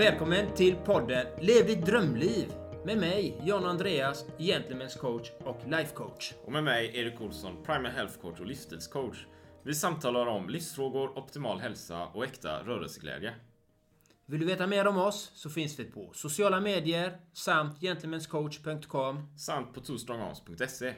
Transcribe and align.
Välkommen 0.00 0.54
till 0.54 0.76
podden 0.76 1.26
Lev 1.40 1.66
ditt 1.66 1.86
drömliv 1.86 2.52
med 2.84 2.98
mig, 2.98 3.40
John 3.44 3.64
Andreas, 3.64 4.24
Gentlemen's 4.38 4.98
coach 4.98 5.30
och 5.44 5.60
life 5.66 5.94
coach. 5.94 6.32
Och 6.44 6.52
med 6.52 6.64
mig, 6.64 6.90
Erik 6.94 7.20
Olsson, 7.20 7.64
Primal 7.64 7.92
Health 7.92 8.18
Coach 8.20 8.40
och 8.40 8.46
livsstilscoach. 8.46 9.26
Vi 9.62 9.74
samtalar 9.74 10.26
om 10.26 10.48
livsfrågor, 10.48 11.18
optimal 11.18 11.60
hälsa 11.60 12.06
och 12.06 12.24
äkta 12.24 12.62
rörelseglädje. 12.62 13.34
Vill 14.26 14.40
du 14.40 14.46
veta 14.46 14.66
mer 14.66 14.86
om 14.86 14.98
oss 14.98 15.30
så 15.34 15.50
finns 15.50 15.78
vi 15.78 15.84
på 15.84 16.12
sociala 16.14 16.60
medier 16.60 17.20
samt 17.32 17.80
gentlemanscoach.com 17.80 19.38
Samt 19.38 19.74
på 19.74 19.80
twostrongarms.se. 19.80 20.94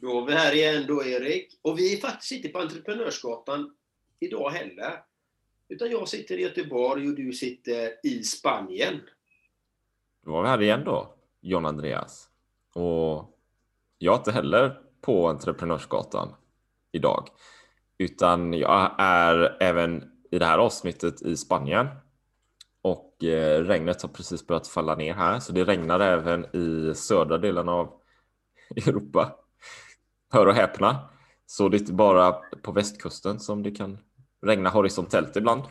Då 0.00 0.20
är 0.20 0.26
vi 0.26 0.32
här 0.32 0.54
igen 0.54 0.84
då, 0.88 1.04
Erik. 1.04 1.58
Och 1.62 1.78
vi 1.78 1.96
är 1.96 2.00
faktiskt 2.00 2.32
inte 2.32 2.48
på 2.48 2.58
Entreprenörsgatan 2.58 3.76
idag 4.20 4.50
heller. 4.50 5.07
Utan 5.68 5.90
jag 5.90 6.08
sitter 6.08 6.38
i 6.38 6.42
Göteborg 6.42 7.08
och 7.08 7.14
du 7.14 7.32
sitter 7.32 8.06
i 8.06 8.22
Spanien. 8.22 9.00
Då 10.24 10.30
var 10.32 10.42
vi 10.42 10.48
här 10.48 10.62
igen 10.62 10.84
då, 10.84 11.14
John 11.40 11.66
Andreas. 11.66 12.28
Och 12.74 13.38
jag 13.98 14.14
är 14.14 14.18
inte 14.18 14.32
heller 14.32 14.80
på 15.00 15.28
Entreprenörsgatan 15.28 16.34
idag. 16.92 17.28
Utan 17.98 18.52
jag 18.52 18.94
är 18.98 19.56
även 19.60 20.10
i 20.30 20.38
det 20.38 20.46
här 20.46 20.58
avsnittet 20.58 21.22
i 21.22 21.36
Spanien. 21.36 21.86
Och 22.82 23.24
eh, 23.24 23.64
regnet 23.64 24.02
har 24.02 24.08
precis 24.08 24.46
börjat 24.46 24.68
falla 24.68 24.94
ner 24.94 25.14
här, 25.14 25.40
så 25.40 25.52
det 25.52 25.64
regnar 25.64 26.00
även 26.00 26.56
i 26.56 26.94
södra 26.94 27.38
delen 27.38 27.68
av 27.68 28.00
Europa. 28.76 29.36
Hör 30.30 30.46
och 30.46 30.54
häpna. 30.54 31.08
Så 31.46 31.68
det 31.68 31.76
är 31.76 31.80
inte 31.80 31.92
bara 31.92 32.32
på 32.62 32.72
västkusten 32.72 33.40
som 33.40 33.62
det 33.62 33.70
kan 33.70 33.98
regna 34.46 34.70
horisontellt 34.70 35.36
ibland. 35.36 35.62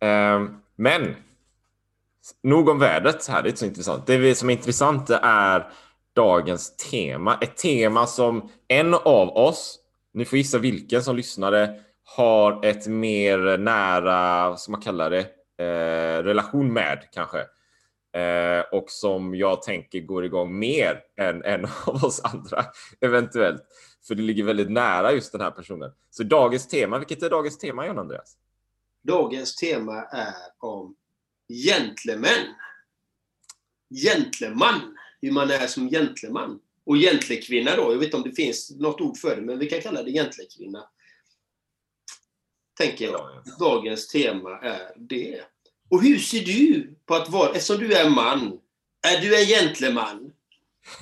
Eh, 0.00 0.42
men 0.76 1.16
nog 2.42 2.68
om 2.68 2.78
vädret 2.78 3.28
här, 3.28 3.42
det 3.42 3.46
är 3.46 3.50
inte 3.50 3.60
så 3.60 3.66
intressant. 3.66 4.06
Det 4.06 4.34
som 4.34 4.50
är 4.50 4.54
intressant 4.54 5.10
är 5.22 5.70
dagens 6.14 6.76
tema. 6.76 7.38
Ett 7.40 7.56
tema 7.56 8.06
som 8.06 8.50
en 8.68 8.94
av 8.94 9.36
oss, 9.36 9.78
ni 10.14 10.24
får 10.24 10.38
gissa 10.38 10.58
vilken 10.58 11.02
som 11.02 11.16
lyssnade, 11.16 11.80
har 12.04 12.64
ett 12.64 12.86
mer 12.86 13.58
nära, 13.58 14.56
som 14.56 14.72
man 14.72 14.80
kallar 14.80 15.10
det, 15.10 15.26
eh, 15.64 16.22
relation 16.22 16.72
med 16.72 16.98
kanske. 17.12 17.38
Eh, 18.14 18.64
och 18.72 18.90
som 18.90 19.34
jag 19.34 19.62
tänker 19.62 20.00
går 20.00 20.24
igång 20.24 20.58
mer 20.58 21.00
än 21.16 21.44
en 21.44 21.64
av 21.86 22.04
oss 22.04 22.20
andra 22.24 22.64
eventuellt. 23.00 23.62
För 24.06 24.14
det 24.14 24.22
ligger 24.22 24.44
väldigt 24.44 24.70
nära 24.70 25.12
just 25.12 25.32
den 25.32 25.40
här 25.40 25.50
personen. 25.50 25.92
Så 26.10 26.22
dagens 26.22 26.68
tema, 26.68 26.98
vilket 26.98 27.22
är 27.22 27.30
dagens 27.30 27.58
tema 27.58 27.86
John 27.86 27.98
Andreas? 27.98 28.36
Dagens 29.02 29.56
tema 29.56 30.02
är 30.02 30.34
om 30.58 30.96
gentlemän. 31.48 32.54
Gentleman. 33.90 34.98
Hur 35.20 35.32
man 35.32 35.50
är 35.50 35.66
som 35.66 35.88
gentleman. 35.90 36.60
Och 36.84 36.96
gentlekvinna 36.96 37.76
då. 37.76 37.92
Jag 37.92 37.98
vet 37.98 38.04
inte 38.04 38.16
om 38.16 38.22
det 38.22 38.32
finns 38.32 38.70
något 38.70 39.00
ord 39.00 39.16
för 39.16 39.36
det, 39.36 39.42
men 39.42 39.58
vi 39.58 39.66
kan 39.66 39.80
kalla 39.80 40.02
det 40.02 40.12
gentlekvinna. 40.12 40.88
Tänker 42.78 43.04
jag. 43.04 43.44
Dagens 43.58 44.08
tema 44.08 44.58
är 44.58 44.92
det. 44.96 45.40
Och 45.90 46.02
hur 46.02 46.18
ser 46.18 46.44
du 46.44 46.94
på 47.06 47.14
att 47.14 47.28
vara, 47.28 47.50
eftersom 47.50 47.78
du 47.78 47.94
är 47.94 48.10
man, 48.10 48.60
är 49.02 49.20
du 49.20 49.40
en 49.40 49.46
gentleman? 49.46 50.32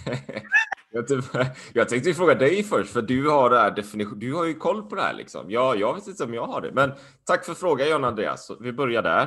jag, 0.90 1.08
typ, 1.08 1.24
jag 1.72 1.88
tänkte 1.88 2.14
fråga 2.14 2.34
dig 2.34 2.62
först, 2.62 2.92
för 2.92 3.02
du 3.02 3.28
har, 3.28 3.50
det 3.50 3.58
här 3.58 3.70
definition, 3.70 4.18
du 4.18 4.34
har 4.34 4.44
ju 4.44 4.54
koll 4.54 4.82
på 4.82 4.94
det 4.94 5.02
här. 5.02 5.14
Liksom. 5.14 5.50
Ja, 5.50 5.74
jag 5.74 5.94
vet 5.94 6.06
inte 6.06 6.24
om 6.24 6.34
jag 6.34 6.46
har 6.46 6.60
det, 6.60 6.72
men 6.72 6.92
tack 7.24 7.44
för 7.44 7.54
frågan 7.54 7.88
John 7.88 8.04
Andreas. 8.04 8.50
Vi 8.60 8.72
börjar 8.72 9.02
där. 9.02 9.22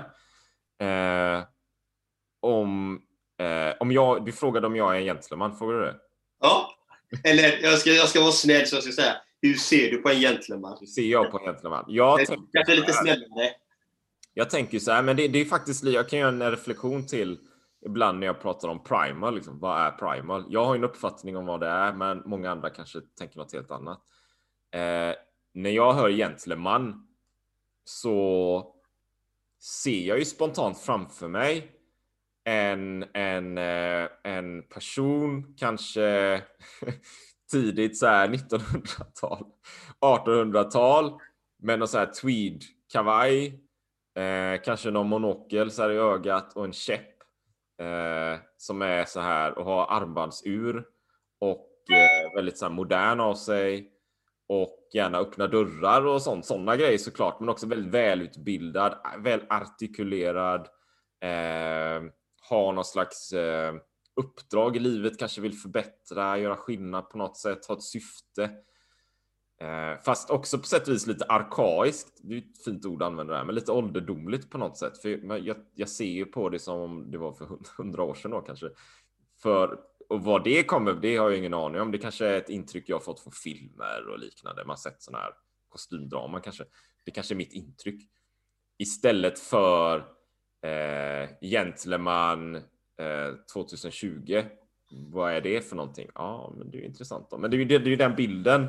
Eh, 0.80 1.44
om, 2.42 3.02
eh, 3.40 3.74
om 3.80 3.92
jag, 3.92 4.26
du 4.26 4.32
frågade 4.32 4.68
om 4.68 4.76
jag 4.76 4.96
är 4.96 5.00
en 5.00 5.06
gentleman, 5.06 5.58
frågade 5.58 5.80
du 5.80 5.86
det? 5.86 5.96
Ja, 6.42 6.70
eller 7.24 7.64
jag 7.64 7.80
ska, 7.80 7.90
jag 7.90 8.10
ska 8.10 8.22
vara 8.22 8.32
snäll 8.32 8.68
så 8.68 8.76
jag 8.76 8.84
ska 8.84 8.92
säga, 8.92 9.16
hur 9.42 9.54
ser 9.54 9.92
du 9.92 9.98
på 9.98 10.10
en 10.10 10.20
gentleman? 10.20 10.78
Hur 10.80 10.88
ser 10.88 11.02
jag 11.02 11.32
på 11.32 11.38
en 11.38 11.46
gentleman? 11.46 11.86
Jag 11.88 12.20
Kanske 12.54 12.76
lite 12.76 12.94
snällare. 12.94 13.50
jag 14.34 14.50
tänker 14.50 14.80
så 14.80 14.92
här, 14.92 15.02
men 15.02 15.16
det, 15.16 15.28
det 15.28 15.42
är 15.42 15.46
faktiskt, 15.46 15.84
jag 15.84 16.10
kan 16.10 16.20
göra 16.20 16.30
en 16.30 16.52
reflektion 16.52 17.08
till 17.08 17.40
ibland 17.86 18.20
när 18.20 18.28
jag 18.28 18.42
pratar 18.42 18.68
om 18.68 18.84
primal. 18.84 19.36
Liksom, 19.36 19.60
vad 19.60 19.82
är 19.82 19.92
primal? 19.92 20.46
Jag 20.50 20.66
har 20.66 20.76
en 20.76 20.84
uppfattning 20.84 21.38
om 21.38 21.46
vad 21.46 21.60
det 21.60 21.68
är, 21.68 21.94
men 21.94 22.24
många 22.26 22.52
andra 22.52 22.70
kanske 22.70 23.02
tänker 23.18 23.38
något 23.38 23.54
helt 23.54 23.72
annat. 23.72 24.02
Eh, 24.72 25.16
när 25.54 25.70
jag 25.70 25.94
hör 25.94 26.10
gentleman 26.10 27.08
så 27.86 28.68
ser 29.62 30.08
jag 30.08 30.20
ju 30.20 30.26
spontant 30.26 30.80
framför 30.80 31.28
mig 31.28 31.72
en, 32.44 33.06
en, 33.14 33.58
eh, 33.58 34.08
en 34.24 34.64
person, 34.64 35.56
kanske 35.58 36.42
tidigt 37.52 37.98
så 37.98 38.08
här 38.08 38.28
1900-tal, 38.28 39.46
1800-tal, 40.02 41.20
med 41.62 41.80
någon 41.80 41.88
så 41.88 41.98
här 41.98 42.12
tweed-kavaj, 42.22 43.60
eh, 44.16 44.62
kanske 44.62 44.92
någon 44.92 45.10
monokel 45.10 45.72
så 45.72 45.82
här 45.82 45.90
i 45.90 45.98
ögat 45.98 46.54
och 46.54 46.66
en 46.66 46.74
käpp 46.74 47.13
eh, 47.80 48.40
som 48.58 48.82
är 48.82 49.06
så 49.06 49.20
här 49.20 49.58
och 49.58 49.66
har 49.66 49.86
armbandsur 49.86 50.86
och 51.40 51.70
eh, 51.92 52.36
väldigt 52.36 52.58
så 52.58 52.66
här 52.66 52.74
modern 52.74 53.20
av 53.20 53.36
sig 53.36 53.90
och 54.48 54.90
gärna 54.94 55.18
öppna 55.18 55.48
dörrar 55.48 56.06
och 56.06 56.22
sånt, 56.22 56.46
sådana 56.46 56.76
grejer 56.76 56.98
såklart, 56.98 57.40
men 57.40 57.50
också 57.50 57.68
väldigt 57.68 57.94
välutbildad, 57.94 58.96
välartikulerad, 59.20 60.68
eh, 61.22 62.04
har 62.50 62.74
någon 62.74 62.86
slags 62.86 63.34
eh, 63.34 63.74
uppdrag 64.16 64.76
i 64.76 64.80
livet, 64.80 65.20
kanske 65.20 65.42
vill 65.42 65.54
förbättra, 65.54 66.38
göra 66.38 66.56
skillnad 66.56 67.10
på 67.10 67.18
något 67.18 67.38
sätt, 67.38 67.66
ha 67.66 67.76
ett 67.76 67.84
syfte. 67.84 68.50
Eh, 69.64 70.02
fast 70.06 70.30
också 70.30 70.58
på 70.58 70.64
sätt 70.64 70.88
och 70.88 70.94
vis 70.94 71.08
lite 71.08 71.26
arkaiskt, 71.26 72.22
det 72.24 72.34
är 72.34 72.38
ett 72.38 72.64
fint 72.66 72.86
ord 72.86 73.02
att 73.02 73.08
använda 73.08 73.34
där, 73.34 73.44
men 73.44 73.56
lite 73.56 73.72
ålderdomligt 73.72 74.50
på 74.50 74.58
något 74.58 74.78
sätt. 74.78 74.98
För 75.02 75.10
jag, 75.38 75.58
jag 75.76 75.90
ser 75.90 76.06
ju 76.06 76.26
på 76.26 76.50
det 76.50 76.60
som 76.60 76.80
om 76.80 77.12
det 77.12 77.18
var 77.18 77.34
för 77.34 77.48
hundra 77.78 78.04
år 78.04 78.14
sedan 78.14 78.32
då 78.32 78.42
kanske. 78.42 78.70
För 79.42 79.80
och 80.10 80.24
vad 80.24 80.44
det 80.44 80.64
kommer, 80.64 80.94
det 80.94 81.18
har 81.18 81.30
jag 81.30 81.40
ingen 81.40 81.54
aning 81.54 81.82
om. 81.82 81.92
Det 81.92 81.98
kanske 81.98 82.28
är 82.28 82.38
ett 82.38 82.50
intryck 82.50 82.90
jag 82.90 83.04
fått 83.04 83.20
från 83.20 83.34
filmer 83.34 84.08
och 84.08 84.20
liknande. 84.20 84.66
Man 84.66 84.78
sett 84.78 85.02
sådana 85.02 85.24
här 85.24 85.34
kostymdrama 85.70 86.40
kanske. 86.40 86.64
Det 87.06 87.12
kanske 87.12 87.34
är 87.34 87.36
mitt 87.36 87.54
intryck. 87.54 88.10
Istället 88.78 89.40
för 89.40 89.98
eh, 90.62 91.30
Gentleman 91.42 92.56
eh, 92.56 93.36
2020. 93.54 94.44
Vad 94.92 95.34
är 95.34 95.42
det 95.42 95.62
för 95.70 95.76
någonting? 95.76 96.10
Ja, 96.16 96.54
men 96.58 96.72
det 96.72 96.78
är 96.78 96.80
ju 96.80 96.88
intressant. 96.88 97.30
Då. 97.30 97.38
Men 97.38 97.52
det 97.52 97.58
är 97.58 97.60
ju, 97.60 97.66
det, 97.66 97.78
det 97.78 97.86
är 97.86 97.90
ju 97.92 97.96
den 97.96 98.16
bilden 98.16 98.68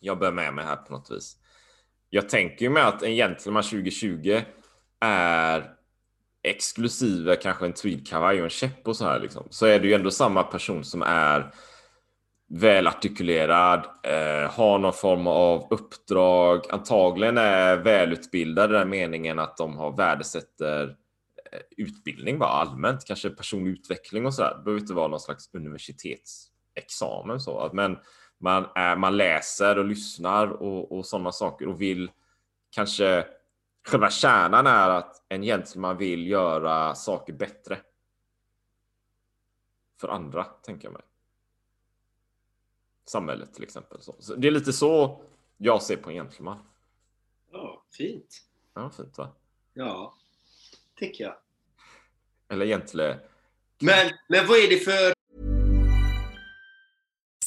jag 0.00 0.18
bär 0.18 0.32
med 0.32 0.54
mig 0.54 0.64
här 0.64 0.76
på 0.76 0.92
något 0.92 1.10
vis. 1.10 1.36
Jag 2.10 2.28
tänker 2.28 2.64
ju 2.64 2.70
med 2.70 2.88
att 2.88 3.02
en 3.02 3.14
Gentleman 3.14 3.62
2020 3.62 4.40
är 5.00 5.74
exklusive 6.42 7.36
kanske 7.36 7.66
en 7.66 7.72
tweedkavaj 7.72 8.38
och 8.38 8.44
en 8.44 8.50
käpp 8.50 8.88
och 8.88 8.96
så 8.96 9.04
här 9.04 9.20
liksom, 9.20 9.46
så 9.50 9.66
är 9.66 9.80
det 9.80 9.88
ju 9.88 9.94
ändå 9.94 10.10
samma 10.10 10.42
person 10.42 10.84
som 10.84 11.02
är 11.02 11.52
välartikulerad, 12.48 13.86
eh, 14.02 14.50
har 14.50 14.78
någon 14.78 14.92
form 14.92 15.26
av 15.26 15.66
uppdrag, 15.70 16.64
antagligen 16.70 17.38
är 17.38 17.76
välutbildad 17.76 18.70
i 18.70 18.72
den 18.72 18.88
meningen 18.88 19.38
att 19.38 19.56
de 19.56 19.76
har 19.76 19.96
värdesätter 19.96 20.96
eh, 21.52 21.60
utbildning 21.76 22.38
bara 22.38 22.50
allmänt, 22.50 23.04
kanske 23.04 23.30
personlig 23.30 23.70
utveckling 23.70 24.26
och 24.26 24.34
så 24.34 24.42
där. 24.42 24.54
Det 24.56 24.62
behöver 24.64 24.80
inte 24.80 24.94
vara 24.94 25.08
någon 25.08 25.20
slags 25.20 25.54
universitetsexamen 25.54 27.40
så, 27.40 27.70
men 27.72 27.96
man, 28.38 28.66
är, 28.74 28.96
man 28.96 29.16
läser 29.16 29.78
och 29.78 29.84
lyssnar 29.84 30.46
och, 30.46 30.92
och 30.92 31.06
sådana 31.06 31.32
saker 31.32 31.68
och 31.68 31.80
vill 31.80 32.10
kanske 32.70 33.26
själva 33.86 34.10
kärnan 34.10 34.66
är 34.66 34.90
att 34.90 35.24
en 35.28 35.42
gentleman 35.42 35.96
vill 35.96 36.26
göra 36.26 36.94
saker 36.94 37.32
bättre. 37.32 37.78
För 40.00 40.08
andra, 40.08 40.44
tänker 40.44 40.86
jag 40.86 40.92
mig. 40.92 41.02
Samhället 43.04 43.54
till 43.54 43.64
exempel. 43.64 43.98
Så 44.00 44.34
det 44.34 44.48
är 44.48 44.52
lite 44.52 44.72
så 44.72 45.22
jag 45.56 45.82
ser 45.82 45.96
på 45.96 46.10
en 46.10 46.16
gentleman. 46.16 46.58
Ja, 47.52 47.84
fint. 47.92 48.44
Ja, 48.74 48.90
fint 48.90 49.18
va? 49.18 49.32
Ja, 49.72 50.14
tycker 50.94 51.24
jag. 51.24 51.36
Eller 52.48 52.66
gentle... 52.66 53.20
Men, 53.80 54.10
men 54.28 54.46
vad 54.46 54.58
är 54.58 54.68
det 54.68 54.78
för... 54.78 55.17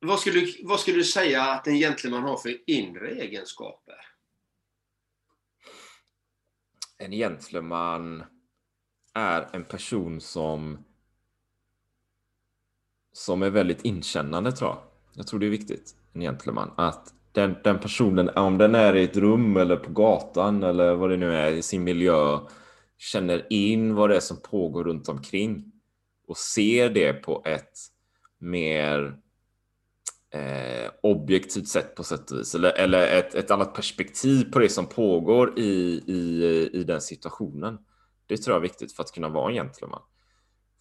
Vad 0.00 0.20
skulle, 0.20 0.40
du, 0.40 0.54
vad 0.64 0.80
skulle 0.80 0.96
du 0.96 1.04
säga 1.04 1.42
att 1.42 1.66
en 1.66 1.76
gentleman 1.76 2.22
har 2.22 2.36
för 2.36 2.70
inre 2.70 3.10
egenskaper? 3.10 3.94
En 6.98 7.12
gentleman 7.12 8.24
är 9.14 9.48
en 9.52 9.64
person 9.64 10.20
som 10.20 10.84
som 13.12 13.42
är 13.42 13.50
väldigt 13.50 13.84
inkännande 13.84 14.52
tror 14.52 14.70
jag. 14.70 14.78
Jag 15.14 15.26
tror 15.26 15.40
det 15.40 15.46
är 15.46 15.50
viktigt, 15.50 15.96
en 16.12 16.20
gentleman. 16.20 16.70
Att 16.76 17.14
den, 17.32 17.56
den 17.64 17.80
personen, 17.80 18.28
om 18.28 18.58
den 18.58 18.74
är 18.74 18.96
i 18.96 19.04
ett 19.04 19.16
rum 19.16 19.56
eller 19.56 19.76
på 19.76 19.92
gatan 19.92 20.62
eller 20.62 20.94
vad 20.94 21.10
det 21.10 21.16
nu 21.16 21.34
är 21.34 21.52
i 21.52 21.62
sin 21.62 21.84
miljö, 21.84 22.38
känner 22.98 23.52
in 23.52 23.94
vad 23.94 24.10
det 24.10 24.16
är 24.16 24.20
som 24.20 24.42
pågår 24.42 24.84
runt 24.84 25.08
omkring 25.08 25.72
och 26.26 26.36
ser 26.36 26.90
det 26.90 27.12
på 27.12 27.42
ett 27.44 27.78
mer 28.38 29.18
eh, 30.30 30.90
objektivt 31.02 31.68
sätt 31.68 31.94
på 31.94 32.04
sätt 32.04 32.30
och 32.30 32.38
vis. 32.38 32.54
Eller, 32.54 32.72
eller 32.72 33.18
ett, 33.18 33.34
ett 33.34 33.50
annat 33.50 33.74
perspektiv 33.74 34.52
på 34.52 34.58
det 34.58 34.68
som 34.68 34.86
pågår 34.86 35.58
i, 35.58 36.02
i, 36.06 36.70
i 36.72 36.84
den 36.84 37.00
situationen. 37.00 37.78
Det 38.26 38.36
tror 38.36 38.54
jag 38.54 38.60
är 38.60 38.68
viktigt 38.68 38.92
för 38.92 39.02
att 39.02 39.12
kunna 39.12 39.28
vara 39.28 39.48
en 39.48 39.54
gentleman. 39.54 40.02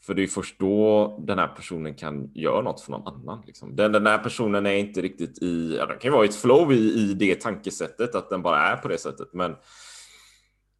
För 0.01 0.13
det 0.13 0.23
är 0.23 0.27
först 0.27 0.59
då 0.59 1.17
den 1.27 1.39
här 1.39 1.47
personen 1.47 1.95
kan 1.95 2.31
göra 2.33 2.61
något 2.61 2.81
för 2.81 2.91
någon 2.91 3.07
annan. 3.07 3.43
Liksom. 3.45 3.75
Den, 3.75 3.91
den 3.91 4.07
här 4.07 4.17
personen 4.17 4.65
är 4.65 4.73
inte 4.73 5.01
riktigt 5.01 5.43
i, 5.43 5.75
ja, 5.77 5.85
den 5.85 5.99
kan 5.99 6.11
ju 6.11 6.13
vara 6.13 6.25
i 6.25 6.29
ett 6.29 6.35
flow 6.35 6.73
i, 6.73 6.93
i 6.93 7.13
det 7.13 7.41
tankesättet, 7.41 8.15
att 8.15 8.29
den 8.29 8.41
bara 8.41 8.59
är 8.59 8.77
på 8.77 8.87
det 8.87 8.97
sättet. 8.97 9.33
Men 9.33 9.55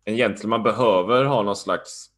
en 0.06 0.16
gentleman 0.16 0.64
behöver 0.64 1.26
ha 1.26 1.44
någon 1.44 1.56
slags 1.56 2.10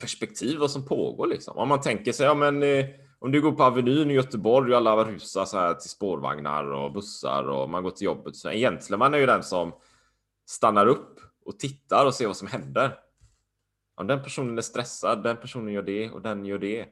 perspektiv 0.00 0.58
vad 0.58 0.70
som 0.70 0.84
pågår. 0.86 1.26
Liksom. 1.26 1.58
Om 1.58 1.68
man 1.68 1.80
tänker 1.80 2.12
sig, 2.12 2.26
ja 2.26 2.34
men 2.34 2.62
eh, 2.62 2.84
om 3.18 3.32
du 3.32 3.40
går 3.40 3.52
på 3.52 3.64
Avenyn 3.64 4.10
i 4.10 4.14
Göteborg 4.14 4.72
och 4.72 4.76
alla 4.76 5.04
rusar 5.04 5.44
så 5.44 5.58
här 5.58 5.74
till 5.74 5.90
spårvagnar 5.90 6.64
och 6.64 6.92
bussar 6.92 7.48
och 7.48 7.70
man 7.70 7.82
går 7.82 7.90
till 7.90 8.04
jobbet. 8.04 8.36
Så 8.36 8.48
en 8.48 8.58
gentleman 8.58 9.14
är 9.14 9.18
ju 9.18 9.26
den 9.26 9.42
som 9.42 9.72
stannar 10.46 10.86
upp 10.86 11.20
och 11.44 11.58
tittar 11.58 12.06
och 12.06 12.14
ser 12.14 12.26
vad 12.26 12.36
som 12.36 12.48
händer. 12.48 12.98
Om 13.94 14.06
den 14.06 14.22
personen 14.22 14.58
är 14.58 14.62
stressad, 14.62 15.22
den 15.22 15.36
personen 15.36 15.72
gör 15.74 15.82
det 15.82 16.10
och 16.10 16.22
den 16.22 16.46
gör 16.46 16.58
det. 16.58 16.88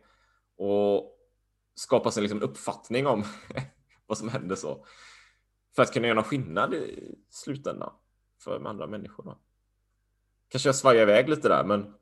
Och 0.57 1.19
skapar 1.75 2.11
sig 2.11 2.23
liksom 2.23 2.43
uppfattning 2.43 3.07
om 3.07 3.25
vad 4.07 4.19
som 4.19 4.29
händer 4.29 4.57
så. 4.57 4.87
För 5.77 5.83
att 5.83 5.93
kunna 5.93 6.07
göra 6.07 6.15
någon 6.15 6.25
skillnad 6.25 6.75
i 6.75 7.15
slutändan 7.31 7.93
för 8.45 8.55
de 8.55 8.67
andra 8.67 8.87
människorna. 8.87 9.39
Kanske 10.49 10.69
jag 10.69 10.77
svajar 10.77 11.03
iväg 11.03 11.29
lite 11.29 11.49
där, 11.49 11.65
men... 11.65 11.95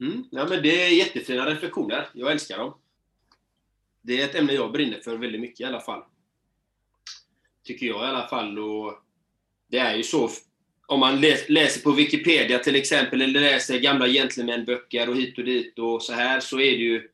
Mm, 0.00 0.24
ja, 0.30 0.46
men 0.48 0.62
det 0.62 0.82
är 0.82 0.98
jättefina 0.98 1.46
reflektioner. 1.46 2.08
Jag 2.12 2.32
älskar 2.32 2.58
dem. 2.58 2.74
Det 4.02 4.20
är 4.20 4.24
ett 4.24 4.34
ämne 4.34 4.52
jag 4.52 4.72
brinner 4.72 5.00
för 5.00 5.16
väldigt 5.16 5.40
mycket 5.40 5.60
i 5.60 5.64
alla 5.64 5.80
fall. 5.80 6.02
Tycker 7.64 7.86
jag 7.86 8.04
i 8.04 8.06
alla 8.06 8.28
fall. 8.28 8.58
Och 8.58 8.94
det 9.70 9.78
är 9.78 9.96
ju 9.96 10.02
så 10.02 10.30
om 10.86 11.00
man 11.00 11.20
läser 11.48 11.82
på 11.82 11.90
Wikipedia 11.90 12.58
till 12.58 12.76
exempel, 12.76 13.22
eller 13.22 13.40
läser 13.40 13.78
gamla 13.78 14.08
gentlemanböcker 14.08 15.08
och 15.08 15.16
hit 15.16 15.38
och 15.38 15.44
dit 15.44 15.78
och 15.78 16.02
så 16.02 16.12
här, 16.12 16.40
så 16.40 16.56
är 16.56 16.70
det 16.70 16.82
ju 16.82 17.08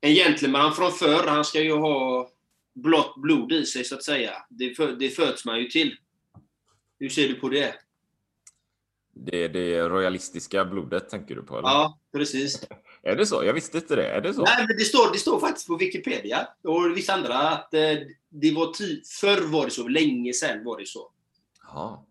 en 0.00 0.14
gentleman 0.14 0.74
från 0.74 0.92
förr, 0.92 1.26
han 1.26 1.44
ska 1.44 1.60
ju 1.60 1.72
ha 1.72 2.30
blått 2.74 3.16
blod 3.16 3.52
i 3.52 3.66
sig, 3.66 3.84
så 3.84 3.94
att 3.94 4.02
säga. 4.02 4.32
Det, 4.48 4.74
för, 4.74 4.92
det 4.92 5.10
föds 5.10 5.44
man 5.44 5.58
ju 5.58 5.68
till. 5.68 5.96
Hur 6.98 7.08
ser 7.08 7.28
du 7.28 7.34
på 7.34 7.48
det? 7.48 7.74
Det, 9.14 9.48
det 9.48 9.88
royalistiska 9.88 10.64
blodet 10.64 11.08
tänker 11.08 11.34
du 11.34 11.42
på? 11.42 11.58
Eller? 11.58 11.68
Ja, 11.68 11.98
precis. 12.12 12.66
Är 13.06 13.16
det 13.16 13.26
så? 13.26 13.44
Jag 13.44 13.54
visste 13.54 13.78
inte 13.78 13.96
det. 13.96 14.08
Är 14.08 14.20
det 14.20 14.34
så? 14.34 14.42
Nej, 14.42 14.66
men 14.68 14.76
det 14.76 14.84
står, 14.84 15.12
det 15.12 15.18
står 15.18 15.40
faktiskt 15.40 15.66
på 15.66 15.76
Wikipedia 15.76 16.48
och 16.62 16.96
vissa 16.96 17.12
andra 17.14 17.38
att 17.38 17.74
eh, 17.74 17.80
det 18.28 18.54
var 18.54 18.72
ty 18.72 19.02
förr 19.20 19.52
var 19.52 19.64
det 19.64 19.70
så, 19.70 19.88
länge 19.88 20.32
sedan 20.32 20.64
var 20.64 20.78
det 20.78 20.86
så. 20.86 21.12
Ja. 21.62 22.06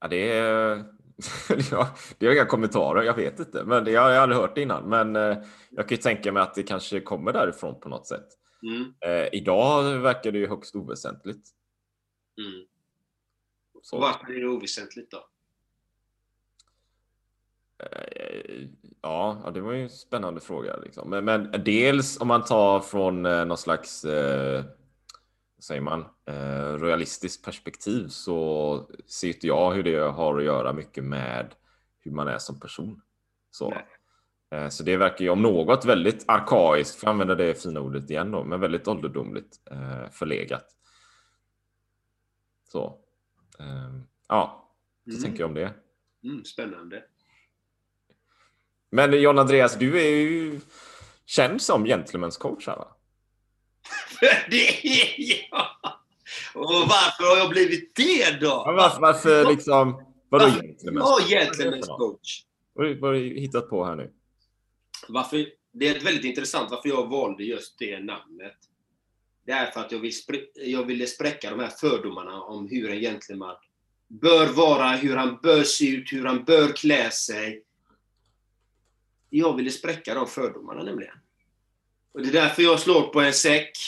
Ja, 0.00 0.08
det 0.08 0.32
är... 0.32 0.84
det 2.18 2.26
är 2.26 2.32
inga 2.32 2.44
kommentarer, 2.44 3.02
jag 3.02 3.14
vet 3.14 3.38
inte. 3.38 3.64
Men 3.64 3.86
jag 3.86 4.00
har 4.00 4.10
aldrig 4.10 4.40
hört 4.40 4.54
det 4.54 4.62
innan. 4.62 4.88
Men 4.88 5.16
eh, 5.16 5.38
jag 5.70 5.88
kan 5.88 5.96
ju 5.96 6.02
tänka 6.02 6.32
mig 6.32 6.42
att 6.42 6.54
det 6.54 6.62
kanske 6.62 7.00
kommer 7.00 7.32
därifrån 7.32 7.80
på 7.80 7.88
något 7.88 8.06
sätt. 8.06 8.28
Mm. 8.62 8.94
Eh, 9.00 9.28
idag 9.32 9.98
verkar 9.98 10.32
det 10.32 10.38
ju 10.38 10.48
högst 10.48 10.76
oväsentligt. 10.76 11.48
Mm. 12.38 12.66
Så, 13.82 13.98
Varför 13.98 14.32
är 14.32 14.40
det 14.40 14.48
oväsentligt 14.48 15.10
då? 15.10 15.28
Eh, 17.92 18.68
ja, 19.02 19.50
det 19.54 19.60
var 19.60 19.72
ju 19.72 19.82
en 19.82 19.90
spännande 19.90 20.40
fråga. 20.40 20.76
Liksom. 20.76 21.10
Men, 21.10 21.24
men 21.24 21.50
dels 21.64 22.20
om 22.20 22.28
man 22.28 22.44
tar 22.44 22.80
från 22.80 23.26
eh, 23.26 23.44
någon 23.44 23.58
slags 23.58 24.04
eh, 24.04 24.64
säger 25.58 25.80
man, 25.80 26.04
eh, 26.26 26.72
royalistiskt 26.72 27.44
perspektiv 27.44 28.08
så 28.08 28.90
ser 29.06 29.28
inte 29.28 29.46
jag 29.46 29.72
hur 29.72 29.82
det 29.82 29.96
har 29.98 30.38
att 30.38 30.44
göra 30.44 30.72
mycket 30.72 31.04
med 31.04 31.54
hur 32.00 32.10
man 32.10 32.28
är 32.28 32.38
som 32.38 32.60
person. 32.60 33.00
Så, 33.50 33.74
eh, 34.50 34.68
så 34.68 34.82
det 34.82 34.96
verkar 34.96 35.24
ju 35.24 35.30
om 35.30 35.42
något 35.42 35.84
väldigt 35.84 36.24
arkaiskt, 36.28 37.00
för 37.00 37.06
att 37.06 37.10
använda 37.10 37.34
det 37.34 37.62
fina 37.62 37.80
ordet 37.80 38.10
igen 38.10 38.30
då, 38.30 38.44
men 38.44 38.60
väldigt 38.60 38.88
ålderdomligt 38.88 39.60
eh, 39.70 40.10
förlegat. 40.10 40.64
Så, 42.72 42.98
eh, 43.58 44.00
ja, 44.28 44.70
så 45.04 45.10
Mm. 45.10 45.22
tänker 45.22 45.40
jag 45.40 45.48
om 45.48 45.54
det. 45.54 45.74
Mm, 46.24 46.44
spännande. 46.44 47.04
Men 48.94 49.20
John 49.20 49.38
Andreas, 49.38 49.74
du 49.74 50.00
är 50.00 50.10
ju 50.10 50.60
känd 51.26 51.62
som 51.62 51.86
gentlemen's 51.86 52.38
coach 52.38 52.66
här 52.66 52.76
va? 52.76 52.96
det 54.50 54.86
är 54.86 55.48
jag! 55.50 55.66
Och 56.54 56.70
varför 56.70 57.30
har 57.30 57.36
jag 57.36 57.50
blivit 57.50 57.94
det 57.96 58.40
då? 58.40 58.46
Ja, 58.46 58.72
varför, 58.72 59.00
varför 59.00 59.50
liksom, 59.50 60.02
vadå 60.28 60.44
gentlemen's 60.46 60.98
Ja, 60.98 61.16
coach? 61.18 61.32
gentleman's 61.32 61.96
coach. 61.98 62.42
Vad 62.74 63.00
har 63.02 63.12
du 63.12 63.40
hittat 63.40 63.70
på 63.70 63.84
här 63.84 63.96
nu? 63.96 64.12
Varför, 65.08 65.46
det 65.72 65.88
är 65.88 66.00
väldigt 66.00 66.24
intressant 66.24 66.70
varför 66.70 66.88
jag 66.88 67.08
valde 67.08 67.44
just 67.44 67.78
det 67.78 67.98
namnet. 68.00 68.56
Det 69.46 69.52
är 69.52 69.70
för 69.70 69.80
att 69.80 69.92
jag, 69.92 69.98
vill 69.98 70.12
spr- 70.12 70.46
jag 70.54 70.84
ville 70.84 71.06
spräcka 71.06 71.50
de 71.50 71.60
här 71.60 71.68
fördomarna 71.68 72.42
om 72.42 72.68
hur 72.68 72.90
en 72.90 73.00
gentleman 73.00 73.56
bör 74.08 74.46
vara, 74.46 74.88
hur 74.88 75.16
han 75.16 75.38
bör 75.42 75.62
se 75.62 75.88
ut, 75.90 76.12
hur 76.12 76.24
han 76.24 76.44
bör 76.44 76.68
klä 76.68 77.10
sig 77.10 77.62
jag 79.38 79.56
ville 79.56 79.70
spräcka 79.70 80.14
de 80.14 80.26
fördomarna 80.26 80.82
nämligen. 80.82 81.14
Och 82.12 82.22
det 82.22 82.28
är 82.28 82.32
därför 82.32 82.62
jag 82.62 82.80
slår 82.80 83.02
på 83.02 83.20
en 83.20 83.32
säck 83.32 83.78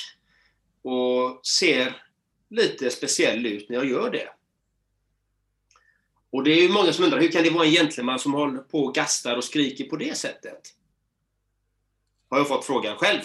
och 0.83 1.47
ser 1.47 2.03
lite 2.51 2.91
speciell 2.91 3.47
ut 3.47 3.69
när 3.69 3.77
jag 3.77 3.87
gör 3.87 4.11
det. 4.11 4.29
Och 6.31 6.45
det 6.45 6.51
är 6.51 6.63
ju 6.63 6.69
många 6.69 6.93
som 6.93 7.05
undrar, 7.05 7.21
hur 7.21 7.29
kan 7.29 7.43
det 7.43 7.51
vara 7.51 7.65
en 7.65 7.73
gentleman 7.73 8.19
som 8.19 8.35
håller 8.35 8.59
på 8.59 8.85
och 8.85 8.95
gastar 8.95 9.37
och 9.37 9.45
skriker 9.45 9.85
på 9.85 9.97
det 9.97 10.17
sättet? 10.17 10.61
Har 12.29 12.39
jag 12.39 12.49
fått 12.49 12.65
frågan 12.65 12.97
själv. 12.97 13.23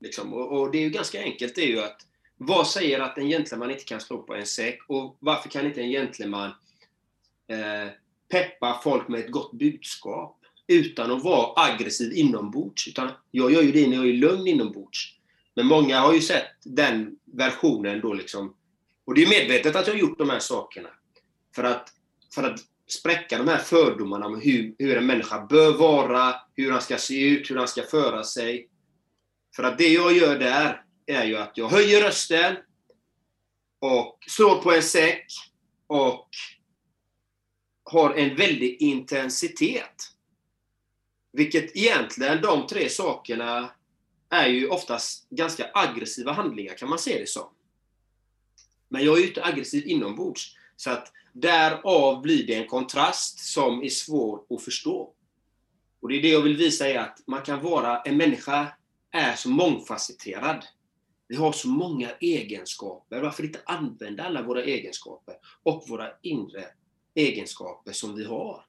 Liksom. 0.00 0.34
Och, 0.34 0.60
och, 0.60 0.70
det 0.70 0.78
är 0.78 0.82
ju 0.82 0.90
ganska 0.90 1.22
enkelt, 1.22 1.54
det 1.54 1.62
är 1.62 1.66
ju 1.66 1.80
att 1.80 2.06
vad 2.36 2.66
säger 2.66 3.00
att 3.00 3.18
en 3.18 3.28
gentleman 3.28 3.70
inte 3.70 3.84
kan 3.84 4.00
slå 4.00 4.22
på 4.22 4.34
en 4.34 4.46
säck? 4.46 4.78
Och 4.88 5.16
varför 5.20 5.48
kan 5.48 5.66
inte 5.66 5.80
en 5.80 5.90
gentleman 5.90 6.50
eh, 7.48 7.92
peppa 8.28 8.80
folk 8.84 9.08
med 9.08 9.20
ett 9.20 9.30
gott 9.30 9.52
budskap? 9.52 10.43
Utan 10.66 11.10
att 11.10 11.24
vara 11.24 11.64
aggressiv 11.64 12.12
inombords. 12.12 12.88
Utan 12.88 13.10
jag 13.30 13.52
gör 13.52 13.62
ju 13.62 13.72
det 13.72 13.86
när 13.88 13.96
jag 13.96 14.08
är 14.08 14.12
lugn 14.12 14.46
inombords. 14.46 15.14
Men 15.54 15.66
många 15.66 16.00
har 16.00 16.14
ju 16.14 16.20
sett 16.20 16.50
den 16.64 17.16
versionen 17.24 18.00
då 18.00 18.14
liksom. 18.14 18.56
Och 19.04 19.14
det 19.14 19.22
är 19.22 19.28
medvetet 19.28 19.76
att 19.76 19.86
jag 19.86 19.94
har 19.94 20.00
gjort 20.00 20.18
de 20.18 20.30
här 20.30 20.38
sakerna. 20.38 20.88
För 21.54 21.64
att, 21.64 21.88
för 22.34 22.42
att 22.42 22.60
spräcka 22.86 23.38
de 23.38 23.48
här 23.48 23.58
fördomarna 23.58 24.26
om 24.26 24.40
hur, 24.40 24.74
hur 24.78 24.96
en 24.96 25.06
människa 25.06 25.46
bör 25.46 25.72
vara, 25.72 26.34
hur 26.54 26.70
han 26.70 26.80
ska 26.80 26.98
se 26.98 27.28
ut, 27.28 27.50
hur 27.50 27.56
han 27.56 27.68
ska 27.68 27.82
föra 27.82 28.24
sig. 28.24 28.68
För 29.56 29.62
att 29.62 29.78
det 29.78 29.88
jag 29.88 30.12
gör 30.12 30.38
där 30.38 30.84
är 31.06 31.24
ju 31.24 31.36
att 31.36 31.58
jag 31.58 31.68
höjer 31.68 32.00
rösten 32.00 32.56
och 33.78 34.18
slår 34.26 34.62
på 34.62 34.72
en 34.72 34.82
säck 34.82 35.26
och 35.86 36.28
har 37.84 38.14
en 38.14 38.36
väldig 38.36 38.76
intensitet. 38.82 40.13
Vilket 41.36 41.76
egentligen, 41.76 42.42
de 42.42 42.66
tre 42.66 42.88
sakerna 42.88 43.70
är 44.30 44.48
ju 44.48 44.68
oftast 44.68 45.30
ganska 45.30 45.70
aggressiva 45.74 46.32
handlingar 46.32 46.74
kan 46.74 46.88
man 46.88 46.98
se 46.98 47.18
det 47.18 47.28
som. 47.28 47.48
Men 48.88 49.04
jag 49.04 49.16
är 49.16 49.20
ju 49.20 49.28
inte 49.28 49.44
aggressiv 49.44 49.86
inombords. 49.86 50.56
Så 50.76 50.90
att 50.90 51.12
därav 51.32 52.22
blir 52.22 52.46
det 52.46 52.54
en 52.54 52.66
kontrast 52.66 53.38
som 53.38 53.82
är 53.82 53.88
svår 53.88 54.44
att 54.50 54.62
förstå. 54.62 55.12
Och 56.00 56.08
det 56.08 56.16
är 56.16 56.22
det 56.22 56.28
jag 56.28 56.42
vill 56.42 56.56
visa 56.56 56.88
är 56.88 56.98
att 56.98 57.20
man 57.26 57.42
kan 57.42 57.62
vara, 57.62 58.00
en 58.00 58.16
människa 58.16 58.76
är 59.10 59.36
så 59.36 59.50
mångfacetterad. 59.50 60.64
Vi 61.28 61.36
har 61.36 61.52
så 61.52 61.68
många 61.68 62.10
egenskaper. 62.20 63.20
Varför 63.20 63.44
inte 63.44 63.60
använda 63.64 64.24
alla 64.24 64.42
våra 64.42 64.62
egenskaper 64.62 65.34
och 65.62 65.84
våra 65.88 66.10
inre 66.22 66.64
egenskaper 67.14 67.92
som 67.92 68.14
vi 68.14 68.24
har? 68.24 68.64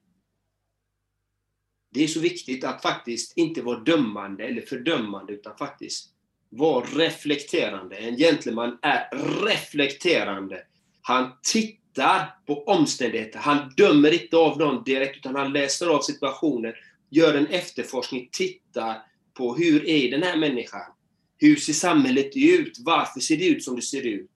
Det 1.96 2.04
är 2.04 2.08
så 2.08 2.20
viktigt 2.20 2.64
att 2.64 2.82
faktiskt 2.82 3.32
inte 3.36 3.62
vara 3.62 3.78
dömande 3.78 4.44
eller 4.44 4.62
fördömande 4.62 5.32
utan 5.32 5.56
faktiskt 5.56 6.08
vara 6.50 6.84
reflekterande. 6.84 7.96
En 7.96 8.16
gentleman 8.16 8.78
är 8.82 9.08
reflekterande. 9.46 10.62
Han 11.02 11.32
tittar 11.42 12.34
på 12.46 12.64
omständigheter. 12.64 13.38
Han 13.38 13.72
dömer 13.76 14.22
inte 14.22 14.36
av 14.36 14.58
dem 14.58 14.82
direkt 14.86 15.16
utan 15.16 15.36
han 15.36 15.52
läser 15.52 15.86
av 15.86 16.00
situationen, 16.00 16.72
gör 17.10 17.34
en 17.34 17.46
efterforskning, 17.46 18.28
tittar 18.32 19.02
på 19.34 19.54
hur 19.54 19.88
är 19.88 20.10
den 20.10 20.22
här 20.22 20.36
människan? 20.36 20.92
Hur 21.38 21.56
ser 21.56 21.72
samhället 21.72 22.36
ut? 22.36 22.78
Varför 22.80 23.20
ser 23.20 23.36
det 23.36 23.46
ut 23.46 23.64
som 23.64 23.76
det 23.76 23.82
ser 23.82 24.06
ut? 24.06 24.30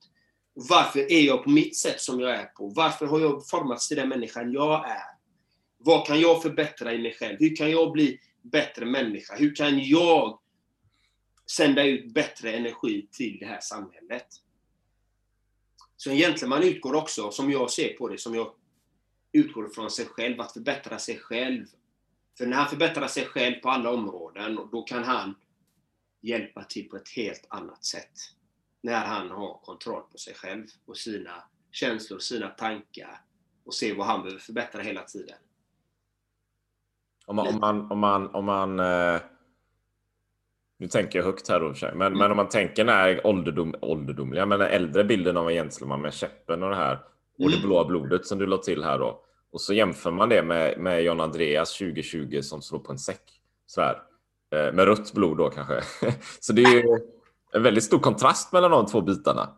Varför 0.54 1.12
är 1.12 1.20
jag 1.20 1.44
på 1.44 1.50
mitt 1.50 1.76
sätt 1.76 2.00
som 2.00 2.20
jag 2.20 2.30
är 2.30 2.44
på? 2.44 2.68
Varför 2.68 3.06
har 3.06 3.20
jag 3.20 3.48
formats 3.48 3.88
till 3.88 3.96
den 3.96 4.08
människan 4.08 4.52
jag 4.52 4.90
är? 4.90 5.19
Vad 5.82 6.06
kan 6.06 6.20
jag 6.20 6.42
förbättra 6.42 6.94
i 6.94 6.98
mig 7.02 7.14
själv? 7.14 7.36
Hur 7.38 7.56
kan 7.56 7.70
jag 7.70 7.92
bli 7.92 8.20
bättre 8.42 8.86
människa? 8.86 9.36
Hur 9.36 9.54
kan 9.54 9.84
jag 9.84 10.40
sända 11.46 11.84
ut 11.84 12.14
bättre 12.14 12.52
energi 12.52 13.08
till 13.12 13.38
det 13.40 13.46
här 13.46 13.60
samhället? 13.60 14.26
Så 15.96 16.10
egentligen 16.10 16.48
man 16.50 16.62
utgår 16.62 16.94
också, 16.94 17.30
som 17.30 17.50
jag 17.50 17.70
ser 17.70 17.92
på 17.92 18.08
det, 18.08 18.18
som 18.18 18.34
jag 18.34 18.54
utgår 19.32 19.68
från 19.68 19.90
sig 19.90 20.06
själv, 20.06 20.40
att 20.40 20.52
förbättra 20.52 20.98
sig 20.98 21.18
själv. 21.18 21.66
För 22.38 22.46
när 22.46 22.56
han 22.56 22.68
förbättrar 22.68 23.06
sig 23.06 23.24
själv 23.24 23.54
på 23.54 23.70
alla 23.70 23.90
områden, 23.90 24.58
då 24.72 24.82
kan 24.82 25.04
han 25.04 25.34
hjälpa 26.20 26.64
till 26.64 26.88
på 26.88 26.96
ett 26.96 27.08
helt 27.08 27.46
annat 27.48 27.84
sätt. 27.84 28.12
När 28.82 29.06
han 29.06 29.30
har 29.30 29.60
kontroll 29.64 30.02
på 30.12 30.18
sig 30.18 30.34
själv 30.34 30.66
och 30.86 30.96
sina 30.96 31.44
känslor, 31.70 32.18
sina 32.18 32.48
tankar 32.48 33.22
och 33.64 33.74
ser 33.74 33.94
vad 33.94 34.06
han 34.06 34.22
behöver 34.22 34.40
förbättra 34.40 34.82
hela 34.82 35.02
tiden. 35.02 35.36
Om 37.30 37.36
man, 37.36 37.48
om 37.48 37.60
man, 37.60 37.90
om 37.90 37.98
man, 37.98 38.34
om 38.34 38.44
man 38.44 38.80
eh, 38.80 39.20
nu 40.78 40.88
tänker 40.88 41.18
jag 41.18 41.26
högt 41.26 41.48
här 41.48 41.60
då 41.60 41.74
men, 41.80 42.06
mm. 42.06 42.18
men 42.18 42.30
om 42.30 42.36
man 42.36 42.48
tänker 42.48 42.84
den 42.84 42.94
här 42.94 43.26
ålderdom, 43.26 43.74
ålderdomliga, 43.80 44.46
men 44.46 44.58
den 44.58 44.68
äldre 44.68 45.04
bilden 45.04 45.36
av 45.36 45.48
en 45.48 45.54
gentleman 45.54 46.00
med 46.00 46.14
käppen 46.14 46.62
och 46.62 46.70
det 46.70 46.76
här 46.76 46.98
och 47.38 47.46
mm. 47.46 47.52
det 47.52 47.66
blåa 47.66 47.84
blodet 47.84 48.26
som 48.26 48.38
du 48.38 48.46
la 48.46 48.56
till 48.56 48.84
här 48.84 48.98
då. 48.98 49.20
Och 49.52 49.60
så 49.60 49.74
jämför 49.74 50.10
man 50.10 50.28
det 50.28 50.42
med, 50.42 50.78
med 50.78 51.02
John 51.02 51.20
Andreas 51.20 51.78
2020 51.78 52.40
som 52.42 52.62
slår 52.62 52.78
på 52.78 52.92
en 52.92 52.98
säck. 52.98 53.22
Så 53.66 53.80
här. 53.80 54.02
Eh, 54.52 54.72
med 54.72 54.84
rött 54.84 55.12
blod 55.12 55.36
då 55.36 55.50
kanske. 55.50 55.82
så 56.40 56.52
det 56.52 56.62
är 56.62 56.74
ju 56.74 56.98
en 57.52 57.62
väldigt 57.62 57.84
stor 57.84 57.98
kontrast 57.98 58.52
mellan 58.52 58.70
de 58.70 58.86
två 58.86 59.00
bitarna. 59.00 59.48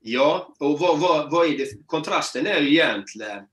Ja, 0.00 0.54
och 0.60 0.78
vad, 0.78 1.00
vad, 1.00 1.30
vad 1.30 1.46
är 1.46 1.58
det? 1.58 1.86
Kontrasten 1.86 2.46
är 2.46 2.60
ju 2.60 2.68
egentligen... 2.68 3.46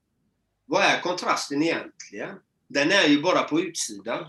Vad 0.66 0.82
är 0.82 1.02
kontrasten 1.02 1.64
egentligen? 1.64 2.30
Den 2.74 2.92
är 2.92 3.08
ju 3.08 3.22
bara 3.22 3.44
på 3.44 3.60
utsidan. 3.60 4.28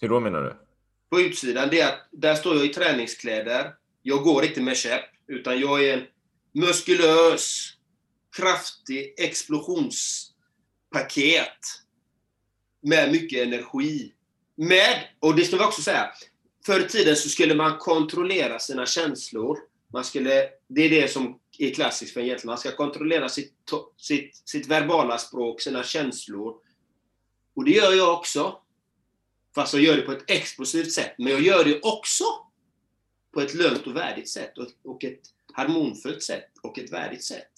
Hur 0.00 0.08
då 0.08 0.20
menar 0.20 0.42
du? 0.42 0.56
På 1.10 1.20
utsidan, 1.20 1.68
det 1.70 1.80
är 1.80 1.88
att 1.88 2.08
där 2.10 2.34
står 2.34 2.56
jag 2.56 2.66
i 2.66 2.68
träningskläder. 2.68 3.74
Jag 4.02 4.22
går 4.22 4.44
inte 4.44 4.60
med 4.60 4.76
käpp, 4.76 5.04
utan 5.26 5.60
jag 5.60 5.84
är 5.84 5.98
en 5.98 6.06
muskulös, 6.52 7.72
kraftig 8.36 9.14
explosionspaket 9.18 10.34
med 12.80 13.12
mycket 13.12 13.46
energi. 13.46 14.12
Med, 14.56 15.08
och 15.20 15.36
det 15.36 15.44
ska 15.44 15.56
vi 15.56 15.64
också 15.64 15.82
säga, 15.82 16.10
förr 16.66 16.80
i 16.80 16.88
tiden 16.88 17.16
så 17.16 17.28
skulle 17.28 17.54
man 17.54 17.78
kontrollera 17.78 18.58
sina 18.58 18.86
känslor. 18.86 19.58
Man 19.92 20.04
skulle, 20.04 20.48
det 20.68 20.82
är 20.82 20.90
det 20.90 21.08
som 21.08 21.40
är 21.58 21.74
klassiskt 21.74 22.12
för 22.12 22.20
en 22.20 22.26
gentleman. 22.26 22.52
Man 22.52 22.58
ska 22.58 22.76
kontrollera 22.76 23.28
sitt, 23.28 23.54
sitt, 23.96 24.42
sitt 24.44 24.66
verbala 24.66 25.18
språk, 25.18 25.60
sina 25.60 25.82
känslor. 25.82 26.56
Och 27.54 27.64
det 27.64 27.70
gör 27.70 27.92
jag 27.92 28.18
också. 28.18 28.56
Fast 29.54 29.74
jag 29.74 29.82
gör 29.82 29.96
det 29.96 30.02
på 30.02 30.12
ett 30.12 30.30
explosivt 30.30 30.92
sätt. 30.92 31.14
Men 31.18 31.32
jag 31.32 31.40
gör 31.40 31.64
det 31.64 31.80
också 31.82 32.24
på 33.34 33.40
ett 33.40 33.54
lugnt 33.54 33.86
och 33.86 33.96
värdigt 33.96 34.28
sätt. 34.28 34.58
Och, 34.58 34.66
och 34.84 35.04
ett 35.04 35.20
harmonfullt 35.52 36.22
sätt 36.22 36.58
och 36.62 36.78
ett 36.78 36.92
värdigt 36.92 37.24
sätt. 37.24 37.50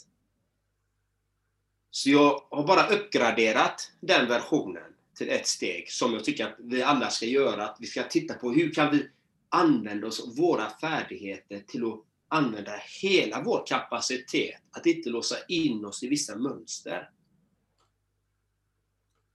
Så 1.90 2.10
jag 2.10 2.46
har 2.50 2.66
bara 2.66 2.88
uppgraderat 2.88 3.92
den 4.00 4.28
versionen 4.28 4.92
till 5.14 5.28
ett 5.28 5.46
steg 5.46 5.90
som 5.90 6.12
jag 6.12 6.24
tycker 6.24 6.46
att 6.46 6.56
vi 6.58 6.82
alla 6.82 7.10
ska 7.10 7.26
göra. 7.26 7.68
Att 7.68 7.76
vi 7.80 7.86
ska 7.86 8.02
titta 8.02 8.34
på 8.34 8.52
hur 8.52 8.72
kan 8.72 8.90
vi 8.90 9.08
använda 9.48 10.06
oss 10.06 10.20
av 10.20 10.36
våra 10.36 10.70
färdigheter 10.70 11.62
till 11.66 11.84
att 11.84 12.04
använda 12.32 12.72
hela 13.00 13.42
vår 13.42 13.66
kapacitet. 13.66 14.60
Att 14.70 14.86
inte 14.86 15.10
låsa 15.10 15.36
in 15.48 15.84
oss 15.84 16.02
i 16.02 16.08
vissa 16.08 16.36
mönster. 16.36 17.10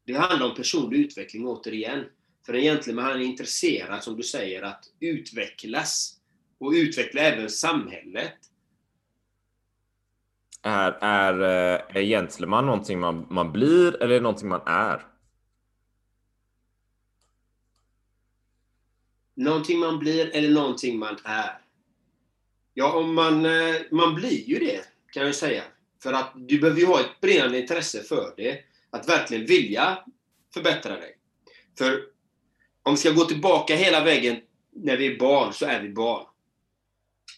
Det 0.06 0.14
handlar 0.14 0.50
om 0.50 0.56
personlig 0.56 1.00
utveckling 1.00 1.48
återigen. 1.48 2.06
För 2.46 2.56
egentligen 2.56 3.00
han 3.00 3.12
är 3.12 3.26
intresserad, 3.26 4.04
som 4.04 4.18
du 4.18 4.24
säger, 4.24 4.62
att 4.62 4.90
utvecklas. 5.00 6.20
Och 6.58 6.72
utveckla 6.72 7.22
även 7.22 7.50
samhället. 7.50 8.34
Är, 10.62 10.92
är, 10.92 11.34
är 11.98 12.02
gentleman 12.02 12.66
någonting 12.66 13.00
man, 13.00 13.28
man 13.30 13.52
blir 13.52 14.04
eller 14.04 14.22
någonting 14.22 14.50
man 14.50 14.62
är? 14.66 15.08
Någonting 19.34 19.80
man 19.80 20.00
blir 20.00 20.36
eller 20.36 20.50
någonting 20.50 21.00
man 21.00 21.18
är. 21.24 21.67
Ja, 22.80 22.94
om 22.94 23.16
man, 23.16 23.46
eh, 23.46 23.76
man 23.92 24.16
blir 24.16 24.50
ju 24.50 24.60
det, 24.60 24.82
kan 25.12 25.26
jag 25.26 25.36
säga. 25.36 25.64
För 26.04 26.14
att 26.14 26.34
du 26.36 26.60
behöver 26.60 26.80
ju 26.80 26.86
ha 26.86 27.00
ett 27.00 27.22
brinnande 27.22 27.60
intresse 27.60 28.04
för 28.04 28.34
det. 28.38 28.60
Att 28.90 29.10
verkligen 29.10 29.46
vilja 29.46 30.00
förbättra 30.54 30.96
dig. 30.96 31.18
För 31.78 32.02
om 32.84 32.94
vi 32.94 32.98
ska 32.98 33.12
gå 33.12 33.26
tillbaka 33.26 33.76
hela 33.76 34.04
vägen 34.04 34.38
när 34.76 34.98
vi 34.98 35.14
är 35.14 35.20
barn, 35.20 35.54
så 35.54 35.66
är 35.66 35.82
vi 35.82 35.90
barn. 35.90 36.26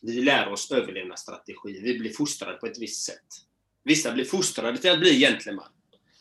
Vi 0.02 0.22
lär 0.22 0.50
oss 0.50 0.72
överlevnadsstrategi. 0.72 1.82
Vi 1.82 2.00
blir 2.00 2.14
fostrade 2.14 2.58
på 2.58 2.66
ett 2.66 2.80
visst 2.80 3.06
sätt. 3.06 3.28
Vissa 3.84 4.12
blir 4.12 4.26
fostrade 4.26 4.78
till 4.78 4.92
att 4.92 5.00
bli 5.00 5.20
gentleman. 5.20 5.70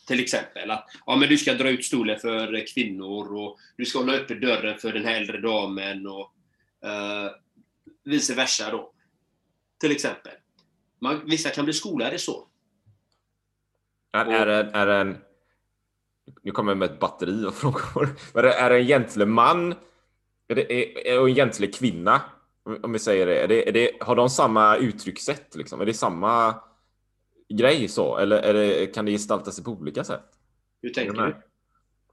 Till 0.07 0.21
exempel 0.21 0.71
att 0.71 0.91
ja, 1.07 1.17
men 1.17 1.29
du 1.29 1.39
ska 1.39 1.55
dra 1.55 1.71
ut 1.71 1.85
stolen 1.85 2.21
för 2.21 2.67
kvinnor 2.75 3.37
och 3.37 3.59
du 3.77 3.85
ska 3.85 3.99
hålla 3.99 4.13
öppet 4.13 4.41
dörren 4.41 4.79
för 4.79 4.93
den 4.93 5.05
här 5.05 5.21
äldre 5.21 5.41
damen 5.41 6.07
och 6.07 6.33
uh, 6.85 7.31
vice 8.05 8.35
versa 8.35 8.71
då. 8.71 8.93
Till 9.81 9.93
exempel. 9.93 10.33
Man, 11.01 11.21
vissa 11.27 11.51
kan 11.51 11.65
bli 11.65 11.75
skolade 11.75 12.19
så. 12.19 12.47
Är, 14.13 14.27
är, 14.27 14.47
det, 14.47 14.71
är 14.73 14.87
det 14.87 14.95
en 14.95 15.19
nu 16.43 16.51
kommer 16.51 16.71
jag 16.71 16.79
med 16.79 16.91
ett 16.91 17.01
batteri 17.01 17.47
av 17.47 17.51
frågor. 17.51 18.09
Men 18.35 18.45
är 18.45 18.71
det 18.71 18.79
en 18.79 18.87
gentleman 18.87 19.75
är 20.49 20.55
det, 20.55 20.73
är, 21.11 21.21
och 21.21 21.29
en 21.29 21.35
gentlekvinna? 21.35 22.21
Om 22.83 22.93
vi 22.93 22.99
säger 22.99 23.27
det. 23.27 23.41
Är 23.41 23.49
det, 23.49 23.69
är 23.69 23.73
det. 23.73 23.91
Har 24.01 24.17
de 24.17 24.29
samma 24.29 24.77
uttryckssätt? 24.77 25.57
Liksom? 25.57 25.81
Är 25.81 25.87
det 25.87 25.95
samma 25.95 26.55
grej 27.49 27.89
så? 27.89 28.17
Eller 28.17 28.37
är 28.37 28.55
det, 28.55 28.87
kan 28.87 29.05
det 29.05 29.13
gestalta 29.13 29.51
sig 29.51 29.65
på 29.65 29.71
olika 29.71 30.05
sätt? 30.05 30.25
Hur 30.83 30.91
tänker 30.91 31.23
du? 31.23 31.37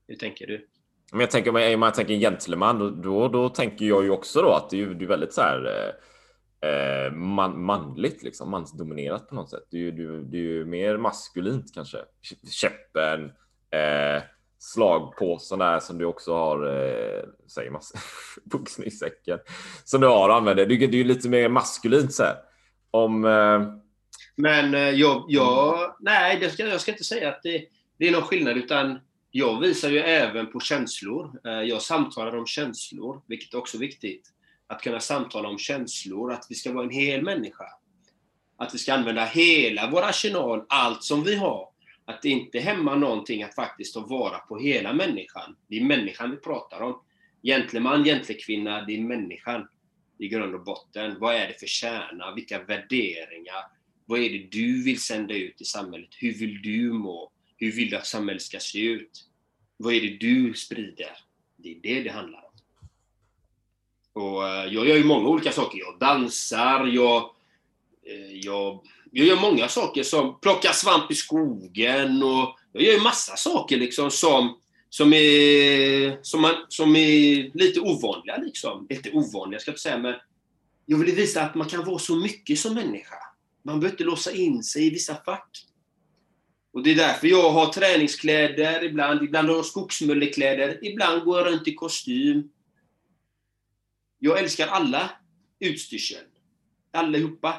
Hur 0.08 0.16
tänker 0.16 0.48
du? 0.48 0.68
Men 1.12 1.20
jag 1.20 1.32
tänker, 1.32 1.50
om 1.50 1.82
jag 1.82 1.94
tänker 1.94 2.14
en 2.14 2.20
gentleman, 2.20 3.02
då, 3.02 3.28
då 3.28 3.50
tänker 3.50 3.86
jag 3.86 4.04
ju 4.04 4.10
också 4.10 4.42
då 4.42 4.52
att 4.52 4.70
det 4.70 4.82
är, 4.82 4.88
det 4.88 5.06
är 5.06 5.10
väldigt 5.10 5.34
så 5.34 5.42
här 5.42 5.94
eh, 6.62 7.14
man, 7.14 7.64
manligt, 7.64 8.24
liksom, 8.24 8.52
mansdominerat 8.52 9.30
på 9.30 9.36
något 9.36 9.50
sätt. 9.50 9.64
Det 9.72 9.78
är 9.78 9.82
ju, 9.82 9.92
det, 9.92 10.24
det 10.24 10.38
är 10.38 10.42
ju 10.42 10.66
mer 10.66 10.98
maskulint 10.98 11.74
kanske. 11.74 11.98
Käppen, 12.52 13.26
eh, 13.72 14.24
slagpåsen 14.60 15.60
där 15.60 15.80
som 15.80 15.98
du 15.98 16.06
också 16.06 16.34
har, 16.34 16.66
eh, 16.66 17.24
säger 17.48 17.72
man, 17.72 17.82
boxningssäcken, 18.44 19.40
som 19.84 20.02
du 20.02 20.08
har 20.08 20.30
använder. 20.30 20.66
Det, 20.66 20.78
det 20.78 20.86
är 20.86 20.92
ju 20.92 21.04
lite 21.04 21.30
mer 21.30 21.50
maskulint 21.50 22.14
så 22.14 22.24
här. 22.24 22.36
Om... 22.92 23.26
Eh... 23.26 23.62
Men 24.36 24.74
eh, 24.74 24.90
jag, 24.90 25.26
jag, 25.28 25.96
nej, 26.00 26.38
det 26.40 26.50
ska, 26.50 26.68
jag 26.68 26.82
ska 26.82 26.92
inte 26.92 27.04
säga 27.04 27.30
att 27.30 27.44
det, 27.44 27.66
det 27.98 28.08
är 28.08 28.12
någon 28.12 28.22
skillnad, 28.22 28.58
utan 28.58 29.00
jag 29.32 29.62
visar 29.62 29.90
ju 29.90 30.00
även 30.00 30.52
på 30.52 30.60
känslor. 30.60 31.40
Eh, 31.46 31.52
jag 31.52 31.82
samtalar 31.82 32.38
om 32.38 32.46
känslor, 32.46 33.22
vilket 33.28 33.54
är 33.54 33.58
också 33.58 33.78
viktigt. 33.78 34.30
Att 34.68 34.82
kunna 34.82 35.00
samtala 35.00 35.50
om 35.50 35.58
känslor, 35.58 36.32
att 36.32 36.46
vi 36.50 36.56
ska 36.56 36.74
vara 36.74 36.84
en 36.84 36.90
hel 36.90 37.22
människa. 37.22 37.66
Att 38.58 38.74
vi 38.74 38.78
ska 38.78 38.94
använda 38.94 39.26
hela 39.26 39.90
vår 39.92 40.02
arsenal, 40.02 40.66
allt 40.70 41.04
som 41.04 41.24
vi 41.24 41.36
har. 41.36 41.70
Att 42.06 42.22
det 42.22 42.30
inte 42.30 42.60
hämma 42.60 42.96
någonting 42.96 43.44
att 43.44 43.56
faktiskt 43.56 43.94
ta 43.94 44.00
vara 44.00 44.38
på 44.38 44.58
hela 44.58 44.94
människan. 44.94 45.56
Det 45.68 45.78
är 45.78 45.84
människan 45.84 46.32
vi 46.32 46.38
pratar 46.38 46.82
om. 46.82 47.02
Gentleman, 47.44 48.04
gentlekvinna, 48.04 48.82
det 48.82 48.96
är 48.96 49.02
människan 49.02 49.68
i 50.18 50.28
grund 50.28 50.56
och 50.56 50.64
botten. 50.64 51.20
Vad 51.20 51.36
är 51.36 51.48
det 51.48 51.60
för 51.60 51.68
kärna? 51.68 52.36
Vilka 52.36 52.64
värderingar? 52.64 53.64
Vad 54.06 54.20
är 54.20 54.30
det 54.30 54.48
du 54.52 54.84
vill 54.84 55.02
sända 55.02 55.34
ut 55.34 55.62
i 55.62 55.66
samhället? 55.66 56.10
Hur 56.20 56.34
vill 56.34 56.62
du 56.62 56.94
må? 56.94 57.32
Hur 57.58 57.72
vill 57.72 57.90
du 57.90 57.98
att 57.98 58.08
samhället 58.08 58.42
ska 58.42 58.60
se 58.60 58.80
ut? 58.80 59.30
Vad 59.78 59.94
är 59.94 60.02
det 60.02 60.18
du 60.18 60.54
sprider? 60.54 61.18
Det 61.58 61.72
är 61.72 61.80
det 61.82 62.04
det 62.04 62.10
handlar 62.10 62.40
om. 62.40 62.45
Och 64.16 64.48
eh, 64.48 64.74
jag 64.74 64.88
gör 64.88 64.96
ju 64.96 65.04
många 65.04 65.30
olika 65.30 65.52
saker. 65.52 65.80
Jag 65.80 66.00
dansar, 66.00 66.86
jag, 66.86 67.18
eh, 68.06 68.38
jag, 68.44 68.80
jag 69.12 69.28
gör 69.28 69.42
många 69.42 69.68
saker 69.68 70.04
som 70.04 70.40
plockar 70.40 70.72
svamp 70.72 71.12
i 71.12 71.16
skogen 71.16 72.24
och 72.24 72.56
jag 72.74 72.84
gör 72.84 72.94
ju 72.94 73.00
massa 73.00 73.36
saker 73.36 73.78
liksom 73.78 74.12
som, 74.12 74.58
som, 74.90 75.14
är, 75.14 76.24
som, 76.24 76.42
man, 76.42 76.56
som 76.70 76.96
är 76.96 77.52
lite 77.58 77.80
ovanliga. 77.80 78.38
Liksom. 78.38 78.88
Inte 78.90 79.12
ovanliga 79.12 79.60
ska 79.60 79.70
jag 79.70 79.74
inte 79.74 79.82
säga, 79.82 79.98
men 79.98 80.16
jag 80.86 80.98
vill 80.98 81.16
visa 81.16 81.42
att 81.42 81.56
man 81.56 81.68
kan 81.68 81.86
vara 81.86 82.00
så 82.00 82.16
mycket 82.16 82.60
som 82.60 82.74
människa. 82.74 83.16
Man 83.64 83.80
behöver 83.80 83.94
inte 83.94 84.04
låsa 84.04 84.32
in 84.32 84.64
sig 84.64 84.88
i 84.88 84.90
vissa 84.90 85.16
fack. 85.16 85.50
Och 86.74 86.84
det 86.84 86.92
är 86.92 86.96
därför 86.96 87.28
jag 87.28 87.52
har 87.52 87.66
träningskläder 87.66 88.84
ibland, 88.84 89.24
ibland 89.24 89.50
har 89.50 89.56
jag 89.56 89.66
skogsmullekläder, 89.66 90.80
ibland 90.82 91.24
går 91.24 91.40
jag 91.40 91.48
runt 91.48 91.68
i 91.68 91.74
kostym. 91.74 92.50
Jag 94.26 94.40
älskar 94.40 94.68
alla 94.68 95.10
utstyrsel. 95.60 96.24
Allihopa. 96.94 97.56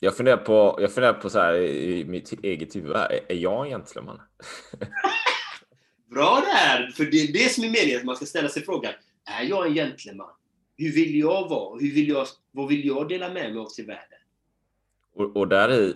Jag 0.00 0.16
funderar 0.16 0.36
på, 0.36 0.78
jag 0.80 0.92
funderar 0.92 1.12
på 1.12 1.30
så 1.30 1.38
här 1.38 1.54
i 1.54 2.04
mitt 2.04 2.32
eget 2.44 2.76
huvud. 2.76 2.96
Här. 2.96 3.20
Är 3.28 3.34
jag 3.34 3.64
en 3.64 3.70
gentleman? 3.70 4.20
Bra 6.10 6.42
där! 6.54 6.90
För 6.90 7.04
det 7.04 7.16
är 7.16 7.32
det 7.32 7.52
som 7.52 7.64
är 7.64 7.70
meningen, 7.70 7.98
att 7.98 8.04
man 8.04 8.16
ska 8.16 8.26
ställa 8.26 8.48
sig 8.48 8.62
frågan. 8.64 8.92
Är 9.24 9.44
jag 9.44 9.66
en 9.66 9.74
gentleman? 9.74 10.30
Hur 10.76 10.92
vill 10.92 11.18
jag 11.18 11.48
vara? 11.48 11.78
Hur 11.78 11.94
vill 11.94 12.08
jag, 12.08 12.26
vad 12.50 12.68
vill 12.68 12.86
jag 12.86 13.08
dela 13.08 13.28
med 13.28 13.52
mig 13.52 13.58
av 13.58 13.66
till 13.66 13.86
världen? 13.86 14.18
Och, 15.14 15.36
och 15.36 15.48
där 15.48 15.72
i 15.72 15.94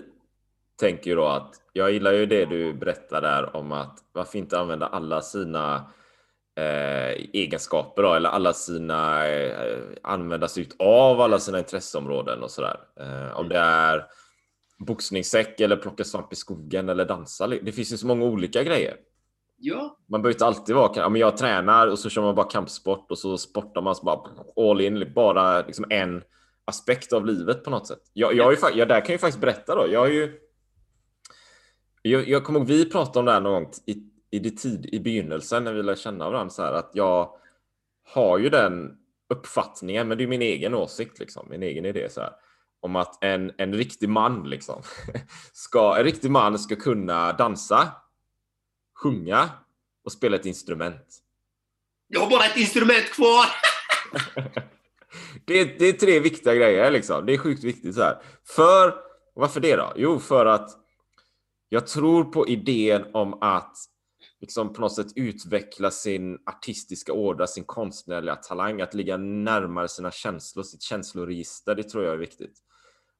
tänker 0.77 1.11
ju 1.11 1.17
då 1.17 1.27
att 1.27 1.55
jag 1.73 1.93
gillar 1.93 2.13
ju 2.13 2.27
det 2.27 2.45
du 2.45 2.75
berättar 2.75 3.23
där 3.23 3.57
om 3.57 3.73
att 3.73 3.99
varför 4.13 4.39
inte 4.39 4.61
använda 4.61 4.87
alla 4.87 5.23
sina 5.23 5.93
eh, 6.59 7.11
egenskaper 7.33 8.03
då, 8.03 8.15
eller 8.15 8.29
alla 8.29 8.53
sina 8.53 9.29
eh, 9.29 9.79
använda 10.03 10.49
sig 10.49 10.69
av 10.79 11.21
alla 11.21 11.39
sina 11.39 11.59
intresseområden 11.59 12.43
och 12.43 12.51
sådär. 12.51 12.81
Eh, 13.01 13.39
om 13.39 13.49
det 13.49 13.59
är 13.59 14.07
boxningssäck 14.79 15.61
eller 15.61 15.77
plocka 15.77 16.05
svamp 16.05 16.33
i 16.33 16.37
skogen 16.37 16.89
eller 16.89 17.05
dansa. 17.05 17.47
Det 17.47 17.73
finns 17.73 17.93
ju 17.93 17.97
så 17.97 18.07
många 18.07 18.25
olika 18.25 18.63
grejer. 18.63 18.97
Ja. 19.59 19.99
Man 20.09 20.23
behöver 20.23 20.35
inte 20.35 20.47
alltid 20.47 20.75
vara, 20.75 20.93
ja, 20.95 21.09
men 21.09 21.21
jag 21.21 21.37
tränar 21.37 21.87
och 21.87 21.99
så 21.99 22.09
kör 22.09 22.23
man 22.23 22.35
bara 22.35 22.47
kampsport 22.47 23.11
och 23.11 23.19
så 23.19 23.39
sportar 23.39 23.83
man 23.83 23.95
så 23.95 24.05
bara 24.05 24.71
all 24.71 24.81
in, 24.81 25.13
bara 25.15 25.67
liksom 25.67 25.85
en 25.91 26.23
aspekt 26.65 27.13
av 27.13 27.27
livet 27.27 27.65
på 27.65 27.71
något 27.71 27.87
sätt. 27.87 28.03
Jag, 28.13 28.35
jag, 28.35 28.53
ju, 28.53 28.59
jag 28.75 28.89
där 28.89 29.01
kan 29.01 29.13
ju 29.13 29.19
faktiskt 29.19 29.41
berätta 29.41 29.75
då. 29.75 29.87
Jag 29.91 30.01
har 30.01 30.09
ju 30.09 30.39
jag, 32.03 32.29
jag 32.29 32.45
kommer 32.45 32.61
ihåg, 32.61 32.69
vi 32.69 32.91
pratade 32.91 33.19
om 33.19 33.25
det 33.25 33.33
här 33.33 33.41
någon 33.41 33.53
gång 33.53 33.73
i, 33.87 34.10
i 34.31 34.39
det 34.39 34.51
tid, 34.51 34.87
i 34.93 35.01
begynnelsen 35.01 35.65
när 35.65 35.73
vi 35.73 35.83
lärde 35.83 36.01
känna 36.01 36.31
varandra 36.31 36.51
så 36.51 36.63
här 36.63 36.73
att 36.73 36.91
jag 36.93 37.35
har 38.05 38.39
ju 38.39 38.49
den 38.49 38.97
uppfattningen, 39.29 40.09
men 40.09 40.19
det 40.19 40.25
är 40.25 40.29
min 40.29 40.43
egen 40.43 40.75
åsikt, 40.75 41.19
liksom, 41.19 41.47
min 41.51 41.63
egen 41.63 41.85
idé 41.85 42.09
så 42.11 42.21
här, 42.21 42.33
om 42.81 42.97
att 42.97 43.25
en, 43.25 43.53
en 43.59 43.75
riktig 43.75 44.09
man 44.09 44.51
liksom 44.51 44.83
ska, 45.53 45.97
en 45.97 46.05
riktig 46.05 46.31
man 46.31 46.59
ska 46.59 46.77
kunna 46.77 47.33
dansa, 47.33 47.93
sjunga 48.95 49.51
och 50.05 50.13
spela 50.13 50.37
ett 50.37 50.47
instrument. 50.47 51.19
Jag 52.07 52.21
har 52.21 52.31
bara 52.31 52.45
ett 52.45 52.57
instrument 52.57 53.11
kvar! 53.13 53.47
det, 55.45 55.61
är, 55.61 55.77
det 55.79 55.89
är 55.89 55.93
tre 55.93 56.21
viktiga 56.21 56.55
grejer 56.55 56.91
liksom. 56.91 57.27
Det 57.27 57.35
är 57.35 57.39
sjukt 57.39 57.65
viktigt 57.65 57.95
så 57.95 58.03
här. 58.03 58.23
För, 58.45 58.95
varför 59.35 59.61
det 59.61 59.77
då? 59.77 59.93
Jo, 59.97 60.19
för 60.19 60.47
att 60.47 60.71
jag 61.69 61.87
tror 61.87 62.25
på 62.25 62.49
idén 62.49 63.05
om 63.13 63.43
att 63.43 63.77
liksom 64.41 64.73
på 64.73 64.81
något 64.81 64.95
sätt 64.95 65.13
utveckla 65.17 65.91
sin 65.91 66.39
artistiska 66.47 67.13
ådra, 67.13 67.47
sin 67.47 67.65
konstnärliga 67.65 68.37
talang, 68.37 68.81
att 68.81 68.95
ligga 68.95 69.17
närmare 69.17 69.89
sina 69.89 70.11
känslor, 70.11 70.63
sitt 70.63 70.83
känsloregister. 70.83 71.75
Det 71.75 71.83
tror 71.83 72.05
jag 72.05 72.13
är 72.13 72.19
viktigt. 72.19 72.59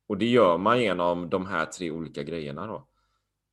Och 0.09 0.19
det 0.19 0.27
gör 0.27 0.59
man 0.59 0.81
genom 0.81 1.31
de 1.31 1.47
här 1.47 1.67
tre 1.67 1.91
olika 1.91 2.23
grejerna 2.23 2.67
då. 2.67 2.87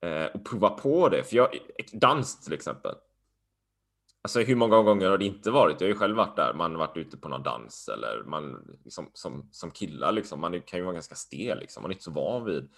Eh, 0.08 0.26
och 0.26 0.46
prova 0.46 0.70
på 0.70 1.10
det. 1.10 1.24
För 1.24 1.36
jag, 1.36 1.50
dans 1.94 2.40
till 2.40 2.54
exempel. 2.54 2.96
Alltså 4.22 4.40
hur 4.40 4.56
många 4.56 4.82
gånger 4.82 5.10
har 5.10 5.18
det 5.18 5.26
inte 5.26 5.52
varit? 5.52 5.82
Jag 5.82 5.88
har 5.88 5.94
ju 5.94 6.00
själv 6.00 6.16
varit 6.16 6.36
där. 6.36 6.54
Man 6.54 6.72
har 6.72 6.80
varit 6.80 6.98
ute 6.98 7.18
på 7.18 7.30
någon 7.30 7.44
dans 7.44 7.90
eller 7.90 8.24
man 8.24 8.78
liksom, 8.84 9.10
som, 9.14 9.50
som 9.52 9.72
killar 9.72 10.12
liksom. 10.12 10.42
Man 10.42 10.62
kan 10.62 10.80
ju 10.80 10.84
vara 10.84 10.94
ganska 10.94 11.16
stel 11.16 11.60
liksom. 11.60 11.84
Man 11.84 11.92
är 11.92 11.94
inte 11.94 12.04
så 12.04 12.12
van 12.12 12.46
vid 12.46 12.70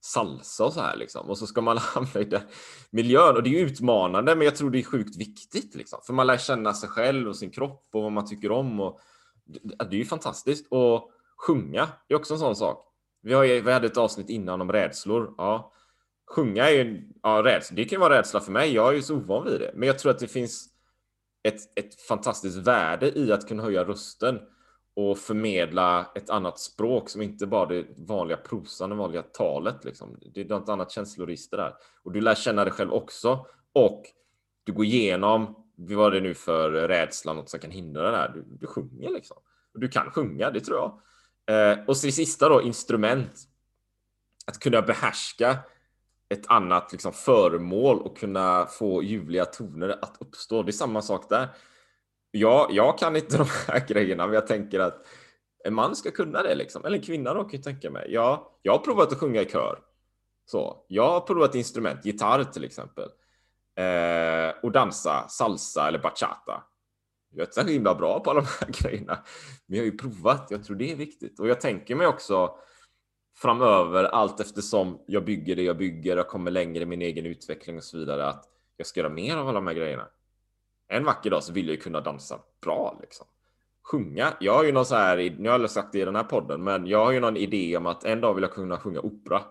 salsa 0.00 0.64
och 0.64 0.72
så 0.72 0.80
här 0.80 0.96
liksom. 0.96 1.30
Och 1.30 1.38
så 1.38 1.46
ska 1.46 1.60
man 1.60 1.78
hamna 1.78 2.20
i 2.20 2.24
den 2.24 2.42
miljön 2.90 3.36
och 3.36 3.42
det 3.42 3.50
är 3.50 3.64
utmanande, 3.64 4.34
men 4.36 4.44
jag 4.44 4.56
tror 4.56 4.70
det 4.70 4.78
är 4.78 4.82
sjukt 4.82 5.16
viktigt 5.16 5.74
liksom. 5.74 5.98
För 6.06 6.12
man 6.12 6.26
lär 6.26 6.36
känna 6.36 6.74
sig 6.74 6.88
själv 6.88 7.28
och 7.28 7.36
sin 7.36 7.50
kropp 7.50 7.88
och 7.92 8.02
vad 8.02 8.12
man 8.12 8.26
tycker 8.26 8.50
om 8.50 8.80
och 8.80 9.00
det 9.90 9.96
är 9.96 9.98
ju 9.98 10.04
fantastiskt. 10.04 10.66
Och 10.70 11.10
sjunga 11.36 11.88
är 12.08 12.14
också 12.14 12.34
en 12.34 12.40
sån 12.40 12.56
sak. 12.56 12.86
Vi, 13.22 13.32
har, 13.32 13.44
vi 13.44 13.72
hade 13.72 13.86
ett 13.86 13.96
avsnitt 13.96 14.30
innan 14.30 14.60
om 14.60 14.72
rädslor. 14.72 15.34
Ja, 15.38 15.72
sjunga 16.30 16.64
är 16.70 16.84
ju 16.84 17.12
ja, 17.22 17.42
rädsla. 17.44 17.76
Det 17.76 17.84
kan 17.84 18.00
vara 18.00 18.18
rädsla 18.18 18.40
för 18.40 18.52
mig. 18.52 18.74
Jag 18.74 18.88
är 18.88 18.92
ju 18.92 19.02
så 19.02 19.14
ovan 19.14 19.44
vid 19.44 19.60
det, 19.60 19.72
men 19.74 19.86
jag 19.86 19.98
tror 19.98 20.10
att 20.12 20.18
det 20.18 20.28
finns 20.28 20.68
ett, 21.42 21.78
ett 21.78 22.00
fantastiskt 22.00 22.56
värde 22.56 23.18
i 23.18 23.32
att 23.32 23.48
kunna 23.48 23.62
höja 23.62 23.84
rösten 23.84 24.40
och 24.96 25.18
förmedla 25.18 26.12
ett 26.14 26.30
annat 26.30 26.58
språk 26.58 27.10
som 27.10 27.22
inte 27.22 27.46
bara 27.46 27.66
det 27.66 27.86
vanliga 27.96 28.36
prosan, 28.36 28.90
det 28.90 28.96
vanliga 28.96 29.22
talet. 29.22 29.84
Liksom. 29.84 30.18
Det 30.34 30.40
är 30.40 30.44
något 30.44 30.68
annat 30.68 30.90
känsloregister 30.90 31.56
där. 31.56 31.74
Och 32.02 32.12
du 32.12 32.20
lär 32.20 32.34
känna 32.34 32.64
dig 32.64 32.72
själv 32.72 32.92
också. 32.92 33.46
Och 33.72 34.02
du 34.64 34.72
går 34.72 34.84
igenom, 34.84 35.64
vad 35.76 35.98
var 35.98 36.10
det 36.10 36.20
nu 36.20 36.34
för 36.34 36.70
rädsla, 36.70 37.32
något 37.32 37.50
som 37.50 37.60
kan 37.60 37.70
hindra 37.70 38.10
det 38.10 38.16
här? 38.16 38.28
Du, 38.28 38.44
du 38.60 38.66
sjunger 38.66 39.10
liksom. 39.10 39.36
Och 39.74 39.80
Du 39.80 39.88
kan 39.88 40.10
sjunga, 40.10 40.50
det 40.50 40.60
tror 40.60 40.78
jag. 40.78 41.00
Eh, 41.72 41.78
och 41.86 41.96
så 41.96 42.06
det 42.06 42.12
sista 42.12 42.48
då, 42.48 42.62
instrument. 42.62 43.32
Att 44.46 44.58
kunna 44.58 44.82
behärska 44.82 45.58
ett 46.28 46.46
annat 46.46 46.92
liksom, 46.92 47.12
föremål 47.12 47.98
och 47.98 48.18
kunna 48.18 48.66
få 48.66 49.02
ljuvliga 49.02 49.44
toner 49.44 49.88
att 49.88 50.16
uppstå. 50.20 50.62
Det 50.62 50.70
är 50.70 50.72
samma 50.72 51.02
sak 51.02 51.28
där 51.28 51.48
jag, 52.36 52.72
jag 52.72 52.98
kan 52.98 53.16
inte 53.16 53.36
de 53.38 53.46
här 53.66 53.86
grejerna, 53.88 54.26
men 54.26 54.34
jag 54.34 54.46
tänker 54.46 54.80
att 54.80 55.06
en 55.64 55.74
man 55.74 55.96
ska 55.96 56.10
kunna 56.10 56.42
det 56.42 56.54
liksom. 56.54 56.84
Eller 56.84 56.96
en 56.96 57.02
kvinna 57.02 57.34
då 57.34 57.40
kan 57.40 57.50
jag 57.52 57.62
tänka 57.62 57.90
mig. 57.90 58.06
Jag, 58.12 58.46
jag 58.62 58.72
har 58.72 58.78
provat 58.78 59.12
att 59.12 59.18
sjunga 59.18 59.42
i 59.42 59.44
kör. 59.44 59.78
Så, 60.46 60.84
jag 60.88 61.08
har 61.08 61.20
provat 61.20 61.54
instrument, 61.54 62.04
gitarr 62.04 62.44
till 62.44 62.64
exempel. 62.64 63.08
Eh, 63.76 64.54
och 64.62 64.72
dansa 64.72 65.28
salsa 65.28 65.88
eller 65.88 65.98
bachata. 65.98 66.62
Jag 67.30 67.42
är 67.42 67.46
inte 67.46 67.60
så 67.60 67.66
himla 67.66 67.94
bra 67.94 68.20
på 68.20 68.30
alla 68.30 68.40
de 68.40 68.46
här 68.46 68.68
grejerna. 68.82 69.18
Men 69.66 69.76
jag 69.76 69.84
har 69.84 69.90
ju 69.90 69.96
provat, 69.96 70.46
jag 70.50 70.64
tror 70.64 70.76
det 70.76 70.92
är 70.92 70.96
viktigt. 70.96 71.40
Och 71.40 71.48
jag 71.48 71.60
tänker 71.60 71.94
mig 71.94 72.06
också, 72.06 72.54
framöver 73.36 74.04
allt 74.04 74.40
eftersom 74.40 75.04
jag 75.06 75.24
bygger 75.24 75.56
det 75.56 75.62
jag 75.62 75.76
bygger 75.76 76.18
och 76.18 76.26
kommer 76.26 76.50
längre 76.50 76.82
i 76.82 76.86
min 76.86 77.02
egen 77.02 77.26
utveckling 77.26 77.76
och 77.76 77.84
så 77.84 77.98
vidare 77.98 78.28
att 78.28 78.44
jag 78.76 78.86
ska 78.86 79.00
göra 79.00 79.12
mer 79.12 79.36
av 79.36 79.48
alla 79.48 79.58
de 79.58 79.66
här 79.66 79.74
grejerna. 79.74 80.08
En 80.88 81.04
vacker 81.04 81.30
dag 81.30 81.44
så 81.44 81.52
vill 81.52 81.66
jag 81.66 81.74
ju 81.74 81.80
kunna 81.80 82.00
dansa 82.00 82.38
bra 82.62 82.98
liksom. 83.00 83.26
Sjunga. 83.82 84.36
Jag 84.40 84.54
har 84.54 84.64
ju 84.64 84.72
någon 84.72 84.86
så 84.86 84.94
här, 84.94 85.34
nu 85.38 85.48
har 85.48 85.60
jag 85.60 85.70
sagt 85.70 85.92
det 85.92 85.98
i 85.98 86.04
den 86.04 86.16
här 86.16 86.24
podden, 86.24 86.64
men 86.64 86.86
jag 86.86 87.04
har 87.04 87.12
ju 87.12 87.20
någon 87.20 87.36
idé 87.36 87.76
om 87.76 87.86
att 87.86 88.04
en 88.04 88.20
dag 88.20 88.34
vill 88.34 88.42
jag 88.42 88.52
kunna 88.52 88.78
sjunga 88.78 89.00
opera. 89.00 89.42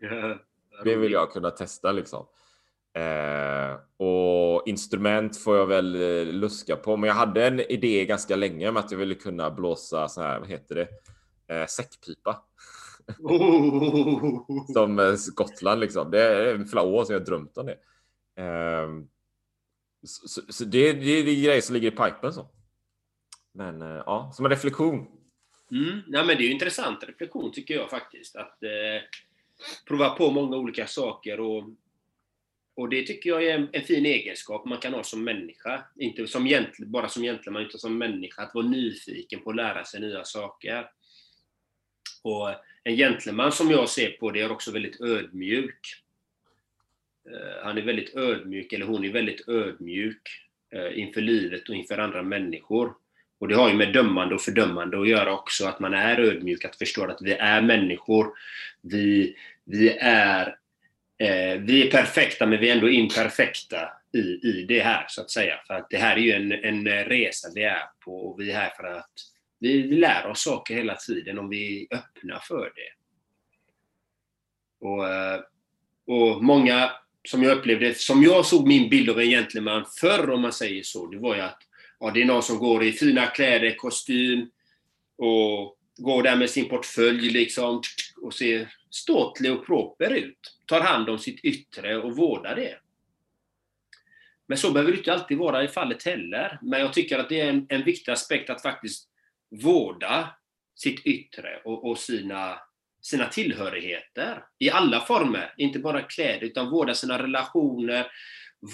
det 0.84 0.96
vill 0.96 1.12
jag 1.12 1.32
kunna 1.32 1.50
testa 1.50 1.92
liksom. 1.92 2.26
Eh, 2.94 3.76
och 4.06 4.68
instrument 4.68 5.36
får 5.36 5.56
jag 5.56 5.66
väl 5.66 5.94
eh, 5.94 6.32
luska 6.32 6.76
på, 6.76 6.96
men 6.96 7.08
jag 7.08 7.14
hade 7.14 7.46
en 7.46 7.60
idé 7.60 8.04
ganska 8.04 8.36
länge 8.36 8.68
om 8.68 8.76
att 8.76 8.90
jag 8.90 8.98
ville 8.98 9.14
kunna 9.14 9.50
blåsa 9.50 10.08
så 10.08 10.22
här, 10.22 10.40
vad 10.40 10.48
heter 10.48 10.74
det, 10.74 10.88
eh, 11.54 11.66
säckpipa. 11.66 12.42
Oh. 13.18 14.46
Som 14.72 14.98
eh, 14.98 15.14
Skottland 15.14 15.80
liksom. 15.80 16.10
Det 16.10 16.22
är 16.22 16.64
flera 16.64 16.84
år 16.84 17.04
sedan 17.04 17.14
jag 17.14 17.24
drömt 17.24 17.58
om 17.58 17.66
det. 17.66 17.78
Eh, 18.42 18.88
så, 20.04 20.28
så, 20.28 20.52
så 20.52 20.64
det, 20.64 20.92
det, 20.92 21.22
det 21.22 21.30
är 21.30 21.44
grejer 21.44 21.60
som 21.60 21.74
ligger 21.74 21.88
i 21.88 21.96
pipen 21.96 22.32
så. 22.32 22.48
Men 23.54 23.82
eh, 23.82 24.02
ja, 24.06 24.32
som 24.34 24.44
en 24.44 24.50
reflektion. 24.50 25.06
Mm. 25.70 26.00
Ja, 26.06 26.24
men 26.24 26.36
det 26.36 26.42
är 26.42 26.46
ju 26.46 26.52
intressant 26.52 27.04
reflektion 27.04 27.52
tycker 27.52 27.74
jag 27.74 27.90
faktiskt. 27.90 28.36
Att 28.36 28.62
eh, 28.62 29.02
prova 29.88 30.10
på 30.10 30.30
många 30.30 30.56
olika 30.56 30.86
saker 30.86 31.40
och, 31.40 31.64
och 32.76 32.88
det 32.88 33.06
tycker 33.06 33.30
jag 33.30 33.44
är 33.44 33.54
en, 33.54 33.68
en 33.72 33.82
fin 33.82 34.06
egenskap 34.06 34.64
man 34.64 34.78
kan 34.78 34.94
ha 34.94 35.02
som 35.02 35.24
människa. 35.24 35.84
Inte 35.96 36.26
som 36.26 36.44
gentle, 36.44 36.86
bara 36.86 37.08
som 37.08 37.22
gentleman, 37.22 37.62
utan 37.62 37.80
som 37.80 37.98
människa. 37.98 38.42
Att 38.42 38.54
vara 38.54 38.66
nyfiken 38.66 39.40
på 39.40 39.50
att 39.50 39.56
lära 39.56 39.84
sig 39.84 40.00
nya 40.00 40.24
saker. 40.24 40.90
Och 42.22 42.48
en 42.84 42.96
gentleman 42.96 43.52
som 43.52 43.70
jag 43.70 43.88
ser 43.88 44.10
på 44.10 44.30
det 44.30 44.40
är 44.40 44.52
också 44.52 44.72
väldigt 44.72 45.00
ödmjuk. 45.00 46.01
Eh, 47.30 47.64
han 47.64 47.78
är 47.78 47.82
väldigt 47.82 48.16
ödmjuk, 48.16 48.72
eller 48.72 48.86
hon 48.86 49.04
är 49.04 49.12
väldigt 49.12 49.48
ödmjuk 49.48 50.22
eh, 50.74 50.98
inför 50.98 51.20
livet 51.20 51.68
och 51.68 51.74
inför 51.74 51.98
andra 51.98 52.22
människor. 52.22 52.94
Och 53.38 53.48
det 53.48 53.54
har 53.54 53.68
ju 53.68 53.74
med 53.74 53.92
dömande 53.92 54.34
och 54.34 54.40
fördömande 54.40 55.00
att 55.00 55.08
göra 55.08 55.32
också, 55.32 55.66
att 55.66 55.80
man 55.80 55.94
är 55.94 56.20
ödmjuk, 56.20 56.64
att 56.64 56.76
förstå 56.76 57.04
att 57.04 57.22
vi 57.22 57.32
är 57.32 57.62
människor. 57.62 58.32
Vi, 58.80 59.36
vi, 59.64 59.96
är, 60.00 60.46
eh, 61.18 61.60
vi 61.60 61.86
är 61.86 61.90
perfekta, 61.90 62.46
men 62.46 62.60
vi 62.60 62.70
är 62.70 62.74
ändå 62.74 62.88
imperfekta 62.88 63.88
i, 64.12 64.48
i 64.48 64.64
det 64.68 64.80
här, 64.80 65.04
så 65.08 65.20
att 65.20 65.30
säga. 65.30 65.60
För 65.66 65.74
att 65.74 65.90
det 65.90 65.96
här 65.96 66.16
är 66.16 66.20
ju 66.20 66.32
en, 66.32 66.52
en 66.52 67.04
resa 67.04 67.48
vi 67.54 67.62
är 67.62 67.82
på, 68.04 68.16
och 68.16 68.40
vi 68.40 68.50
är 68.50 68.56
här 68.56 68.70
för 68.76 68.84
att 68.84 69.12
vi, 69.58 69.82
vi 69.82 69.96
lär 69.96 70.26
oss 70.26 70.42
saker 70.42 70.74
hela 70.74 70.94
tiden 70.94 71.38
om 71.38 71.48
vi 71.48 71.88
är 71.90 71.96
öppna 71.96 72.40
för 72.40 72.72
det. 72.74 72.92
Och, 74.86 75.08
eh, 75.08 75.40
och 76.06 76.44
många 76.44 76.90
som 77.28 77.42
jag 77.42 77.58
upplevde, 77.58 77.94
som 77.94 78.22
jag 78.22 78.46
såg 78.46 78.66
min 78.66 78.88
bild 78.88 79.10
av 79.10 79.20
en 79.20 79.30
gentleman 79.30 79.84
förr 80.00 80.30
om 80.30 80.40
man 80.40 80.52
säger 80.52 80.82
så, 80.82 81.06
det 81.06 81.18
var 81.18 81.34
ju 81.34 81.40
att 81.40 81.62
ja, 82.00 82.10
det 82.10 82.22
är 82.22 82.26
någon 82.26 82.42
som 82.42 82.58
går 82.58 82.84
i 82.84 82.92
fina 82.92 83.26
kläder, 83.26 83.74
kostym 83.74 84.50
och 85.18 85.78
går 85.96 86.22
där 86.22 86.36
med 86.36 86.50
sin 86.50 86.68
portfölj 86.68 87.30
liksom 87.30 87.82
och 88.22 88.34
ser 88.34 88.74
ståtlig 88.90 89.52
och 89.52 89.66
proper 89.66 90.10
ut. 90.10 90.58
Tar 90.66 90.80
hand 90.80 91.08
om 91.08 91.18
sitt 91.18 91.44
yttre 91.44 91.96
och 91.96 92.16
vårdar 92.16 92.56
det. 92.56 92.78
Men 94.46 94.58
så 94.58 94.70
behöver 94.70 94.92
det 94.92 94.98
inte 94.98 95.12
alltid 95.12 95.38
vara 95.38 95.64
i 95.64 95.68
fallet 95.68 96.02
heller. 96.02 96.58
Men 96.62 96.80
jag 96.80 96.92
tycker 96.92 97.18
att 97.18 97.28
det 97.28 97.40
är 97.40 97.48
en, 97.48 97.66
en 97.68 97.84
viktig 97.84 98.12
aspekt 98.12 98.50
att 98.50 98.62
faktiskt 98.62 99.08
vårda 99.50 100.28
sitt 100.74 101.06
yttre 101.06 101.60
och, 101.64 101.90
och 101.90 101.98
sina, 101.98 102.58
sina 103.02 103.26
tillhörigheter 103.26 104.44
i 104.58 104.70
alla 104.70 105.00
former. 105.00 105.54
Inte 105.56 105.78
bara 105.78 106.02
kläder, 106.02 106.46
utan 106.46 106.70
vårda 106.70 106.94
sina 106.94 107.22
relationer, 107.22 108.06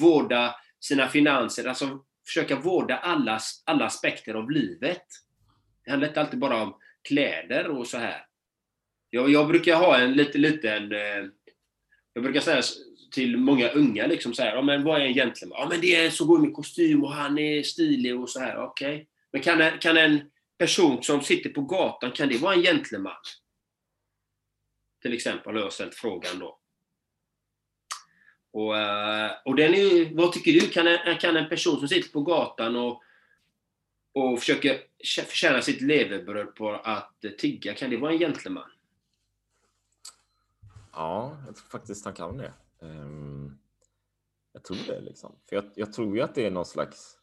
vårda 0.01 0.55
sina 0.81 1.09
finanser, 1.09 1.69
alltså 1.69 2.05
försöka 2.27 2.57
vårda 2.57 2.97
alla, 2.97 3.41
alla 3.65 3.85
aspekter 3.85 4.35
av 4.35 4.51
livet. 4.51 5.03
Det 5.85 5.91
handlar 5.91 6.09
inte 6.09 6.21
alltid 6.21 6.39
bara 6.39 6.63
om 6.63 6.77
kläder 7.09 7.69
och 7.69 7.87
så 7.87 7.99
här. 7.99 8.25
Jag, 9.11 9.31
jag 9.31 9.49
brukar 9.49 9.77
ha 9.77 9.99
en 9.99 10.13
liten, 10.13 10.41
liten... 10.41 10.93
Jag 12.13 12.23
brukar 12.23 12.41
säga 12.41 12.63
till 13.11 13.37
många 13.37 13.69
unga 13.69 14.07
liksom 14.07 14.35
så 14.35 14.43
här, 14.43 14.55
ja, 14.55 14.63
men 14.63 14.85
vad 14.85 15.01
är 15.01 15.05
en 15.05 15.15
gentleman? 15.15 15.59
Ja 15.61 15.69
men 15.69 15.81
det 15.81 15.97
är 15.97 16.05
en 16.05 16.13
som 16.13 16.27
går 16.27 16.39
med 16.39 16.55
kostym 16.55 17.05
och 17.05 17.13
han 17.13 17.39
är 17.39 17.63
stilig 17.63 18.21
och 18.21 18.31
så 18.31 18.41
här, 18.41 18.65
okej. 18.65 18.95
Okay. 18.95 19.07
Men 19.33 19.43
kan 19.43 19.79
kan 19.79 19.97
en 19.97 20.21
person 20.59 21.03
som 21.03 21.23
sitter 21.23 21.51
på 21.51 21.61
gatan, 21.61 22.13
kan 22.13 22.29
det 22.29 22.39
vara 22.39 22.55
en 22.55 22.63
gentleman? 22.63 23.13
Till 25.03 25.13
exempel 25.13 25.55
har 25.55 25.63
jag 25.63 25.73
ställt 25.73 25.95
frågan 25.95 26.39
då. 26.39 26.59
Och, 28.51 28.79
eh, 28.79 29.33
och 29.45 29.57
den 29.57 29.75
är, 29.75 30.15
vad 30.15 30.33
tycker 30.33 30.53
du? 30.53 30.61
Kan 30.61 30.87
en, 30.87 31.19
kan 31.19 31.37
en 31.37 31.49
person 31.49 31.79
som 31.79 31.89
sitter 31.89 32.13
på 32.13 32.23
gatan 32.23 32.77
och, 32.77 33.03
och 34.13 34.39
försöker 34.39 34.81
förtjäna 35.05 35.63
sitt 35.63 35.81
levebröd 35.81 36.55
på 36.55 36.71
att 36.71 37.25
tigga, 37.39 37.75
kan 37.75 37.91
det 37.91 37.97
vara 37.97 38.13
en 38.13 38.19
gentleman? 38.19 38.71
Ja, 40.93 41.39
jag 41.47 41.57
tror 41.57 41.69
faktiskt 41.69 42.05
han 42.05 42.15
kan 42.15 42.37
det. 42.37 42.53
Um, 42.79 43.59
jag 44.53 44.65
tror 44.65 44.79
det 44.87 45.01
liksom. 45.01 45.37
För 45.49 45.57
jag, 45.57 45.65
jag, 45.75 45.93
tror 45.93 46.17
ju 46.17 46.23
att 46.23 46.35
det 46.35 46.47
är 46.47 46.51
någon 46.51 46.67
slags 46.67 47.19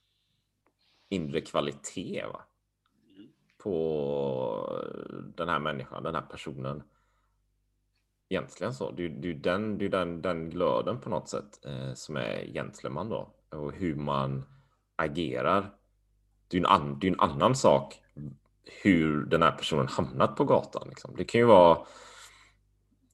inre 1.10 1.42
kvalitet 1.42 2.26
va? 2.26 2.46
på 3.66 4.84
den 5.36 5.50
här 5.50 5.60
människan, 5.60 6.04
den 6.04 6.16
här 6.16 6.22
personen. 6.22 6.84
Egentligen 8.30 8.74
så. 8.74 8.92
Det 8.92 9.06
är 9.06 9.10
ju 9.10 9.34
den, 9.34 9.78
det 9.78 9.86
är 9.86 9.90
den, 9.90 10.22
den 10.22 10.50
glöden 10.50 11.02
på 11.02 11.10
något 11.10 11.30
sätt 11.30 11.66
eh, 11.66 11.94
som 11.94 12.16
är 12.16 12.46
gentleman 12.54 13.10
då. 13.10 13.34
Och 13.52 13.74
hur 13.74 13.96
man 13.96 14.46
agerar. 14.96 15.72
Det 16.48 16.58
är 16.58 16.60
ju 16.60 16.66
en, 16.66 16.72
an, 16.72 16.98
det 17.02 17.08
är 17.08 17.12
en 17.12 17.20
annan 17.20 17.56
sak 17.56 18.02
hur 18.84 19.26
den 19.26 19.42
här 19.42 19.52
personen 19.52 19.88
hamnat 19.88 20.36
på 20.36 20.44
gatan. 20.44 20.88
Liksom. 20.90 21.16
Det 21.18 21.24
kan 21.24 21.42
ju 21.42 21.46
vara 21.46 21.78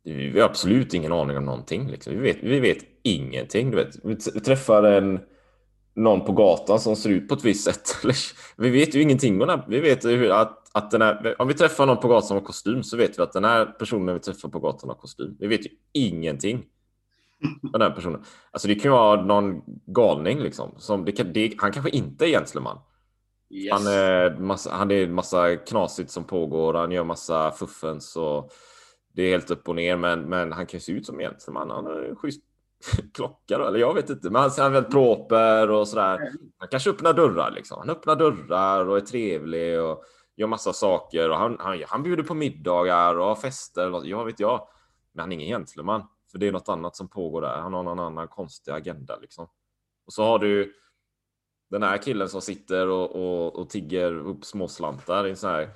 vi 0.04 0.40
har 0.40 0.50
absolut 0.50 0.94
ingen 0.94 1.12
aning 1.12 1.38
om 1.38 1.46
någonting. 1.46 1.88
Liksom. 1.88 2.14
Vi, 2.14 2.20
vet, 2.20 2.38
vi 2.44 2.60
vet 2.60 2.78
ingenting. 3.04 3.72
Du 3.72 3.78
vet. 3.78 3.96
Vi 4.04 4.16
träffar 4.16 4.84
en, 4.84 5.20
någon 5.94 6.26
på 6.26 6.32
gatan 6.32 6.80
som 6.80 6.96
ser 6.96 7.10
ut 7.10 7.28
på 7.28 7.34
ett 7.34 7.46
visst 7.46 7.64
sätt. 7.64 7.96
vi 8.58 8.70
vet 8.70 8.96
ju 8.96 9.02
ingenting 9.02 9.42
om 9.42 9.48
det. 9.48 9.64
Vi 9.68 9.80
vet 9.80 10.06
hur 10.06 10.32
att, 10.32 10.61
att 10.74 10.92
den 10.92 11.02
här, 11.02 11.42
om 11.42 11.48
vi 11.48 11.54
träffar 11.54 11.86
någon 11.86 11.98
på 11.98 12.08
gatan 12.08 12.28
som 12.28 12.38
har 12.38 12.44
kostym 12.44 12.84
så 12.84 12.98
vet 12.98 13.20
vi 13.20 13.24
att 13.24 13.34
den 13.34 13.44
här 13.44 13.66
personen 13.66 14.16
vi 14.16 14.22
träffar 14.22 14.50
på 14.50 14.60
gatan 14.60 14.90
har 14.90 14.98
kostym. 14.98 15.36
Vi 15.40 15.48
vet 15.48 15.66
ju 15.66 15.70
ingenting 15.94 16.66
om 17.64 17.72
den 17.72 17.82
här 17.82 17.92
personen. 17.92 18.24
Alltså 18.52 18.68
det 18.68 18.76
kan 18.76 18.84
ju 18.84 18.90
vara 18.90 19.22
någon 19.22 19.62
galning 19.86 20.40
liksom. 20.40 20.72
Som 20.78 21.06
det 21.06 21.12
kan, 21.12 21.34
det, 21.34 21.54
han 21.58 21.72
kanske 21.72 21.92
inte 21.92 22.26
är 22.26 22.30
gentleman. 22.30 22.78
Yes. 23.50 23.74
Han, 23.74 23.88
är 23.88 24.38
massa, 24.38 24.72
han 24.72 24.92
är 24.92 25.08
massa 25.08 25.56
knasigt 25.56 26.12
som 26.12 26.24
pågår. 26.24 26.74
Han 26.74 26.92
gör 26.92 27.04
massa 27.04 27.52
fuffens 27.52 28.16
och 28.16 28.52
det 29.14 29.24
är 29.24 29.30
helt 29.30 29.52
upp 29.52 29.70
och 29.70 29.76
ner. 29.76 29.98
Men, 29.98 30.22
men 30.22 30.52
han 30.52 30.66
kan 30.66 30.78
ju 30.78 30.82
se 30.82 30.92
ut 30.92 31.06
som 31.06 31.18
gentleman. 31.18 31.70
Han 31.70 31.86
har 31.86 32.16
schysst 32.16 32.42
klocka 33.14 33.58
då, 33.58 33.66
eller 33.66 33.80
jag 33.80 33.94
vet 33.94 34.10
inte. 34.10 34.30
Men 34.30 34.42
han 34.42 34.52
är 34.52 34.70
väldigt 34.70 34.92
proper 34.92 35.70
och 35.70 35.88
sådär. 35.88 36.32
Han 36.58 36.68
kanske 36.72 36.90
öppnar 36.90 37.14
dörrar 37.14 37.52
liksom. 37.52 37.78
Han 37.80 37.90
öppnar 37.90 38.16
dörrar 38.16 38.86
och 38.86 38.98
är 38.98 39.02
trevlig 39.02 39.82
och 39.82 40.04
gör 40.42 40.48
massa 40.48 40.74
saker 40.74 41.30
och 41.30 41.38
han, 41.38 41.58
han, 41.60 41.84
han 41.88 42.04
bjuder 42.04 42.24
på 42.24 42.34
middagar 42.34 43.16
och 43.16 43.26
har 43.26 43.36
fester. 43.36 44.02
ja, 44.06 44.24
vet 44.24 44.40
jag. 44.40 44.68
Men 45.14 45.22
han 45.22 45.32
är 45.32 45.36
ingen 45.36 45.48
gentleman. 45.48 46.08
För 46.32 46.38
det 46.38 46.48
är 46.48 46.52
något 46.52 46.70
annat 46.70 46.96
som 46.96 47.08
pågår 47.08 47.42
där. 47.42 47.58
Han 47.58 47.74
har 47.74 47.84
någon 47.84 48.00
annan 48.00 48.28
konstig 48.28 48.72
agenda 48.72 49.18
liksom. 49.18 49.48
Och 50.06 50.14
så 50.14 50.24
har 50.24 50.40
du 50.40 50.74
den 51.70 51.84
här 51.84 51.98
killen 51.98 52.30
som 52.30 52.42
sitter 52.42 52.88
och, 52.88 53.16
och, 53.16 53.56
och 53.56 53.70
tigger 53.70 54.14
upp 54.14 54.46
småslantar 54.46 55.28
i 55.28 55.30
en 55.30 55.38
sån 55.38 55.50
här 55.50 55.70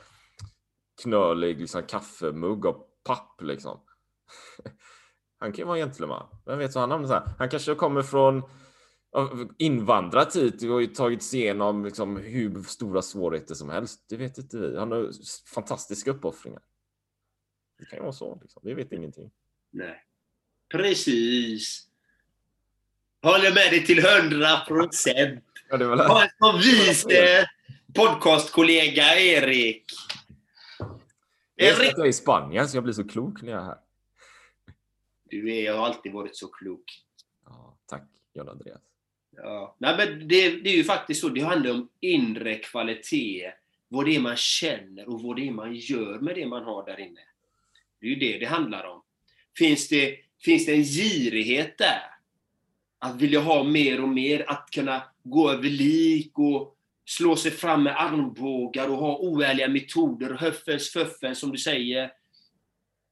knölig 1.04 1.60
liksom, 1.60 1.84
kaffemugg 1.84 2.66
av 2.66 2.84
papp 3.04 3.42
liksom. 3.42 3.80
Han 5.40 5.52
kan 5.52 5.58
ju 5.58 5.66
vara 5.66 5.78
en 5.78 5.86
gentleman. 5.86 6.28
Vem 6.46 6.60
vet 6.60 6.76
vad 6.76 6.90
han 6.90 7.08
så 7.08 7.14
här. 7.14 7.30
Han 7.38 7.50
kanske 7.50 7.76
kommer 7.76 8.02
från 8.02 8.44
invandrat 9.58 10.36
hit 10.36 10.64
och 10.64 10.96
tagit 10.96 11.24
sig 11.24 11.40
igenom 11.40 11.86
liksom 11.86 12.18
hur 12.18 12.64
stora 12.64 13.02
svårigheter 13.02 13.56
som 13.56 13.70
helst. 13.70 14.06
Det 14.10 14.18
vet 14.18 14.38
inte 14.38 14.58
vi. 14.58 14.78
Han 14.78 14.92
har 14.92 15.12
fantastiska 15.54 16.12
uppoffringar. 16.12 16.62
Det 17.80 17.86
kan 17.86 17.98
ju 17.98 18.04
vara 18.04 18.14
så. 18.14 18.40
Liksom. 18.42 18.62
Vi 18.66 18.74
vet 18.74 18.92
ingenting. 18.92 19.32
Nej. 19.72 20.04
Precis. 20.70 21.88
Håller 23.22 23.54
med 23.54 23.72
dig 23.72 23.86
till 23.86 24.06
hundra 24.06 24.58
procent. 24.58 25.44
Ja, 25.70 25.78
det 25.78 25.86
var 25.86 26.30
så 26.40 26.58
vis 26.58 27.06
podcastkollega, 27.96 29.20
Erik. 29.20 29.86
Erik. 31.56 31.94
Jag 31.98 32.00
är 32.00 32.06
i 32.06 32.14
Spanien, 32.14 32.70
så 32.70 32.78
jag 32.78 32.84
blir 32.84 32.94
så 32.94 33.08
klok 33.08 33.42
när 33.42 33.52
jag 33.52 33.62
är 33.62 33.66
här. 33.66 33.78
Du 35.24 35.56
är, 35.56 35.74
har 35.74 35.86
alltid 35.86 36.14
varit 36.14 36.36
så 36.36 36.48
klok. 36.48 37.04
Ja, 37.46 37.78
tack, 37.86 38.04
John 38.34 38.50
Andreas. 38.50 38.82
Ja. 39.38 39.76
Nej, 39.78 39.98
men 39.98 40.28
det, 40.28 40.50
det, 40.50 40.70
är 40.70 40.78
ju 40.78 40.84
faktiskt 40.84 41.22
så. 41.22 41.30
Det 41.30 41.42
handlar 41.42 41.72
om 41.72 41.90
inre 42.00 42.56
kvalitet. 42.56 43.52
Vad 43.88 44.06
det 44.06 44.16
är 44.16 44.20
man 44.20 44.36
känner 44.36 45.10
och 45.10 45.22
vad 45.22 45.36
det 45.36 45.48
är 45.48 45.52
man 45.52 45.76
gör 45.76 46.20
med 46.20 46.36
det 46.36 46.46
man 46.46 46.64
har 46.64 46.86
där 46.86 47.00
inne. 47.00 47.22
Det 48.00 48.06
är 48.06 48.10
ju 48.10 48.16
det 48.16 48.38
det 48.38 48.46
handlar 48.46 48.84
om. 48.84 49.02
Finns 49.58 49.88
det, 49.88 50.18
finns 50.42 50.66
det 50.66 50.74
en 50.74 50.84
girighet 50.84 51.78
där? 51.78 52.02
Att 53.00 53.22
vilja 53.22 53.40
ha 53.40 53.64
mer 53.64 54.02
och 54.02 54.10
mer, 54.10 54.46
att 54.48 54.70
kunna 54.72 55.04
gå 55.24 55.52
över 55.52 55.70
lik 55.70 56.40
och 56.40 56.78
slå 57.06 57.36
sig 57.36 57.52
fram 57.52 57.84
med 57.84 58.02
armbågar 58.02 58.90
och 58.90 58.98
ha 58.98 59.18
oärliga 59.18 59.68
metoder, 59.68 60.34
höffens 60.34 60.90
föffen 60.90 61.36
som 61.36 61.52
du 61.52 61.58
säger. 61.58 62.12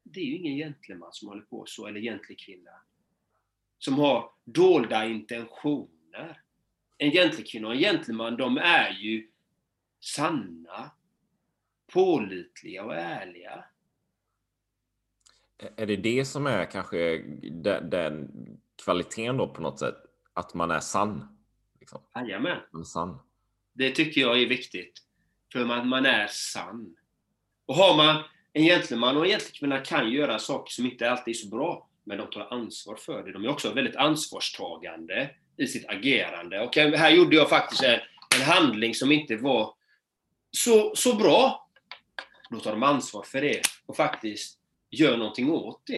Det 0.03 0.19
är 0.19 0.25
ju 0.25 0.35
ingen 0.35 0.57
gentleman 0.57 1.09
som 1.13 1.27
håller 1.27 1.41
på 1.41 1.65
så, 1.67 1.87
eller 1.87 1.99
gentlekvinna. 1.99 2.71
Som 3.79 3.93
har 3.93 4.29
dolda 4.43 5.05
intentioner. 5.05 5.92
En 6.97 7.11
gentlekvinna 7.11 7.67
och 7.67 7.73
en 7.73 7.79
gentleman, 7.79 8.37
de 8.37 8.57
är 8.57 8.91
ju 8.91 9.27
sanna, 9.99 10.91
pålitliga 11.93 12.83
och 12.83 12.95
ärliga. 12.95 13.65
Är 15.75 15.85
det 15.85 15.95
det 15.95 16.25
som 16.25 16.47
är 16.47 16.71
kanske 16.71 17.17
den, 17.51 17.89
den 17.89 18.31
kvaliteten 18.83 19.37
då 19.37 19.47
på 19.47 19.61
något 19.61 19.79
sätt? 19.79 19.95
Att 20.33 20.53
man 20.53 20.71
är 20.71 20.79
sann? 20.79 21.37
Liksom. 21.79 22.01
Jajamän. 22.15 22.85
Sann. 22.85 23.19
Det 23.73 23.91
tycker 23.91 24.21
jag 24.21 24.41
är 24.41 24.47
viktigt. 24.47 24.99
För 25.53 25.65
man, 25.65 25.87
man 25.87 26.05
är 26.05 26.27
sann. 26.27 26.95
Och 27.65 27.75
har 27.75 27.97
man 27.97 28.23
en 28.53 28.63
gentleman 28.63 29.17
och 29.17 29.23
en 29.23 29.29
gentlekvinna 29.29 29.79
kan 29.79 30.11
göra 30.11 30.39
saker 30.39 30.71
som 30.71 30.85
inte 30.85 31.11
alltid 31.11 31.35
är 31.35 31.37
så 31.37 31.47
bra, 31.47 31.89
men 32.03 32.17
de 32.17 32.29
tar 32.29 32.53
ansvar 32.53 32.95
för 32.95 33.23
det. 33.23 33.31
De 33.31 33.43
är 33.43 33.49
också 33.49 33.73
väldigt 33.73 33.95
ansvarstagande 33.95 35.35
i 35.57 35.67
sitt 35.67 35.89
agerande. 35.89 36.59
Och 36.59 36.75
här 36.75 37.09
gjorde 37.09 37.35
jag 37.35 37.49
faktiskt 37.49 37.83
en, 37.83 37.99
en 38.35 38.41
handling 38.41 38.95
som 38.95 39.11
inte 39.11 39.35
var 39.35 39.73
så, 40.51 40.95
så 40.95 41.15
bra. 41.15 41.67
Då 42.49 42.59
tar 42.59 42.71
de 42.71 42.83
ansvar 42.83 43.23
för 43.23 43.41
det 43.41 43.61
och 43.85 43.95
faktiskt 43.95 44.57
gör 44.91 45.17
någonting 45.17 45.51
åt 45.51 45.81
det. 45.85 45.97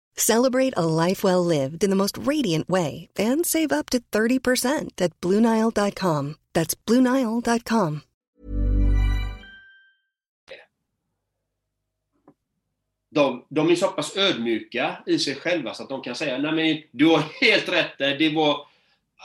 Celebrate 0.15 0.73
a 0.77 0.85
life 0.85 1.23
well 1.23 1.43
lived 1.43 1.83
in 1.83 1.89
the 1.89 1.95
most 1.95 2.17
radiant 2.17 2.69
way 2.69 3.07
and 3.17 3.45
save 3.45 3.71
up 3.71 3.89
to 3.89 3.99
30% 4.11 5.01
at 5.01 5.19
BlueNile.com. 5.21 6.35
That's 6.53 6.75
BlueNile.com. 6.75 8.01
De, 13.13 13.45
de 13.49 13.69
är 13.69 13.75
så 13.75 13.87
pass 13.87 14.17
ödmjuka 14.17 14.97
i 15.05 15.19
sig 15.19 15.35
själva 15.35 15.73
så 15.73 15.83
att 15.83 15.89
de 15.89 16.01
kan 16.01 16.15
säga 16.15 16.37
Nej 16.37 16.51
men 16.51 16.83
du 16.91 17.05
har 17.05 17.23
helt 17.41 17.69
rätt 17.69 17.97
där. 17.97 18.17
Det 18.17 18.29
var, 18.29 18.67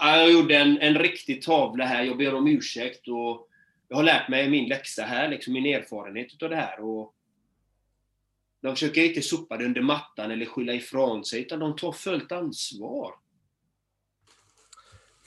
jag 0.00 0.32
gjorde 0.32 0.56
en, 0.56 0.78
en 0.80 0.98
riktig 0.98 1.42
tavla 1.42 1.84
här, 1.84 2.04
jag 2.04 2.18
ber 2.18 2.34
om 2.34 2.46
ursäkt 2.46 3.08
och 3.08 3.48
jag 3.88 3.96
har 3.96 4.02
lärt 4.02 4.28
mig 4.28 4.50
min 4.50 4.68
läxa 4.68 5.02
här, 5.02 5.28
liksom 5.28 5.52
min 5.52 5.66
erfarenhet 5.66 6.32
utav 6.32 6.50
det 6.50 6.56
här. 6.56 6.80
Och 6.80 7.14
de 8.66 8.74
försöker 8.74 9.04
inte 9.04 9.22
sopa 9.22 9.56
det 9.56 9.64
under 9.64 9.82
mattan 9.82 10.30
eller 10.30 10.46
skylla 10.46 10.74
ifrån 10.74 11.24
sig, 11.24 11.40
utan 11.40 11.58
de 11.58 11.76
tar 11.76 11.92
fullt 11.92 12.32
ansvar. 12.32 13.14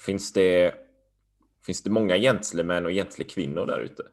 Finns 0.06 0.34
det, 0.34 0.76
finns 1.66 1.84
det 1.84 1.90
många 1.90 2.18
gentlemän 2.18 2.86
och 2.86 2.92
gentlekvinnor 2.92 3.66
där 3.66 3.80
ute? 3.80 4.04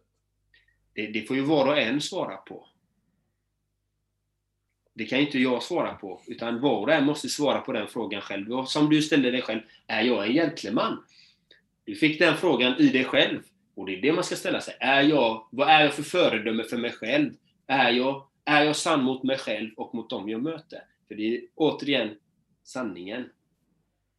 Det, 0.95 1.07
det 1.07 1.23
får 1.23 1.37
ju 1.37 1.43
var 1.43 1.67
och 1.67 1.79
en 1.79 2.01
svara 2.01 2.37
på. 2.37 2.69
Det 4.95 5.05
kan 5.05 5.19
inte 5.19 5.39
jag 5.39 5.63
svara 5.63 5.95
på, 5.95 6.23
utan 6.27 6.61
var 6.61 6.81
och 6.81 6.93
en 6.93 7.05
måste 7.05 7.29
svara 7.29 7.61
på 7.61 7.73
den 7.73 7.89
frågan 7.89 8.21
själv. 8.21 8.53
Och 8.53 8.69
som 8.69 8.91
du 8.91 9.03
ställde 9.03 9.31
dig 9.31 9.43
själv, 9.43 9.61
är 9.87 10.03
jag 10.03 10.27
en 10.27 10.33
gentleman? 10.33 11.05
Du 11.85 11.95
fick 11.95 12.19
den 12.19 12.37
frågan 12.37 12.77
i 12.79 12.89
dig 12.89 13.05
själv. 13.05 13.43
Och 13.75 13.87
det 13.87 13.99
är 13.99 14.03
det 14.03 14.13
man 14.13 14.25
ska 14.25 14.37
ställa 14.37 14.61
sig. 14.61 14.77
Är 14.81 15.03
jag, 15.03 15.49
vad 15.53 15.69
är 15.69 15.85
jag 15.85 15.95
för 15.95 16.03
föredöme 16.03 16.65
för 16.65 16.77
mig 16.77 16.93
själv? 16.93 17.33
Är 17.67 17.91
jag 17.91 18.27
är 18.47 18.65
jag 18.65 18.77
sann 18.77 19.03
mot 19.03 19.23
mig 19.23 19.39
själv 19.39 19.71
och 19.77 19.95
mot 19.95 20.11
dem 20.11 20.29
jag 20.29 20.43
möter? 20.43 20.81
För 21.09 21.15
det 21.15 21.37
är 21.37 21.41
återigen 21.55 22.15
sanningen. 22.65 23.25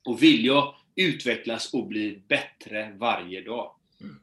Och 0.05 0.23
vill 0.23 0.45
jag 0.45 0.75
utvecklas 0.95 1.73
och 1.73 1.87
bli 1.87 2.23
bättre 2.27 2.95
varje 2.97 3.41
dag? 3.41 3.71
Mm. 4.01 4.15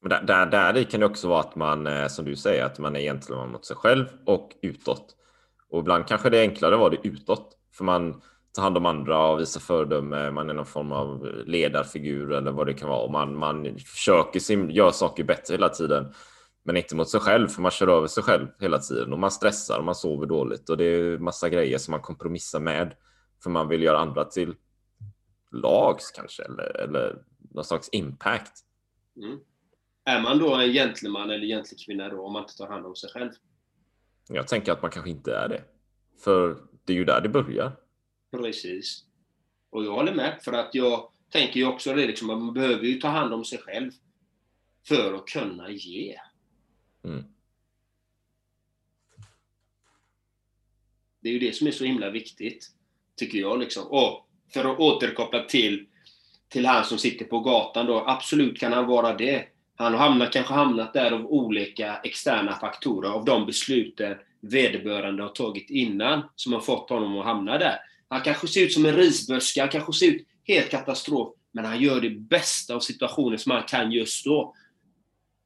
Men 0.00 0.10
där, 0.10 0.46
där, 0.46 0.72
där 0.72 0.84
kan 0.84 1.00
det 1.00 1.06
också 1.06 1.28
vara 1.28 1.40
att 1.40 1.56
man, 1.56 1.86
eh, 1.86 2.06
som 2.06 2.24
du 2.24 2.36
säger, 2.36 2.64
att 2.64 2.78
man 2.78 2.96
är 2.96 3.00
gentleman 3.00 3.50
mot 3.50 3.64
sig 3.64 3.76
själv 3.76 4.06
och 4.24 4.52
utåt. 4.62 5.16
Och 5.68 5.80
ibland 5.80 6.06
kanske 6.06 6.30
det 6.30 6.38
är 6.38 6.42
enklare 6.42 6.74
att 6.74 6.80
vara 6.80 6.90
det 6.90 7.08
utåt. 7.08 7.58
För 7.72 7.84
man 7.84 8.22
tar 8.52 8.62
hand 8.62 8.76
om 8.76 8.86
andra 8.86 9.26
och 9.26 9.40
visar 9.40 9.60
föredöme. 9.60 10.30
Man 10.30 10.50
är 10.50 10.54
någon 10.54 10.66
form 10.66 10.92
av 10.92 11.26
ledarfigur 11.46 12.32
eller 12.32 12.52
vad 12.52 12.66
det 12.66 12.74
kan 12.74 12.88
vara. 12.88 13.00
Och 13.00 13.12
man, 13.12 13.36
man 13.36 13.78
försöker 13.78 14.70
göra 14.70 14.92
saker 14.92 15.24
bättre 15.24 15.54
hela 15.54 15.68
tiden. 15.68 16.14
Men 16.66 16.76
inte 16.76 16.96
mot 16.96 17.08
sig 17.08 17.20
själv, 17.20 17.48
för 17.48 17.62
man 17.62 17.70
kör 17.70 17.88
över 17.88 18.06
sig 18.06 18.22
själv 18.22 18.48
hela 18.60 18.78
tiden 18.78 19.12
och 19.12 19.18
man 19.18 19.30
stressar 19.30 19.78
och 19.78 19.84
man 19.84 19.94
sover 19.94 20.26
dåligt 20.26 20.68
och 20.68 20.76
det 20.76 20.84
är 20.84 21.18
massa 21.18 21.48
grejer 21.48 21.78
som 21.78 21.92
man 21.92 22.00
kompromissar 22.00 22.60
med 22.60 22.94
för 23.42 23.50
man 23.50 23.68
vill 23.68 23.82
göra 23.82 23.98
andra 23.98 24.24
till 24.24 24.54
lags 25.50 26.10
kanske 26.10 26.42
eller, 26.42 26.80
eller 26.80 27.22
någon 27.50 27.64
slags 27.64 27.88
impact. 27.92 28.52
Mm. 29.16 29.38
Är 30.04 30.22
man 30.22 30.38
då 30.38 30.54
en 30.54 30.72
gentleman 30.72 31.30
eller 31.30 31.46
gentlekvinna 31.46 32.08
då 32.08 32.26
om 32.26 32.32
man 32.32 32.42
inte 32.42 32.56
tar 32.56 32.68
hand 32.68 32.86
om 32.86 32.96
sig 32.96 33.10
själv? 33.10 33.30
Jag 34.28 34.48
tänker 34.48 34.72
att 34.72 34.82
man 34.82 34.90
kanske 34.90 35.10
inte 35.10 35.36
är 35.36 35.48
det. 35.48 35.62
För 36.24 36.56
det 36.84 36.92
är 36.92 36.96
ju 36.96 37.04
där 37.04 37.20
det 37.20 37.28
börjar. 37.28 37.76
Precis. 38.30 39.04
Och 39.70 39.84
jag 39.84 39.92
håller 39.92 40.14
med, 40.14 40.38
för 40.42 40.52
att 40.52 40.74
jag 40.74 41.10
tänker 41.30 41.60
ju 41.60 41.66
också 41.66 41.94
det 41.94 42.06
liksom, 42.06 42.30
att 42.30 42.38
man 42.38 42.54
behöver 42.54 42.84
ju 42.84 42.94
ta 42.94 43.08
hand 43.08 43.34
om 43.34 43.44
sig 43.44 43.58
själv 43.58 43.90
för 44.88 45.14
att 45.14 45.26
kunna 45.26 45.70
ge. 45.70 46.16
Mm. 47.04 47.24
Det 51.20 51.28
är 51.28 51.32
ju 51.32 51.38
det 51.38 51.52
som 51.52 51.66
är 51.66 51.70
så 51.70 51.84
himla 51.84 52.10
viktigt, 52.10 52.70
tycker 53.16 53.38
jag. 53.38 53.60
Liksom. 53.60 53.86
Och 53.86 54.28
för 54.52 54.72
att 54.72 54.78
återkoppla 54.78 55.42
till, 55.42 55.86
till 56.48 56.66
han 56.66 56.84
som 56.84 56.98
sitter 56.98 57.24
på 57.24 57.40
gatan 57.40 57.86
då, 57.86 58.04
absolut 58.06 58.60
kan 58.60 58.72
han 58.72 58.86
vara 58.86 59.16
det. 59.16 59.44
Han 59.76 59.92
har 59.92 60.00
hamnat, 60.00 60.32
kanske 60.32 60.54
hamnat 60.54 60.92
där 60.92 61.12
av 61.12 61.26
olika 61.26 61.96
externa 61.96 62.52
faktorer, 62.52 63.10
av 63.10 63.24
de 63.24 63.46
besluten 63.46 64.16
vederbörande 64.40 65.22
har 65.22 65.30
tagit 65.30 65.70
innan, 65.70 66.22
som 66.36 66.52
har 66.52 66.60
fått 66.60 66.90
honom 66.90 67.18
att 67.18 67.24
hamna 67.24 67.58
där. 67.58 67.78
Han 68.08 68.20
kanske 68.20 68.48
ser 68.48 68.64
ut 68.64 68.72
som 68.72 68.86
en 68.86 68.96
risbörska, 68.96 69.60
han 69.60 69.70
kanske 69.70 69.92
ser 69.92 70.06
ut 70.06 70.26
helt 70.44 70.70
katastrof, 70.70 71.34
men 71.52 71.64
han 71.64 71.80
gör 71.80 72.00
det 72.00 72.10
bästa 72.10 72.74
av 72.74 72.80
situationen 72.80 73.38
som 73.38 73.52
han 73.52 73.62
kan 73.62 73.92
just 73.92 74.24
då. 74.24 74.54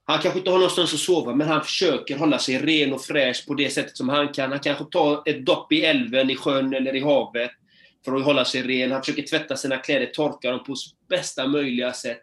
Han 0.08 0.18
kanske 0.18 0.38
inte 0.38 0.50
har 0.50 0.58
någonstans 0.58 0.94
att 0.94 1.00
sova, 1.00 1.34
men 1.34 1.48
han 1.48 1.64
försöker 1.64 2.18
hålla 2.18 2.38
sig 2.38 2.58
ren 2.58 2.92
och 2.92 3.02
fräsch 3.02 3.46
på 3.46 3.54
det 3.54 3.70
sättet 3.70 3.96
som 3.96 4.08
han 4.08 4.28
kan. 4.32 4.50
Han 4.50 4.60
kanske 4.60 4.84
tar 4.84 5.22
ett 5.26 5.46
dopp 5.46 5.72
i 5.72 5.84
älven, 5.84 6.30
i 6.30 6.36
sjön 6.36 6.74
eller 6.74 6.96
i 6.96 7.00
havet. 7.00 7.50
för 8.04 8.16
att 8.16 8.24
hålla 8.24 8.44
sig 8.44 8.62
ren. 8.62 8.92
Han 8.92 9.02
försöker 9.02 9.22
tvätta 9.22 9.56
sina 9.56 9.76
kläder, 9.76 10.06
torka 10.06 10.50
dem 10.50 10.64
på 10.64 10.74
bästa 11.08 11.46
möjliga 11.46 11.92
sätt. 11.92 12.22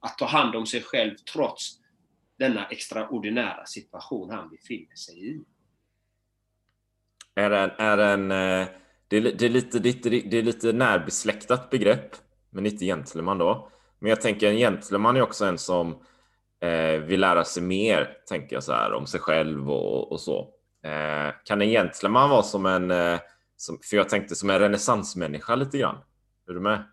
Att 0.00 0.18
ta 0.18 0.26
hand 0.26 0.56
om 0.56 0.66
sig 0.66 0.82
själv 0.82 1.14
trots 1.32 1.72
denna 2.38 2.66
extraordinära 2.66 3.66
situation 3.66 4.30
han 4.30 4.50
befinner 4.50 4.96
sig 4.96 5.28
i. 5.28 5.40
Är 7.34 7.50
en, 7.50 7.70
är 7.78 7.98
en, 7.98 8.30
eh, 8.30 8.68
det, 9.08 9.16
är, 9.16 9.20
det, 9.20 9.44
är 9.44 9.50
lite, 9.50 9.78
det, 9.78 10.06
är, 10.06 10.30
det 10.30 10.38
är 10.38 10.42
lite 10.42 10.72
närbesläktat 10.72 11.70
begrepp, 11.70 12.16
men 12.50 12.66
inte 12.66 12.84
gentleman 12.84 13.38
då. 13.38 13.70
Men 13.98 14.08
jag 14.08 14.20
tänker 14.20 14.48
en 14.48 14.56
gentleman 14.56 15.16
är 15.16 15.22
också 15.22 15.44
en 15.44 15.58
som 15.58 15.98
eh, 16.64 17.00
vill 17.00 17.20
lära 17.20 17.44
sig 17.44 17.62
mer, 17.62 18.16
tänker 18.28 18.56
jag 18.56 18.64
så 18.64 18.72
här, 18.72 18.92
om 18.92 19.06
sig 19.06 19.20
själv 19.20 19.70
och, 19.70 20.12
och 20.12 20.20
så. 20.20 20.50
Eh, 20.84 21.34
kan 21.44 21.62
en 21.62 21.68
gentleman 21.68 22.30
vara 22.30 22.42
som 22.42 22.66
en, 22.66 22.90
eh, 22.90 23.18
som, 23.56 23.78
för 23.82 23.96
jag 23.96 24.08
tänkte 24.08 24.34
som 24.34 24.50
en 24.50 24.58
renässansmänniska 24.58 25.54
lite 25.54 25.78
grann. 25.78 25.98
Är 26.48 26.52
du 26.52 26.60
med? 26.60 26.84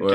Och, 0.00 0.12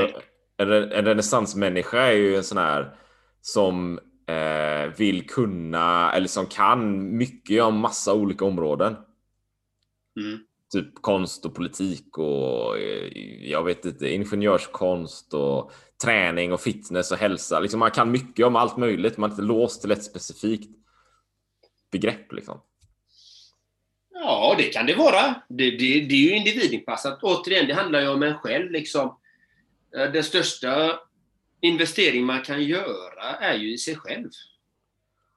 en, 0.58 0.72
en 0.72 1.06
renässansmänniska 1.06 2.02
är 2.02 2.12
ju 2.12 2.36
en 2.36 2.44
sån 2.44 2.58
här 2.58 2.96
som 3.42 4.00
eh, 4.28 4.94
vill 4.98 5.28
kunna 5.28 6.14
eller 6.14 6.28
som 6.28 6.46
kan 6.46 7.18
mycket 7.18 7.64
om 7.64 7.78
massa 7.78 8.14
olika 8.14 8.46
områden. 8.46 8.96
Mm. 10.20 10.40
Typ 10.74 11.02
konst 11.02 11.46
och 11.46 11.56
politik 11.56 12.18
och 12.18 12.78
eh, 12.78 13.18
jag 13.50 13.64
vet 13.64 13.86
inte, 13.86 14.14
ingenjörskonst 14.14 15.34
och 15.34 15.72
träning 16.02 16.54
och 16.54 16.62
fitness 16.62 17.12
och 17.12 17.18
hälsa. 17.18 17.60
Liksom 17.60 17.80
man 17.80 17.92
kan 17.92 18.12
mycket 18.12 18.46
om 18.46 18.56
allt 18.56 18.78
möjligt. 18.78 19.18
Man 19.18 19.30
är 19.30 19.34
inte 19.34 19.44
låst 19.44 19.82
till 19.82 19.92
ett 19.92 20.04
specifikt 20.04 20.70
begrepp 21.92 22.34
liksom. 22.34 22.62
Ja, 24.14 24.56
det 24.58 24.64
kan 24.64 24.86
det 24.86 24.96
vara. 24.96 25.42
Det, 25.50 25.72
det, 25.72 26.02
det 26.02 26.16
är 26.16 26.30
ju 26.30 26.36
individinpassat. 26.36 27.24
Återigen, 27.24 27.68
det 27.68 27.74
handlar 27.74 28.02
ju 28.02 28.08
om 28.08 28.24
en 28.24 28.38
själv. 28.38 28.72
Liksom. 28.72 29.18
Eh, 29.98 30.12
den 30.12 30.24
största 30.24 31.00
investering 31.62 32.26
man 32.26 32.42
kan 32.42 32.64
göra 32.64 33.36
är 33.40 33.58
ju 33.58 33.74
i 33.74 33.78
sig 33.78 33.96
själv. 33.96 34.30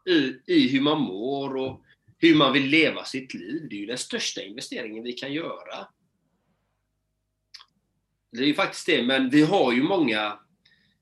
I, 0.07 0.35
I 0.46 0.68
hur 0.68 0.81
man 0.81 1.00
mår 1.00 1.57
och 1.57 1.81
hur 2.18 2.35
man 2.35 2.53
vill 2.53 2.66
leva 2.66 3.05
sitt 3.05 3.35
liv. 3.35 3.66
Det 3.70 3.77
är 3.77 3.81
ju 3.81 3.87
den 3.87 3.98
största 3.98 4.42
investeringen 4.42 5.05
vi 5.05 5.12
kan 5.12 5.33
göra. 5.33 5.88
Det 8.33 8.42
är 8.42 8.46
ju 8.46 8.55
faktiskt 8.55 8.87
det, 8.87 9.03
men 9.03 9.31
vi 9.31 9.42
har 9.42 9.72
ju 9.72 9.83
många... 9.83 10.38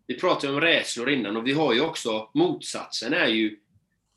Vi 0.06 0.14
pratade 0.14 0.52
om 0.52 0.60
rädslor 0.60 1.10
innan 1.10 1.36
och 1.36 1.46
vi 1.46 1.52
har 1.52 1.74
ju 1.74 1.80
också 1.80 2.30
motsatsen 2.34 3.12
är 3.12 3.26
ju 3.26 3.58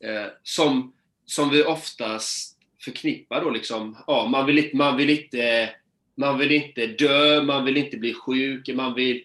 eh, 0.04 0.28
som, 0.44 0.94
som 1.26 1.50
vi 1.50 1.64
oftast 1.64 2.58
förknippar 2.84 3.42
då 3.42 3.50
liksom, 3.50 3.98
ja, 4.08 4.28
man 4.28 4.46
vill 4.46 4.58
inte, 4.58 4.76
man 4.78 4.98
vill 4.98 5.10
inte, 5.10 5.70
man 6.16 6.38
vill 6.38 6.52
inte 6.52 6.88
dö, 6.88 7.44
man 7.44 7.66
vill 7.66 7.78
inte 7.78 7.98
bli 7.98 8.14
sjuk, 8.14 8.70
man 8.76 8.94
vill 8.94 9.24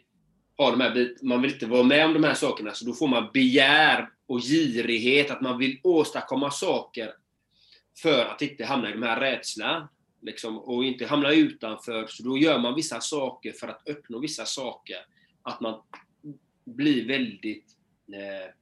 ha 0.56 0.70
de 0.70 0.80
här 0.80 1.14
man 1.22 1.42
vill 1.42 1.52
inte 1.52 1.66
vara 1.66 1.82
med 1.82 2.06
om 2.06 2.12
de 2.12 2.24
här 2.24 2.34
sakerna, 2.34 2.74
så 2.74 2.84
då 2.84 2.92
får 2.92 3.08
man 3.08 3.30
begär 3.32 4.08
och 4.26 4.40
girighet, 4.40 5.30
att 5.30 5.40
man 5.40 5.58
vill 5.58 5.80
åstadkomma 5.82 6.50
saker 6.50 7.12
för 8.02 8.24
att 8.24 8.42
inte 8.42 8.64
hamna 8.64 8.88
i 8.88 8.92
de 8.92 9.02
här 9.02 9.20
rädslan. 9.20 9.88
Liksom, 10.22 10.58
och 10.58 10.84
inte 10.84 11.06
hamna 11.06 11.32
utanför, 11.32 12.06
så 12.06 12.22
då 12.22 12.38
gör 12.38 12.58
man 12.58 12.74
vissa 12.74 13.00
saker 13.00 13.52
för 13.52 13.68
att 13.68 13.88
uppnå 13.88 14.18
vissa 14.18 14.44
saker. 14.44 14.96
Att 15.42 15.60
man 15.60 15.82
blir 16.76 17.08
väldigt 17.08 17.76
eh, 18.12 18.54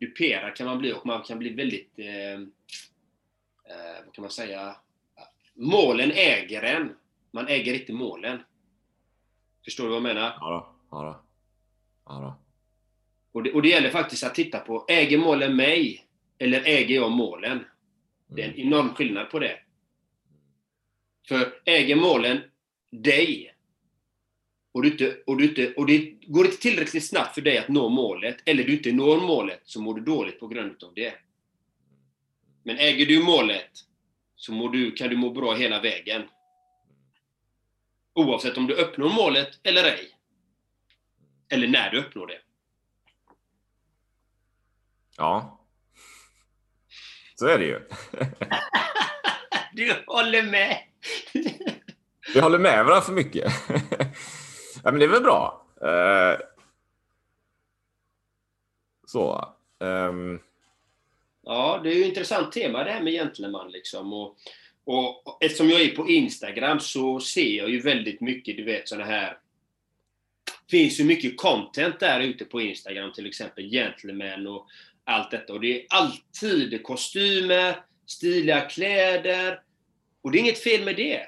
duperad 0.00 0.56
kan 0.56 0.66
man 0.66 0.78
bli 0.78 0.92
och 0.92 1.06
man 1.06 1.22
kan 1.22 1.38
bli 1.38 1.50
väldigt, 1.50 1.98
eh, 1.98 2.32
eh, 2.32 4.04
vad 4.04 4.14
kan 4.14 4.22
man 4.22 4.30
säga, 4.30 4.76
målen 5.54 6.10
äger 6.10 6.62
en. 6.62 6.96
Man 7.30 7.48
äger 7.48 7.74
inte 7.74 7.92
målen. 7.92 8.42
Förstår 9.64 9.84
du 9.84 9.90
vad 9.90 9.96
jag 9.96 10.02
menar? 10.02 10.36
Ja, 10.40 10.76
då, 10.90 10.96
ja, 10.96 11.02
då. 11.02 11.22
Ja, 12.04 12.20
då. 12.20 12.42
Och, 13.32 13.42
det, 13.42 13.52
och 13.52 13.62
det 13.62 13.68
gäller 13.68 13.90
faktiskt 13.90 14.24
att 14.24 14.34
titta 14.34 14.58
på, 14.58 14.84
äger 14.88 15.18
målen 15.18 15.56
mig? 15.56 16.06
Eller 16.38 16.62
äger 16.64 16.94
jag 16.94 17.10
målen? 17.10 17.64
Det 18.26 18.42
är 18.42 18.48
en 18.48 18.56
enorm 18.56 18.94
skillnad 18.94 19.30
på 19.30 19.38
det. 19.38 19.58
För 21.28 21.60
äger 21.64 21.96
målen 21.96 22.40
dig 22.90 23.55
och, 24.76 24.82
du 24.82 24.90
inte, 24.90 25.16
och, 25.26 25.36
du 25.36 25.44
inte, 25.44 25.74
och 25.74 25.86
det 25.86 25.98
går 26.26 26.46
inte 26.46 26.58
tillräckligt 26.58 27.08
snabbt 27.08 27.34
för 27.34 27.40
dig 27.40 27.58
att 27.58 27.68
nå 27.68 27.88
målet, 27.88 28.36
eller 28.44 28.64
du 28.64 28.72
inte 28.72 28.92
når 28.92 29.20
målet, 29.20 29.60
så 29.64 29.80
mår 29.80 29.94
du 29.94 30.00
dåligt 30.00 30.40
på 30.40 30.48
grund 30.48 30.84
av 30.84 30.94
det. 30.94 31.14
Men 32.62 32.78
äger 32.78 33.06
du 33.06 33.22
målet, 33.22 33.70
så 34.36 34.52
mår 34.52 34.70
du, 34.70 34.92
kan 34.92 35.08
du 35.08 35.16
må 35.16 35.30
bra 35.30 35.54
hela 35.54 35.80
vägen. 35.80 36.22
Oavsett 38.14 38.56
om 38.56 38.66
du 38.66 38.74
uppnår 38.74 39.08
målet 39.08 39.60
eller 39.62 39.84
ej. 39.84 40.10
Eller 41.48 41.68
när 41.68 41.90
du 41.90 41.98
uppnår 41.98 42.26
det. 42.26 42.40
Ja. 45.16 45.60
Så 47.34 47.46
är 47.46 47.58
det 47.58 47.64
ju. 47.64 47.80
du 49.72 50.04
håller 50.06 50.42
med! 50.42 50.78
Vi 52.34 52.40
håller 52.40 52.58
med 52.58 52.84
varandra 52.84 53.00
för 53.00 53.12
mycket. 53.12 53.52
ja, 54.86 54.92
men 54.92 54.98
det 54.98 55.04
är 55.04 55.08
väl 55.08 55.22
bra. 55.22 55.66
Uh, 55.82 56.40
så. 59.06 59.54
Um. 59.78 60.40
Ja, 61.42 61.80
det 61.82 61.90
är 61.90 61.94
ju 61.94 62.00
ett 62.00 62.08
intressant 62.08 62.52
tema 62.52 62.84
det 62.84 62.90
här 62.90 63.02
med 63.02 63.12
gentleman. 63.12 63.70
Liksom. 63.70 64.12
Och, 64.12 64.36
och, 64.84 65.38
eftersom 65.40 65.70
jag 65.70 65.80
är 65.80 65.96
på 65.96 66.08
Instagram 66.08 66.80
så 66.80 67.20
ser 67.20 67.56
jag 67.56 67.70
ju 67.70 67.80
väldigt 67.80 68.20
mycket, 68.20 68.56
du 68.56 68.64
vet, 68.64 68.88
sådana 68.88 69.04
här 69.04 69.38
finns 70.70 71.00
ju 71.00 71.04
mycket 71.04 71.36
content 71.36 72.00
där 72.00 72.20
ute 72.20 72.44
på 72.44 72.60
Instagram, 72.60 73.12
till 73.12 73.26
exempel 73.26 73.70
gentleman 73.70 74.46
och 74.46 74.66
allt 75.04 75.30
detta. 75.30 75.52
Och 75.52 75.60
det 75.60 75.80
är 75.80 75.86
alltid 75.88 76.82
kostymer, 76.82 77.76
stiliga 78.06 78.60
kläder. 78.60 79.60
Och 80.22 80.30
det 80.30 80.38
är 80.38 80.40
inget 80.40 80.62
fel 80.62 80.84
med 80.84 80.96
det. 80.96 81.22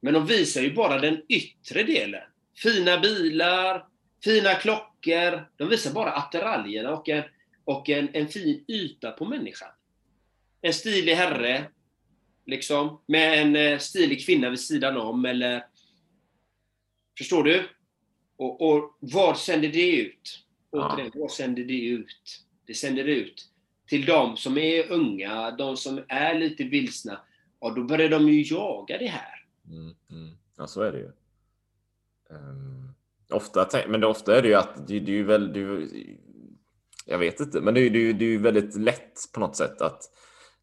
Men 0.00 0.14
de 0.14 0.26
visar 0.26 0.62
ju 0.62 0.74
bara 0.74 0.98
den 0.98 1.22
yttre 1.28 1.82
delen. 1.82 2.33
Fina 2.56 3.00
bilar, 3.00 3.86
fina 4.24 4.54
klockor. 4.54 5.50
De 5.56 5.68
visar 5.68 5.92
bara 5.92 6.12
attiraljerna 6.12 6.92
och 6.92 7.08
en, 7.08 7.24
och 7.64 7.88
en, 7.88 8.08
en 8.12 8.28
fin 8.28 8.64
yta 8.68 9.10
på 9.10 9.24
människan. 9.24 9.70
En 10.60 10.72
stilig 10.72 11.14
herre, 11.14 11.64
liksom, 12.46 13.00
med 13.06 13.42
en 13.42 13.56
eh, 13.56 13.78
stilig 13.78 14.26
kvinna 14.26 14.50
vid 14.50 14.60
sidan 14.60 14.96
om, 14.96 15.24
eller... 15.24 15.66
Förstår 17.18 17.44
du? 17.44 17.68
Och, 18.36 18.60
och 18.60 18.96
vad 19.00 19.38
sänder 19.38 19.68
det 19.68 19.96
ut? 19.96 20.44
Återigen, 20.70 21.12
vad 21.14 21.30
sänder 21.30 21.64
det 21.64 21.86
ut? 21.86 22.44
Det 22.66 22.74
sänder 22.74 23.04
ut 23.04 23.48
till 23.86 24.06
de 24.06 24.36
som 24.36 24.58
är 24.58 24.92
unga, 24.92 25.50
de 25.50 25.76
som 25.76 26.04
är 26.08 26.38
lite 26.38 26.64
vilsna. 26.64 27.20
Och 27.58 27.74
då 27.74 27.84
börjar 27.84 28.08
de 28.08 28.28
ju 28.28 28.42
jaga 28.54 28.98
det 28.98 29.06
här. 29.06 29.46
Mm, 29.68 29.94
mm. 30.10 30.36
Ja, 30.56 30.66
så 30.66 30.82
är 30.82 30.92
det 30.92 30.98
ju. 30.98 31.12
Um, 32.30 32.94
ofta, 33.30 33.68
men 33.88 34.00
det, 34.00 34.06
ofta 34.06 34.38
är 34.38 34.42
det 34.42 34.48
ju 34.48 34.54
att 34.54 34.86
det, 34.86 35.00
det 35.00 35.12
är 35.12 35.16
ju 35.16 35.24
väldigt... 35.24 35.92
Jag 37.06 37.18
vet 37.18 37.40
inte, 37.40 37.60
men 37.60 37.74
det 37.74 37.80
är 37.80 37.90
ju 37.90 38.12
det 38.12 38.24
är 38.24 38.38
väldigt 38.38 38.76
lätt 38.76 39.32
på 39.34 39.40
något 39.40 39.56
sätt 39.56 39.82
att 39.82 40.02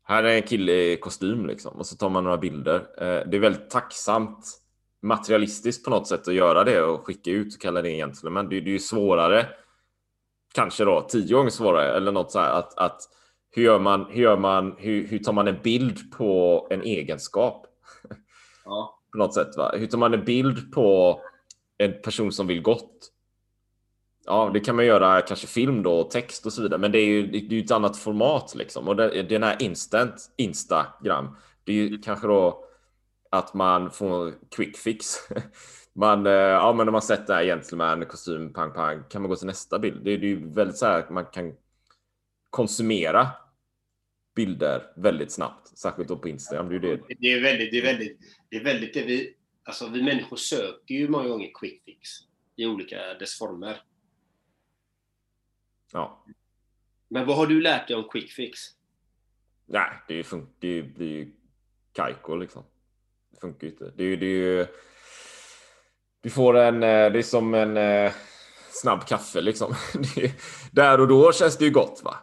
här 0.03 0.23
är 0.23 0.35
en 0.35 0.43
kille 0.43 0.71
i 0.71 0.97
kostym 0.97 1.45
liksom 1.45 1.77
och 1.77 1.85
så 1.85 1.95
tar 1.95 2.09
man 2.09 2.23
några 2.23 2.37
bilder. 2.37 2.79
Uh, 2.79 3.29
det 3.29 3.37
är 3.37 3.39
väldigt 3.39 3.69
tacksamt 3.69 4.61
materialistiskt 5.01 5.85
på 5.85 5.89
något 5.89 6.07
sätt 6.07 6.27
att 6.27 6.33
göra 6.33 6.63
det 6.63 6.81
och 6.81 7.05
skicka 7.05 7.31
ut 7.31 7.55
och 7.55 7.61
kalla 7.61 7.81
det 7.81 7.91
egentligen. 7.91 8.33
Men 8.33 8.49
det, 8.49 8.61
det 8.61 8.69
är 8.69 8.73
ju 8.73 8.79
svårare, 8.79 9.47
kanske 10.53 10.85
då 10.85 11.01
tio 11.01 11.35
gånger 11.35 11.49
svårare 11.49 11.97
eller 11.97 12.11
något 12.11 12.31
så 12.31 12.39
här 12.39 12.53
att, 12.53 12.77
att 12.77 13.01
hur 13.51 13.63
gör 13.63 13.79
man? 13.79 14.05
Hur 14.09 14.21
gör 14.21 14.37
man? 14.37 14.75
Hur, 14.77 15.07
hur 15.07 15.19
tar 15.19 15.33
man 15.33 15.47
en 15.47 15.61
bild 15.63 16.11
på 16.11 16.67
en 16.69 16.81
egenskap? 16.81 17.65
Ja. 18.65 18.99
på 19.11 19.17
något 19.17 19.33
sätt. 19.33 19.57
Va? 19.57 19.71
Hur 19.75 19.87
tar 19.87 19.97
man 19.97 20.13
en 20.13 20.25
bild 20.25 20.73
på 20.73 21.19
en 21.85 22.01
person 22.01 22.31
som 22.31 22.47
vill 22.47 22.61
gott? 22.61 23.11
Ja, 24.25 24.51
det 24.53 24.59
kan 24.59 24.75
man 24.75 24.85
göra 24.85 25.21
kanske 25.21 25.47
film 25.47 25.83
då, 25.83 26.03
text 26.03 26.45
och 26.45 26.53
så 26.53 26.61
vidare, 26.61 26.79
men 26.79 26.91
det 26.91 26.99
är 26.99 27.05
ju, 27.05 27.27
det 27.27 27.37
är 27.37 27.41
ju 27.41 27.63
ett 27.63 27.71
annat 27.71 27.97
format 27.97 28.55
liksom. 28.55 28.87
Och 28.87 28.95
det, 28.95 29.23
den 29.23 29.43
här 29.43 29.61
instant 29.61 30.31
Instagram, 30.37 31.37
det 31.63 31.71
är 31.71 31.75
ju 31.75 31.97
kanske 31.97 32.27
då 32.27 32.65
att 33.31 33.53
man 33.53 33.91
får 33.91 34.33
quick 34.55 34.77
fix. 34.77 35.15
Man, 35.93 36.25
eh, 36.25 36.31
ja, 36.33 36.73
men 36.73 36.85
när 36.85 36.91
man 36.91 37.01
sett 37.01 37.27
det 37.27 37.33
här 37.33 37.43
gentleman 37.43 38.05
kostym, 38.05 38.53
pang, 38.53 38.73
pang, 38.73 39.03
kan 39.09 39.21
man 39.21 39.29
gå 39.29 39.35
till 39.35 39.47
nästa 39.47 39.79
bild. 39.79 40.03
Det 40.03 40.11
är 40.11 40.17
ju 40.17 40.49
väldigt 40.53 40.77
så 40.77 40.85
här 40.85 40.99
att 40.99 41.09
man 41.09 41.25
kan 41.25 41.53
konsumera 42.49 43.27
bilder 44.35 44.83
väldigt 44.95 45.31
snabbt, 45.31 45.77
särskilt 45.77 46.07
då 46.09 46.17
på 46.17 46.29
Instagram. 46.29 46.69
Det 46.69 46.75
är, 46.75 46.79
det. 46.79 46.99
Det 47.19 47.31
är 47.31 47.41
väldigt, 47.41 47.71
det 47.71 47.77
är 47.77 47.83
väldigt, 47.83 48.19
det 48.49 48.55
är 48.57 48.63
väldigt 48.63 48.93
det 48.93 49.03
vi, 49.03 49.33
alltså 49.63 49.89
vi 49.89 50.03
människor 50.03 50.37
söker 50.37 50.95
ju 50.95 51.09
många 51.09 51.27
gånger 51.27 51.51
quick 51.59 51.83
fix 51.83 52.09
i 52.55 52.65
olika 52.65 53.13
dess 53.13 53.37
former. 53.37 53.81
Ja. 55.91 56.25
Men 57.07 57.25
vad 57.25 57.37
har 57.37 57.47
du 57.47 57.61
lärt 57.61 57.87
dig 57.87 57.97
om 57.97 58.09
quick 58.09 58.31
fix? 58.31 58.59
Nej, 59.65 59.89
det, 60.07 60.19
är, 60.19 60.45
det 60.59 60.83
blir 60.83 61.07
ju 61.07 61.31
kajko 61.93 62.35
liksom. 62.35 62.63
Det 63.31 63.39
funkar 63.39 63.67
ju 63.67 63.73
inte. 63.73 63.93
Det 63.95 64.03
är 64.03 64.17
det 64.17 64.25
är 64.25 64.67
Du 66.21 66.29
får 66.29 66.57
en, 66.57 66.75
eh, 66.75 67.11
det 67.11 67.19
är 67.19 67.21
som 67.21 67.53
en 67.53 67.77
eh, 67.77 68.13
snabb 68.69 69.07
kaffe 69.07 69.41
liksom. 69.41 69.75
Där 70.71 70.99
och 70.99 71.07
då 71.07 71.31
känns 71.31 71.57
det 71.57 71.65
ju 71.65 71.71
gott 71.71 72.01
va? 72.03 72.17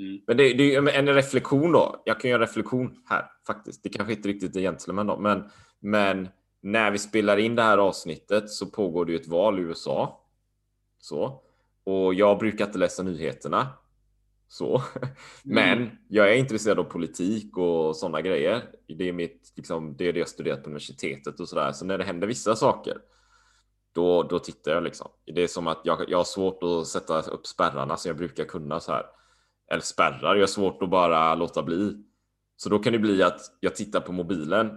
Mm. 0.00 0.20
Men 0.26 0.36
det, 0.36 0.52
det 0.52 0.74
är 0.74 0.88
en 0.88 1.14
reflektion 1.14 1.72
då. 1.72 2.02
Jag 2.04 2.20
kan 2.20 2.30
göra 2.30 2.42
en 2.42 2.48
reflektion 2.48 3.02
här 3.06 3.24
faktiskt. 3.46 3.82
Det 3.82 3.88
kanske 3.88 4.14
inte 4.14 4.28
riktigt 4.28 4.56
är 4.56 4.60
gentleman 4.60 5.06
då, 5.06 5.16
men, 5.16 5.44
men 5.80 6.28
när 6.62 6.90
vi 6.90 6.98
spelar 6.98 7.36
in 7.36 7.54
det 7.54 7.62
här 7.62 7.78
avsnittet 7.78 8.50
så 8.50 8.66
pågår 8.66 9.04
det 9.04 9.12
ju 9.12 9.18
ett 9.18 9.28
val 9.28 9.58
i 9.58 9.62
USA. 9.62 10.20
Så. 10.98 11.42
Och 11.84 12.14
jag 12.14 12.38
brukar 12.38 12.66
inte 12.66 12.78
läsa 12.78 13.02
nyheterna. 13.02 13.68
Så. 14.48 14.82
Men 15.42 15.90
jag 16.08 16.30
är 16.30 16.34
intresserad 16.34 16.78
av 16.78 16.84
politik 16.84 17.56
och 17.56 17.96
sådana 17.96 18.20
grejer. 18.20 18.62
Det 18.98 19.08
är, 19.08 19.12
mitt, 19.12 19.52
liksom, 19.56 19.96
det 19.96 20.08
är 20.08 20.12
det 20.12 20.18
jag 20.18 20.28
studerat 20.28 20.62
på 20.62 20.66
universitetet 20.66 21.40
och 21.40 21.48
sådär. 21.48 21.72
Så 21.72 21.84
när 21.84 21.98
det 21.98 22.04
händer 22.04 22.26
vissa 22.26 22.56
saker, 22.56 22.98
då, 23.92 24.22
då 24.22 24.38
tittar 24.38 24.72
jag 24.72 24.82
liksom. 24.82 25.08
Det 25.34 25.42
är 25.42 25.46
som 25.46 25.66
att 25.66 25.80
jag, 25.84 26.04
jag 26.08 26.18
har 26.18 26.24
svårt 26.24 26.62
att 26.62 26.86
sätta 26.86 27.20
upp 27.20 27.46
spärrarna 27.46 27.96
som 27.96 28.08
jag 28.08 28.16
brukar 28.16 28.44
kunna 28.44 28.80
så 28.80 28.92
här. 28.92 29.06
Eller 29.70 29.82
spärrar, 29.82 30.34
jag 30.34 30.42
har 30.42 30.46
svårt 30.46 30.82
att 30.82 30.90
bara 30.90 31.34
låta 31.34 31.62
bli. 31.62 31.96
Så 32.56 32.68
då 32.68 32.78
kan 32.78 32.92
det 32.92 32.98
bli 32.98 33.22
att 33.22 33.40
jag 33.60 33.74
tittar 33.74 34.00
på 34.00 34.12
mobilen 34.12 34.70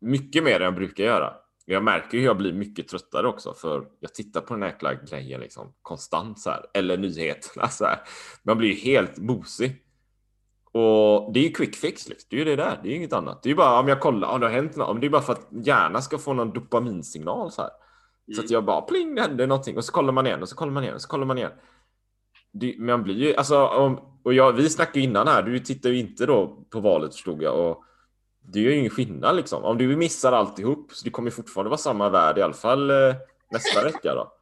mycket 0.00 0.44
mer 0.44 0.56
än 0.56 0.62
jag 0.62 0.74
brukar 0.74 1.04
göra. 1.04 1.34
Jag 1.66 1.84
märker 1.84 2.18
hur 2.18 2.24
jag 2.24 2.36
blir 2.36 2.52
mycket 2.52 2.88
tröttare 2.88 3.28
också 3.28 3.54
för 3.54 3.86
jag 4.00 4.14
tittar 4.14 4.40
på 4.40 4.54
den 4.54 4.62
här 4.62 4.70
jäkla 4.70 4.94
grejen 4.94 5.40
liksom 5.40 5.72
konstant 5.82 6.40
så 6.40 6.50
här 6.50 6.66
eller 6.74 6.96
nyheterna 6.96 7.68
så 7.68 7.84
här. 7.84 7.98
Man 8.42 8.58
blir 8.58 8.68
ju 8.68 8.74
helt 8.74 9.18
mosig. 9.18 9.80
Och 10.72 11.32
det 11.32 11.40
är 11.40 11.44
ju 11.44 11.52
quick 11.52 11.76
fix 11.76 12.08
liksom. 12.08 12.26
Det 12.30 12.36
är 12.36 12.38
ju 12.38 12.44
det 12.44 12.56
där. 12.56 12.80
Det 12.82 12.88
är 12.88 12.90
ju 12.90 12.96
inget 12.96 13.12
annat. 13.12 13.42
Det 13.42 13.46
är 13.46 13.50
ju 13.50 13.56
bara 13.56 13.80
om 13.80 13.88
jag 13.88 14.00
kollar 14.00 14.28
om 14.28 14.40
det 14.40 14.46
har 14.46 14.52
hänt 14.52 14.76
något. 14.76 14.88
Om 14.88 15.00
det 15.00 15.06
är 15.06 15.10
bara 15.10 15.22
för 15.22 15.32
att 15.32 15.48
hjärnan 15.50 16.02
ska 16.02 16.18
få 16.18 16.32
någon 16.32 16.52
dopaminsignal 16.52 17.50
så 17.50 17.62
här. 17.62 17.70
Så 18.36 18.40
att 18.40 18.50
jag 18.50 18.64
bara 18.64 18.80
pling, 18.80 19.14
det 19.14 19.22
händer 19.22 19.46
någonting 19.46 19.76
och 19.76 19.84
så 19.84 19.92
kollar 19.92 20.12
man 20.12 20.26
igen 20.26 20.42
och 20.42 20.48
så 20.48 20.56
kollar 20.56 20.72
man 20.72 20.82
igen 20.82 20.94
och 20.94 21.00
så 21.00 21.08
kollar 21.08 21.26
man 21.26 21.38
igen. 21.38 21.52
Det, 22.54 22.74
man 22.78 23.02
blir 23.02 23.14
ju 23.14 23.34
alltså 23.36 23.66
om, 23.66 24.00
och 24.22 24.34
jag, 24.34 24.52
vi 24.52 24.70
snackade 24.70 25.00
innan 25.00 25.28
här. 25.28 25.42
Du 25.42 25.58
tittar 25.58 25.90
ju 25.90 25.98
inte 25.98 26.26
då 26.26 26.64
på 26.70 26.80
valet 26.80 27.14
förstod 27.14 27.42
jag 27.42 27.58
och 27.58 27.84
det 28.52 28.60
gör 28.60 28.70
ju 28.70 28.78
ingen 28.78 28.90
skillnad 28.90 29.36
liksom. 29.36 29.64
Om 29.64 29.78
du 29.78 29.96
missar 29.96 30.32
alltihop 30.32 30.92
så 30.92 31.04
det 31.04 31.10
kommer 31.10 31.30
fortfarande 31.30 31.70
vara 31.70 31.78
samma 31.78 32.08
värld 32.08 32.38
i 32.38 32.42
alla 32.42 32.54
fall 32.54 32.90
eh, 32.90 33.14
nästa 33.50 33.84
vecka 33.84 34.14
då. 34.14 34.32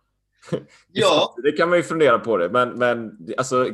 Ja. 0.92 1.34
det 1.42 1.52
kan 1.52 1.68
man 1.68 1.78
ju 1.78 1.82
fundera 1.82 2.18
på 2.18 2.36
det, 2.36 2.48
men, 2.48 2.68
men 2.68 3.18
alltså, 3.36 3.68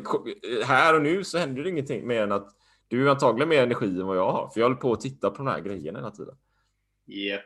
här 0.64 0.95
och 0.95 1.03
nu 1.03 1.24
så 1.24 1.39
händer 1.39 1.62
det 1.62 1.70
ingenting 1.70 2.07
mer 2.07 2.22
än 2.22 2.32
att 2.32 2.49
du 2.89 3.05
har 3.05 3.11
antagligen 3.11 3.49
mer 3.49 3.62
energi 3.62 4.01
än 4.01 4.07
vad 4.07 4.16
jag 4.16 4.32
har, 4.32 4.49
för 4.49 4.61
jag 4.61 4.64
håller 4.64 4.80
på 4.80 4.93
att 4.93 5.01
titta 5.01 5.30
på 5.30 5.36
de 5.36 5.47
här 5.47 5.61
grejerna 5.61 5.99
hela 5.99 6.11
tiden. 6.11 6.34
Yep. 7.07 7.41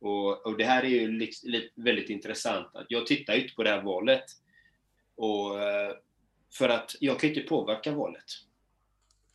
Och, 0.00 0.46
och 0.46 0.56
det 0.56 0.64
här 0.64 0.82
är 0.82 0.88
ju 0.88 1.08
liksom, 1.08 1.50
väldigt 1.76 2.10
intressant. 2.10 2.66
Jag 2.88 3.06
tittar 3.06 3.34
ju 3.34 3.42
inte 3.42 3.54
på 3.54 3.62
det 3.62 3.70
här 3.70 3.82
valet. 3.82 4.24
Och, 5.20 5.62
eh, 5.62 5.92
för 6.52 6.68
att 6.68 6.96
jag 7.00 7.20
kan 7.20 7.30
inte 7.30 7.40
påverka 7.40 7.92
valet. 7.92 8.24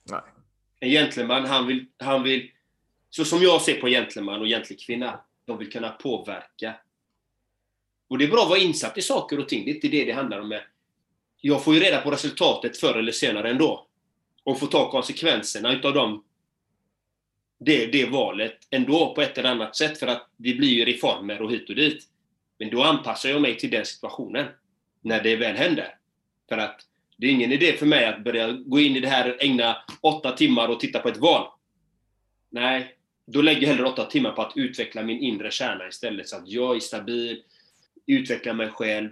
Nej. 0.04 0.22
En 0.80 0.90
gentleman, 0.90 1.46
han 1.46 1.68
vill, 1.68 1.86
han 1.98 2.24
vill 2.24 2.52
så 3.10 3.26
som 3.26 3.42
jag 3.42 3.62
ser 3.62 3.82
på 3.82 3.88
gentleman 3.88 4.42
och 4.42 4.48
gentlekvinna, 4.48 5.20
de 5.46 5.58
vill 5.58 5.72
kunna 5.72 5.90
påverka. 5.90 6.76
Och 8.08 8.18
det 8.18 8.26
är 8.26 8.30
bra 8.30 8.44
att 8.44 8.50
vara 8.50 8.60
insatt 8.60 8.98
i 8.98 9.02
saker 9.02 9.40
och 9.40 9.50
ting, 9.50 9.66
det 9.66 9.72
är 9.72 9.76
inte 9.76 9.88
det 9.88 10.06
det 10.06 10.12
handlar 10.12 10.40
om. 10.40 10.60
Jag 11.42 11.64
får 11.64 11.74
ju 11.74 11.80
reda 11.80 12.02
på 12.02 12.12
resultatet 12.12 12.78
förr 12.78 13.00
eller 13.00 13.12
senare 13.12 13.50
ändå. 13.50 13.88
Och 14.44 14.60
får 14.60 14.68
ta 14.68 14.92
konsekvenserna 14.92 15.74
utav 15.74 15.94
dem, 15.94 16.24
det, 17.60 17.86
det 17.86 18.06
valet 18.06 18.58
ändå 18.70 19.16
på 19.16 19.22
ett 19.22 19.38
eller 19.38 19.50
annat 19.50 19.76
sätt, 19.76 19.98
för 19.98 20.08
att 20.08 20.30
det 20.38 20.54
blir 20.54 20.74
ju 20.74 20.86
reformer 20.86 21.42
och 21.42 21.52
hit 21.52 21.70
och 21.70 21.76
dit. 21.76 22.04
Men 22.60 22.70
då 22.70 22.84
anpassar 22.84 23.30
jag 23.30 23.42
mig 23.42 23.58
till 23.58 23.70
den 23.70 23.86
situationen, 23.86 24.46
när 25.06 25.24
det 25.24 25.36
väl 25.36 25.56
händer. 25.56 25.95
För 26.49 26.58
att 26.58 26.82
det 27.18 27.28
är 27.28 27.32
ingen 27.32 27.51
idé 27.51 27.74
för 27.74 27.86
mig 27.86 28.06
att 28.06 28.24
börja 28.24 28.51
gå 28.51 28.80
in 28.80 28.95
i 28.95 28.99
det 28.99 29.08
här, 29.08 29.34
och 29.34 29.43
ägna 29.43 29.78
åtta 30.01 30.32
timmar 30.32 30.68
och 30.68 30.80
titta 30.80 30.99
på 30.99 31.10
ett 31.10 31.18
val. 31.18 31.47
Nej, 32.49 32.95
då 33.28 33.41
lägger 33.41 33.62
jag 33.62 33.68
hellre 33.68 33.86
åtta 33.86 34.06
timmar 34.06 34.32
på 34.32 34.41
att 34.41 34.53
utveckla 34.56 35.03
min 35.03 35.20
inre 35.20 35.51
kärna 35.51 35.88
istället, 35.88 36.30
så 36.30 36.36
att 36.36 36.47
jag 36.47 36.76
är 36.76 36.80
stabil, 36.80 37.43
utvecklar 38.06 38.53
mig 38.53 38.70
själv, 38.70 39.10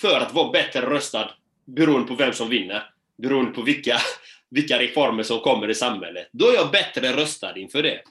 för 0.00 0.20
att 0.20 0.34
vara 0.34 0.50
bättre 0.50 0.80
röstad 0.80 1.30
beroende 1.64 2.08
på 2.08 2.14
vem 2.14 2.32
som 2.32 2.48
vinner, 2.48 2.90
beroende 3.16 3.50
på 3.50 3.62
vilka, 3.62 3.96
vilka 4.50 4.78
reformer 4.78 5.22
som 5.22 5.40
kommer 5.40 5.70
i 5.70 5.74
samhället. 5.74 6.28
Då 6.32 6.48
är 6.48 6.54
jag 6.54 6.70
bättre 6.70 7.16
röstad 7.16 7.58
inför 7.58 7.82
det. 7.82 8.02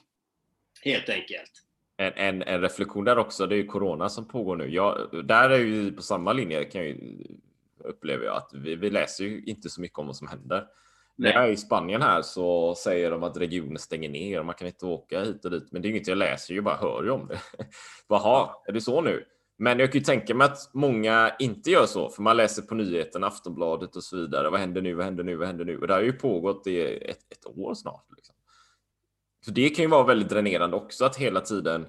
Helt 0.82 1.08
enkelt. 1.08 1.63
En, 1.96 2.12
en, 2.16 2.42
en 2.42 2.60
reflektion 2.60 3.04
där 3.04 3.18
också, 3.18 3.46
det 3.46 3.54
är 3.54 3.56
ju 3.56 3.66
Corona 3.66 4.08
som 4.08 4.28
pågår 4.28 4.56
nu. 4.56 4.68
Jag, 4.68 5.08
där 5.24 5.50
är 5.50 5.58
ju 5.58 5.92
på 5.92 6.02
samma 6.02 6.32
linje, 6.32 6.64
kan 6.64 6.80
jag 6.80 6.90
ju, 6.90 7.24
upplever 7.78 8.24
jag, 8.24 8.36
att 8.36 8.50
vi, 8.54 8.76
vi 8.76 8.90
läser 8.90 9.24
ju 9.24 9.42
inte 9.44 9.70
så 9.70 9.80
mycket 9.80 9.98
om 9.98 10.06
vad 10.06 10.16
som 10.16 10.28
händer. 10.28 10.66
När 11.16 11.32
jag 11.32 11.44
är 11.44 11.48
i 11.48 11.56
Spanien 11.56 12.02
här 12.02 12.22
så 12.22 12.74
säger 12.74 13.10
de 13.10 13.22
att 13.22 13.36
regionen 13.36 13.78
stänger 13.78 14.08
ner 14.08 14.40
och 14.40 14.46
man 14.46 14.54
kan 14.54 14.66
inte 14.66 14.86
åka 14.86 15.20
hit 15.20 15.44
och 15.44 15.50
dit. 15.50 15.72
Men 15.72 15.82
det 15.82 15.88
är 15.88 15.90
inget 15.90 16.08
jag 16.08 16.18
läser, 16.18 16.54
jag 16.54 16.64
bara 16.64 16.76
hör 16.76 17.04
ju 17.04 17.10
om 17.10 17.28
det. 17.28 17.40
Jaha, 18.08 18.50
är 18.66 18.72
det 18.72 18.80
så 18.80 19.00
nu? 19.00 19.24
Men 19.56 19.78
jag 19.78 19.92
kan 19.92 19.98
ju 19.98 20.04
tänka 20.04 20.34
mig 20.34 20.44
att 20.44 20.70
många 20.72 21.34
inte 21.38 21.70
gör 21.70 21.86
så, 21.86 22.08
för 22.08 22.22
man 22.22 22.36
läser 22.36 22.62
på 22.62 22.74
nyheterna, 22.74 23.26
Aftonbladet 23.26 23.96
och 23.96 24.04
så 24.04 24.16
vidare. 24.16 24.50
Vad 24.50 24.60
händer 24.60 24.82
nu? 24.82 24.94
Vad 24.94 25.04
händer 25.04 25.24
nu? 25.24 25.36
Vad 25.36 25.46
händer 25.46 25.64
nu? 25.64 25.78
Och 25.78 25.86
det 25.86 25.94
har 25.94 26.00
ju 26.00 26.12
pågått 26.12 26.66
i 26.66 26.80
ett, 26.80 27.32
ett 27.32 27.46
år 27.46 27.74
snart. 27.74 28.06
Liksom. 28.16 28.34
Så 29.44 29.50
det 29.50 29.70
kan 29.70 29.82
ju 29.82 29.88
vara 29.88 30.04
väldigt 30.04 30.28
dränerande 30.28 30.76
också 30.76 31.04
att 31.04 31.16
hela 31.16 31.40
tiden 31.40 31.86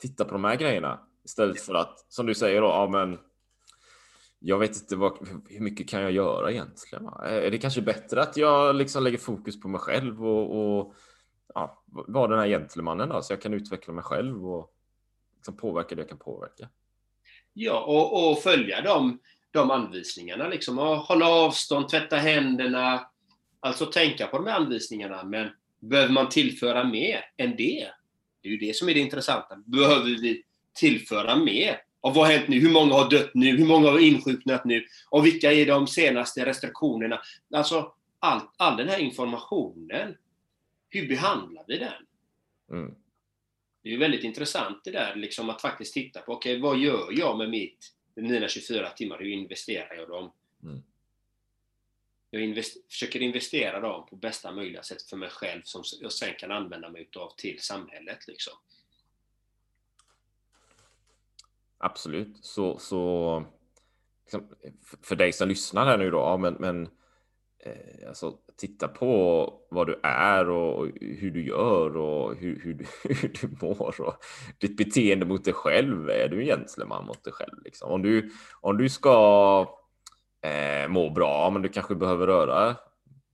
titta 0.00 0.24
på 0.24 0.32
de 0.32 0.44
här 0.44 0.56
grejerna 0.56 1.00
istället 1.24 1.60
för 1.60 1.74
att, 1.74 2.06
som 2.08 2.26
du 2.26 2.34
säger 2.34 2.60
då, 2.60 2.66
ja 2.66 2.88
men 2.88 3.18
jag 4.38 4.58
vet 4.58 4.76
inte 4.76 4.96
vad, 4.96 5.28
hur 5.48 5.60
mycket 5.60 5.88
kan 5.88 6.02
jag 6.02 6.10
göra 6.10 6.50
egentligen? 6.50 7.08
Är 7.22 7.50
det 7.50 7.58
kanske 7.58 7.82
bättre 7.82 8.22
att 8.22 8.36
jag 8.36 8.76
liksom 8.76 9.04
lägger 9.04 9.18
fokus 9.18 9.60
på 9.60 9.68
mig 9.68 9.80
själv 9.80 10.26
och, 10.26 10.78
och 10.78 10.94
ja, 11.54 11.82
vara 11.86 12.28
den 12.28 12.38
här 12.38 12.46
gentlemannen 12.46 13.08
då, 13.08 13.22
så 13.22 13.32
jag 13.32 13.42
kan 13.42 13.54
utveckla 13.54 13.94
mig 13.94 14.04
själv 14.04 14.48
och 14.50 14.72
liksom 15.36 15.56
påverka 15.56 15.94
det 15.94 16.00
jag 16.00 16.08
kan 16.08 16.18
påverka? 16.18 16.68
Ja, 17.52 17.80
och, 17.80 18.30
och 18.30 18.38
följa 18.38 18.82
de, 18.82 19.18
de 19.50 19.70
anvisningarna. 19.70 20.48
Liksom, 20.48 20.78
och 20.78 20.96
hålla 20.96 21.28
avstånd, 21.28 21.88
tvätta 21.88 22.16
händerna. 22.16 23.06
Alltså 23.60 23.86
tänka 23.86 24.26
på 24.26 24.36
de 24.36 24.46
här 24.46 24.60
anvisningarna. 24.60 25.24
Men 25.24 25.48
behöver 25.80 26.12
man 26.12 26.28
tillföra 26.28 26.84
mer 26.84 27.24
än 27.36 27.56
det? 27.56 27.88
Det 28.42 28.48
är 28.48 28.52
ju 28.52 28.58
det 28.58 28.76
som 28.76 28.88
är 28.88 28.94
det 28.94 29.00
intressanta. 29.00 29.56
Behöver 29.66 30.04
vi 30.04 30.42
tillföra 30.74 31.36
mer? 31.36 31.80
Och 32.00 32.14
vad 32.14 32.26
har 32.26 32.32
hänt 32.32 32.48
nu? 32.48 32.60
Hur 32.60 32.72
många 32.72 32.94
har 32.94 33.10
dött 33.10 33.30
nu? 33.34 33.56
Hur 33.56 33.66
många 33.66 33.90
har 33.90 33.98
insjuknat 33.98 34.64
nu? 34.64 34.84
Och 35.10 35.26
vilka 35.26 35.52
är 35.52 35.66
de 35.66 35.86
senaste 35.86 36.46
restriktionerna? 36.46 37.20
Alltså, 37.54 37.92
all, 38.18 38.40
all 38.56 38.76
den 38.76 38.88
här 38.88 38.98
informationen. 38.98 40.16
Hur 40.90 41.08
behandlar 41.08 41.64
vi 41.68 41.78
den? 41.78 42.06
Mm. 42.70 42.94
Det 43.82 43.88
är 43.88 43.92
ju 43.92 43.98
väldigt 43.98 44.24
intressant 44.24 44.84
det 44.84 44.90
där, 44.90 45.14
liksom 45.16 45.50
att 45.50 45.62
faktiskt 45.62 45.94
titta 45.94 46.20
på, 46.20 46.32
okej, 46.32 46.52
okay, 46.52 46.62
vad 46.62 46.78
gör 46.78 47.08
jag 47.12 47.38
med 47.38 47.50
mitt, 47.50 47.92
mina 48.14 48.48
24 48.48 48.90
timmar? 48.90 49.18
Hur 49.18 49.28
investerar 49.28 49.94
jag 49.94 50.08
dem? 50.08 50.32
Mm. 50.62 50.82
Jag 52.30 52.42
invest, 52.42 52.90
försöker 52.90 53.22
investera 53.22 53.80
dem 53.80 54.06
på 54.06 54.16
bästa 54.16 54.52
möjliga 54.52 54.82
sätt 54.82 55.02
för 55.02 55.16
mig 55.16 55.30
själv, 55.30 55.62
som 55.64 55.82
jag 56.00 56.12
sen 56.12 56.34
kan 56.38 56.50
använda 56.50 56.90
mig 56.90 57.02
utav 57.02 57.32
till 57.36 57.58
samhället. 57.60 58.26
Liksom. 58.26 58.52
Absolut. 61.78 62.36
Så, 62.44 62.78
så 62.78 63.44
liksom, 64.24 64.48
för 65.02 65.16
dig 65.16 65.32
som 65.32 65.48
lyssnar 65.48 65.86
här 65.86 65.98
nu 65.98 66.10
då, 66.10 66.18
ja, 66.18 66.36
men, 66.36 66.54
men 66.54 66.88
eh, 67.58 68.08
alltså, 68.08 68.38
titta 68.56 68.88
på 68.88 69.52
vad 69.70 69.86
du 69.86 70.00
är 70.02 70.50
och 70.50 70.88
hur 71.00 71.30
du 71.30 71.46
gör 71.46 71.96
och 71.96 72.36
hur, 72.36 72.60
hur, 72.60 72.74
du, 72.74 72.86
hur 73.14 73.28
du 73.28 73.66
mår 73.66 74.00
och 74.00 74.14
ditt 74.58 74.76
beteende 74.76 75.26
mot 75.26 75.44
dig 75.44 75.54
själv. 75.54 76.10
Är 76.10 76.28
du 76.28 76.40
en 76.40 76.46
gentleman 76.46 77.06
mot 77.06 77.24
dig 77.24 77.32
själv? 77.32 77.62
Liksom? 77.64 77.90
Om, 77.90 78.02
du, 78.02 78.30
om 78.60 78.76
du 78.78 78.88
ska 78.88 79.78
eh, 80.46 80.88
mår 80.88 81.10
bra, 81.10 81.50
men 81.50 81.62
du 81.62 81.68
kanske 81.68 81.94
behöver 81.94 82.26
röra 82.26 82.76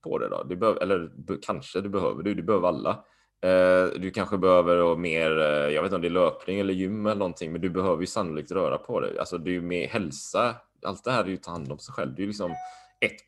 på 0.02 0.18
det 0.18 0.28
då. 0.28 0.42
Du 0.42 0.56
behöver, 0.56 0.82
eller 0.82 1.10
kanske 1.42 1.80
du 1.80 1.88
behöver 1.88 2.22
du, 2.22 2.34
du 2.34 2.42
behöver 2.42 2.68
alla. 2.68 3.04
Eh, 3.44 4.00
du 4.00 4.10
kanske 4.10 4.38
behöver 4.38 4.96
mer, 4.96 5.38
eh, 5.38 5.44
jag 5.44 5.82
vet 5.82 5.84
inte 5.84 5.96
om 5.96 6.02
det 6.02 6.08
är 6.08 6.10
löpning 6.10 6.60
eller 6.60 6.74
gym 6.74 7.06
eller 7.06 7.18
någonting, 7.18 7.52
men 7.52 7.60
du 7.60 7.70
behöver 7.70 8.00
ju 8.00 8.06
sannolikt 8.06 8.50
röra 8.50 8.78
på 8.78 9.00
dig. 9.00 9.18
Alltså 9.18 9.38
det 9.38 9.50
är 9.50 9.52
ju 9.52 9.62
mer 9.62 9.88
hälsa. 9.88 10.56
Allt 10.86 11.04
det 11.04 11.10
här 11.10 11.24
är 11.24 11.28
ju 11.28 11.34
att 11.34 11.42
ta 11.42 11.50
hand 11.50 11.72
om 11.72 11.78
sig 11.78 11.94
själv. 11.94 12.14
Det 12.14 12.20
är 12.20 12.24
ju 12.24 12.28
liksom 12.28 12.54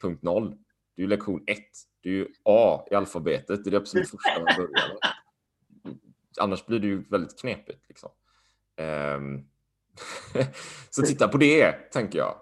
1.0. 0.02 0.48
Det 0.96 1.02
är 1.02 1.04
ju 1.04 1.06
lektion 1.06 1.44
1. 1.46 1.58
Det 2.02 2.08
är 2.08 2.12
ju 2.12 2.28
A 2.44 2.86
i 2.90 2.94
alfabetet. 2.94 3.64
Det 3.64 3.68
är 3.68 3.70
det 3.70 3.76
absolut 3.76 4.10
första 4.10 4.38
man 4.38 4.54
börjar 4.56 4.70
med. 4.70 4.98
Annars 6.40 6.66
blir 6.66 6.78
det 6.78 6.86
ju 6.86 7.04
väldigt 7.10 7.40
knepigt. 7.40 7.88
Liksom. 7.88 8.10
Um, 9.16 9.44
så 10.90 11.02
titta 11.02 11.28
på 11.28 11.38
det, 11.38 11.72
tänker 11.72 12.18
jag. 12.18 12.34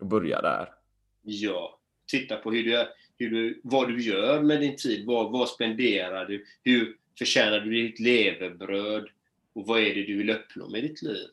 Och 0.00 0.06
börja 0.06 0.40
där. 0.40 0.79
Ja, 1.22 1.80
titta 2.10 2.36
på 2.36 2.52
hur 2.52 2.64
du, 2.64 2.86
hur 3.18 3.30
du, 3.30 3.60
vad 3.64 3.88
du 3.88 4.02
gör 4.02 4.42
med 4.42 4.60
din 4.60 4.76
tid. 4.76 5.06
Vad, 5.06 5.32
vad 5.32 5.48
spenderar 5.48 6.26
du? 6.26 6.44
Hur 6.64 6.96
förtjänar 7.18 7.60
du 7.60 7.70
ditt 7.70 8.00
levebröd? 8.00 9.08
Och 9.54 9.66
vad 9.66 9.80
är 9.80 9.94
det 9.94 10.02
du 10.06 10.18
vill 10.18 10.30
uppnå 10.30 10.68
med 10.68 10.82
ditt 10.82 11.02
liv? 11.02 11.28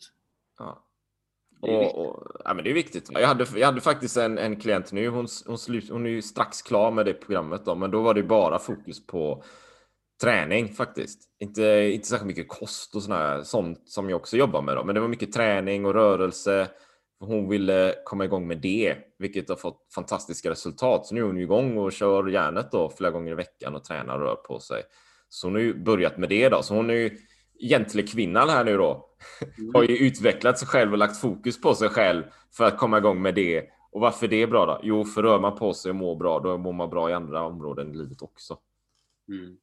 Ja. 0.59 0.83
Och, 1.59 2.05
och, 2.05 2.31
ja, 2.45 2.53
men 2.53 2.63
det 2.63 2.69
är 2.69 2.73
viktigt. 2.73 3.09
Jag 3.13 3.27
hade, 3.27 3.45
jag 3.55 3.65
hade 3.65 3.81
faktiskt 3.81 4.17
en, 4.17 4.37
en 4.37 4.59
klient 4.59 4.91
nu, 4.91 5.07
hon, 5.07 5.27
hon, 5.45 5.57
slut, 5.57 5.89
hon 5.89 6.05
är 6.05 6.09
ju 6.09 6.21
strax 6.21 6.61
klar 6.61 6.91
med 6.91 7.05
det 7.05 7.13
programmet 7.13 7.65
då, 7.65 7.75
men 7.75 7.91
då 7.91 8.01
var 8.01 8.13
det 8.13 8.23
bara 8.23 8.59
fokus 8.59 9.07
på 9.07 9.43
träning 10.21 10.73
faktiskt. 10.73 11.29
Inte, 11.39 11.91
inte 11.93 12.07
särskilt 12.07 12.27
mycket 12.27 12.47
kost 12.47 12.95
och 12.95 13.03
sådär, 13.03 13.43
sånt 13.43 13.89
som 13.89 14.09
jag 14.09 14.17
också 14.17 14.37
jobbar 14.37 14.61
med 14.61 14.75
då, 14.75 14.83
men 14.83 14.95
det 14.95 15.01
var 15.01 15.07
mycket 15.07 15.33
träning 15.33 15.85
och 15.85 15.93
rörelse. 15.93 16.67
Hon 17.19 17.49
ville 17.49 17.95
komma 18.05 18.25
igång 18.25 18.47
med 18.47 18.57
det, 18.57 18.95
vilket 19.17 19.49
har 19.49 19.55
fått 19.55 19.87
fantastiska 19.95 20.49
resultat. 20.49 21.05
Så 21.05 21.15
nu 21.15 21.21
är 21.21 21.25
hon 21.25 21.37
igång 21.37 21.77
och 21.77 21.91
kör 21.91 22.27
järnet 22.27 22.71
då 22.71 22.89
flera 22.89 23.11
gånger 23.11 23.31
i 23.31 23.35
veckan 23.35 23.75
och 23.75 23.83
tränar 23.83 24.19
och 24.19 24.25
rör 24.25 24.35
på 24.35 24.59
sig. 24.59 24.83
Så 25.29 25.47
hon 25.47 25.53
har 25.53 25.61
ju 25.61 25.83
börjat 25.83 26.17
med 26.17 26.29
det 26.29 26.49
då, 26.49 26.63
så 26.63 26.75
hon 26.75 26.89
är 26.89 26.93
ju 26.93 27.17
kvinnan 28.03 28.49
här 28.49 28.63
nu 28.63 28.77
då. 28.77 29.09
Har 29.73 29.83
ju 29.83 29.97
utvecklat 29.97 30.59
sig 30.59 30.67
själv 30.67 30.91
och 30.91 30.97
lagt 30.97 31.21
fokus 31.21 31.61
på 31.61 31.75
sig 31.75 31.89
själv 31.89 32.23
för 32.57 32.63
att 32.63 32.77
komma 32.77 32.97
igång 32.97 33.21
med 33.21 33.35
det. 33.35 33.69
Och 33.91 34.01
varför 34.01 34.25
är 34.25 34.29
det 34.29 34.47
bra 34.47 34.65
då? 34.65 34.79
Jo, 34.83 35.05
för 35.05 35.23
rör 35.23 35.39
man 35.39 35.55
på 35.55 35.73
sig 35.73 35.89
och 35.89 35.95
mår 35.95 36.15
bra, 36.15 36.39
då 36.39 36.57
mår 36.57 36.73
man 36.73 36.89
bra 36.89 37.09
i 37.09 37.13
andra 37.13 37.43
områden 37.43 37.91
i 37.91 37.97
livet 37.97 38.21
också. 38.21 38.57
Mm. 39.29 39.57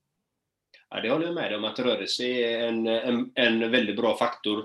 Ja, 0.90 1.00
det 1.00 1.10
håller 1.10 1.26
jag 1.26 1.34
med 1.34 1.56
om, 1.56 1.64
att 1.64 1.78
rörelse 1.78 2.24
är 2.24 2.68
en, 2.68 2.86
en, 2.86 3.32
en 3.34 3.70
väldigt 3.70 3.96
bra 3.96 4.16
faktor 4.16 4.64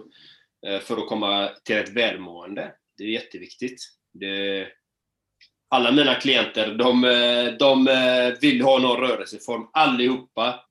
för 0.81 0.97
att 0.97 1.07
komma 1.07 1.49
till 1.63 1.77
ett 1.77 1.89
välmående. 1.89 2.75
Det 2.97 3.03
är 3.03 3.07
jätteviktigt. 3.07 3.81
Det, 4.13 4.67
alla 5.69 5.91
mina 5.91 6.15
klienter, 6.15 6.75
de, 6.75 7.03
eh, 7.03 7.53
de 7.59 7.87
eh, 7.87 8.39
vill 8.41 8.61
ha 8.61 8.79
någon 8.79 8.99
rörelseform. 8.99 9.69
Allihopa 9.73 10.65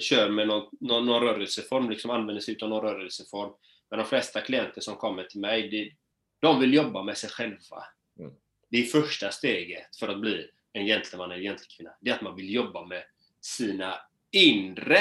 kör 0.00 0.30
med 0.30 0.48
någon, 0.48 0.68
någon, 0.80 1.06
någon 1.06 1.22
rörelseform, 1.22 1.90
liksom 1.90 2.10
använder 2.10 2.40
sig 2.40 2.56
av 2.62 2.68
någon 2.68 2.82
rörelseform. 2.82 3.52
Men 3.90 3.98
de 3.98 4.06
flesta 4.06 4.40
klienter 4.40 4.80
som 4.80 4.96
kommer 4.96 5.24
till 5.24 5.40
mig, 5.40 5.68
det, 5.68 5.92
de 6.40 6.60
vill 6.60 6.74
jobba 6.74 7.02
med 7.02 7.18
sig 7.18 7.30
själva. 7.30 7.84
Mm. 8.18 8.32
Det 8.70 8.78
är 8.78 8.82
första 8.82 9.30
steget 9.30 9.96
för 10.00 10.08
att 10.08 10.20
bli 10.20 10.46
en 10.72 10.86
gentleman 10.86 11.30
eller 11.30 11.42
gentlekvinna. 11.42 11.90
Det 12.00 12.10
är 12.10 12.14
att 12.14 12.22
man 12.22 12.36
vill 12.36 12.54
jobba 12.54 12.86
med 12.86 13.02
sina 13.40 13.94
inre 14.30 14.98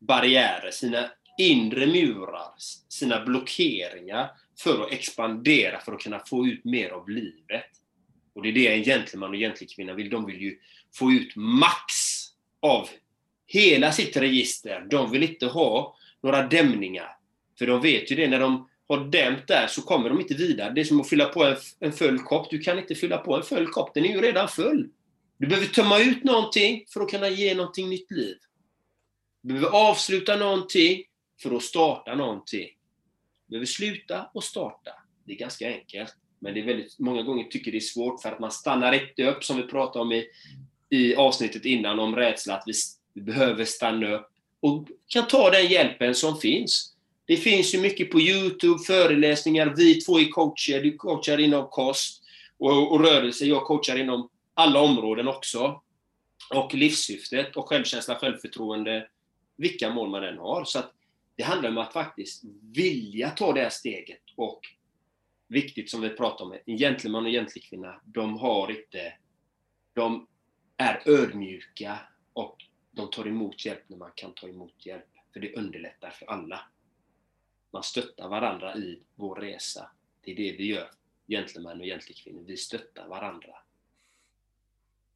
barriärer, 0.00 0.70
sina 0.70 1.10
inre 1.38 1.86
murar, 1.86 2.54
sina 2.88 3.24
blockeringar 3.24 4.30
för 4.58 4.82
att 4.82 4.92
expandera, 4.92 5.80
för 5.80 5.92
att 5.92 6.00
kunna 6.00 6.18
få 6.18 6.46
ut 6.46 6.64
mer 6.64 6.90
av 6.90 7.08
livet. 7.08 7.70
Och 8.34 8.42
det 8.42 8.48
är 8.48 8.52
det 8.52 8.74
en 8.74 8.84
gentleman 8.84 9.30
och 9.30 9.36
gentlekvinna 9.36 9.94
vill. 9.94 10.10
De 10.10 10.26
vill 10.26 10.40
ju 10.42 10.58
få 10.94 11.12
ut 11.12 11.36
max 11.36 11.94
av 12.60 12.88
hela 13.46 13.92
sitt 13.92 14.16
register. 14.16 14.86
De 14.90 15.10
vill 15.10 15.22
inte 15.22 15.46
ha 15.46 15.96
några 16.22 16.46
dämningar. 16.46 17.16
För 17.58 17.66
de 17.66 17.80
vet 17.80 18.10
ju 18.10 18.16
det, 18.16 18.28
när 18.28 18.40
de 18.40 18.68
har 18.88 19.04
dämt 19.04 19.48
där 19.48 19.66
så 19.66 19.82
kommer 19.82 20.08
de 20.08 20.20
inte 20.20 20.34
vidare. 20.34 20.72
Det 20.74 20.80
är 20.80 20.84
som 20.84 21.00
att 21.00 21.08
fylla 21.08 21.24
på 21.24 21.44
en, 21.44 21.56
en 21.80 21.92
full 21.92 22.18
kopp. 22.18 22.50
Du 22.50 22.58
kan 22.58 22.78
inte 22.78 22.94
fylla 22.94 23.18
på 23.18 23.36
en 23.36 23.42
full 23.42 23.66
kopp, 23.66 23.94
den 23.94 24.04
är 24.04 24.08
ju 24.08 24.20
redan 24.20 24.48
full. 24.48 24.88
Du 25.38 25.46
behöver 25.46 25.66
tömma 25.66 25.98
ut 25.98 26.24
någonting 26.24 26.84
för 26.88 27.00
att 27.00 27.10
kunna 27.10 27.28
ge 27.28 27.54
någonting 27.54 27.88
nytt 27.88 28.10
liv. 28.10 28.36
Du 29.42 29.54
behöver 29.54 29.78
avsluta 29.78 30.36
någonting 30.36 31.02
för 31.42 31.56
att 31.56 31.62
starta 31.62 32.14
någonting. 32.14 32.68
Du 33.46 33.50
behöver 33.50 33.66
sluta 33.66 34.30
och 34.34 34.44
starta. 34.44 34.90
Det 35.24 35.32
är 35.32 35.36
ganska 35.36 35.68
enkelt. 35.68 36.14
Men 36.38 36.54
det 36.54 36.60
är 36.60 36.64
väldigt, 36.64 36.98
många 36.98 37.22
gånger 37.22 37.44
tycker 37.44 37.70
det 37.70 37.78
är 37.78 37.80
svårt 37.80 38.22
för 38.22 38.28
att 38.28 38.40
man 38.40 38.50
stannar 38.50 38.92
inte 38.92 39.24
upp, 39.24 39.44
som 39.44 39.56
vi 39.56 39.62
pratade 39.62 40.02
om 40.02 40.12
i, 40.12 40.26
i 40.90 41.14
avsnittet 41.14 41.64
innan, 41.64 41.98
om 41.98 42.16
rädsla, 42.16 42.54
att 42.54 42.64
vi, 42.66 42.72
vi 43.14 43.20
behöver 43.20 43.64
stanna 43.64 44.14
upp 44.14 44.28
och 44.60 44.88
kan 45.06 45.26
ta 45.26 45.50
den 45.50 45.66
hjälpen 45.66 46.14
som 46.14 46.36
finns. 46.36 46.94
Det 47.26 47.36
finns 47.36 47.74
ju 47.74 47.80
mycket 47.80 48.10
på 48.10 48.20
Youtube, 48.20 48.78
föreläsningar, 48.86 49.74
vi 49.76 50.00
två 50.00 50.20
är 50.20 50.28
coacher, 50.28 50.82
du 50.82 50.96
coachar 50.96 51.40
inom 51.40 51.68
kost 51.70 52.22
och, 52.58 52.92
och 52.92 53.00
rörelse, 53.00 53.44
jag 53.44 53.64
coachar 53.64 53.98
inom 53.98 54.28
alla 54.54 54.80
områden 54.80 55.28
också. 55.28 55.82
Och 56.54 56.74
livssyftet 56.74 57.56
och 57.56 57.68
självkänsla, 57.68 58.14
självförtroende, 58.14 59.08
vilka 59.56 59.90
mål 59.90 60.10
man 60.10 60.24
än 60.24 60.38
har. 60.38 60.64
Så 60.64 60.78
att 60.78 60.92
det 61.36 61.42
handlar 61.42 61.70
om 61.70 61.78
att 61.78 61.92
faktiskt 61.92 62.42
vilja 62.62 63.30
ta 63.30 63.52
det 63.52 63.60
här 63.60 63.70
steget 63.70 64.22
och 64.36 64.60
viktigt 65.48 65.90
som 65.90 66.00
vi 66.00 66.08
pratar 66.08 66.44
om, 66.44 66.56
en 66.66 66.78
gentleman 66.78 67.26
och 67.26 67.32
gentlekvinna, 67.32 68.00
de 68.04 68.38
har 68.38 68.70
inte, 68.70 69.14
de 69.92 70.26
är 70.76 71.02
ödmjuka 71.06 71.98
och 72.32 72.56
de 72.90 73.10
tar 73.10 73.26
emot 73.26 73.64
hjälp 73.64 73.82
när 73.86 73.96
man 73.96 74.10
kan 74.14 74.32
ta 74.34 74.48
emot 74.48 74.86
hjälp. 74.86 75.08
För 75.32 75.40
det 75.40 75.54
underlättar 75.54 76.10
för 76.10 76.26
alla. 76.26 76.60
Man 77.72 77.82
stöttar 77.82 78.28
varandra 78.28 78.76
i 78.76 79.00
vår 79.14 79.36
resa. 79.36 79.90
Det 80.24 80.32
är 80.32 80.36
det 80.36 80.52
vi 80.52 80.66
gör, 80.66 80.90
gentlemän 81.28 81.80
och 81.80 81.86
gentlekvinnor. 81.86 82.44
Vi 82.46 82.56
stöttar 82.56 83.08
varandra. 83.08 83.54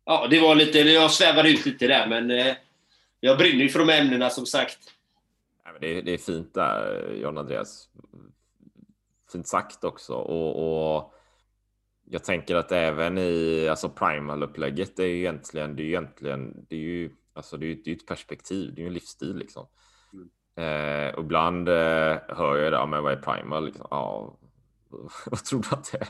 Ja, 0.05 0.27
det 0.31 0.41
var 0.41 0.55
lite, 0.55 0.79
jag 0.79 1.11
svävade 1.11 1.51
ut 1.51 1.67
lite 1.67 1.87
där, 1.87 2.07
men 2.07 2.31
eh, 2.31 2.57
jag 3.21 3.39
brinner 3.39 3.63
ju 3.63 3.69
för 3.69 3.79
de 3.79 3.91
ämnena 3.91 4.31
som 4.31 4.47
sagt. 4.47 4.96
Det, 5.81 5.99
är, 5.99 6.03
det 6.03 6.13
är 6.13 6.19
fint 6.19 6.55
där, 6.55 7.13
John 7.23 7.39
Andreas. 7.39 7.89
Fint 9.33 9.49
sagt 9.49 9.85
också. 9.85 10.15
Och, 10.15 10.97
och 10.97 11.15
jag 12.05 12.25
tänker 12.25 12.57
att 12.57 12.73
även 12.73 13.19
i 13.19 13.69
alltså 13.69 13.89
primal-upplägget, 13.89 14.99
är 14.99 15.07
ju 15.07 15.19
egentligen, 15.19 15.77
det 15.77 15.83
är 15.83 15.85
ju 15.85 15.91
egentligen, 15.91 16.67
det 16.69 16.77
är 16.77 16.81
ju, 16.81 17.11
alltså 17.33 17.57
det 17.57 17.67
är, 17.67 17.79
det 17.85 17.91
är 17.91 17.95
ett 17.97 18.07
perspektiv, 18.07 18.75
det 18.75 18.81
är 18.81 18.83
ju 18.83 18.87
en 18.87 18.95
livsstil 18.95 19.37
liksom. 19.37 19.67
Mm. 20.13 21.09
Eh, 21.09 21.15
och 21.15 21.25
ibland 21.25 21.69
eh, 21.69 22.19
hör 22.29 22.57
jag 22.57 22.73
det, 22.73 22.77
ja 22.77 22.87
men 22.87 23.03
vad 23.03 23.13
är 23.13 23.17
primal? 23.17 23.67
Liksom, 23.67 23.87
ja, 23.91 24.39
vad 25.27 25.45
tror 25.45 25.63
du 25.63 25.69
att 25.71 25.93
det 25.93 25.99
är? 25.99 26.09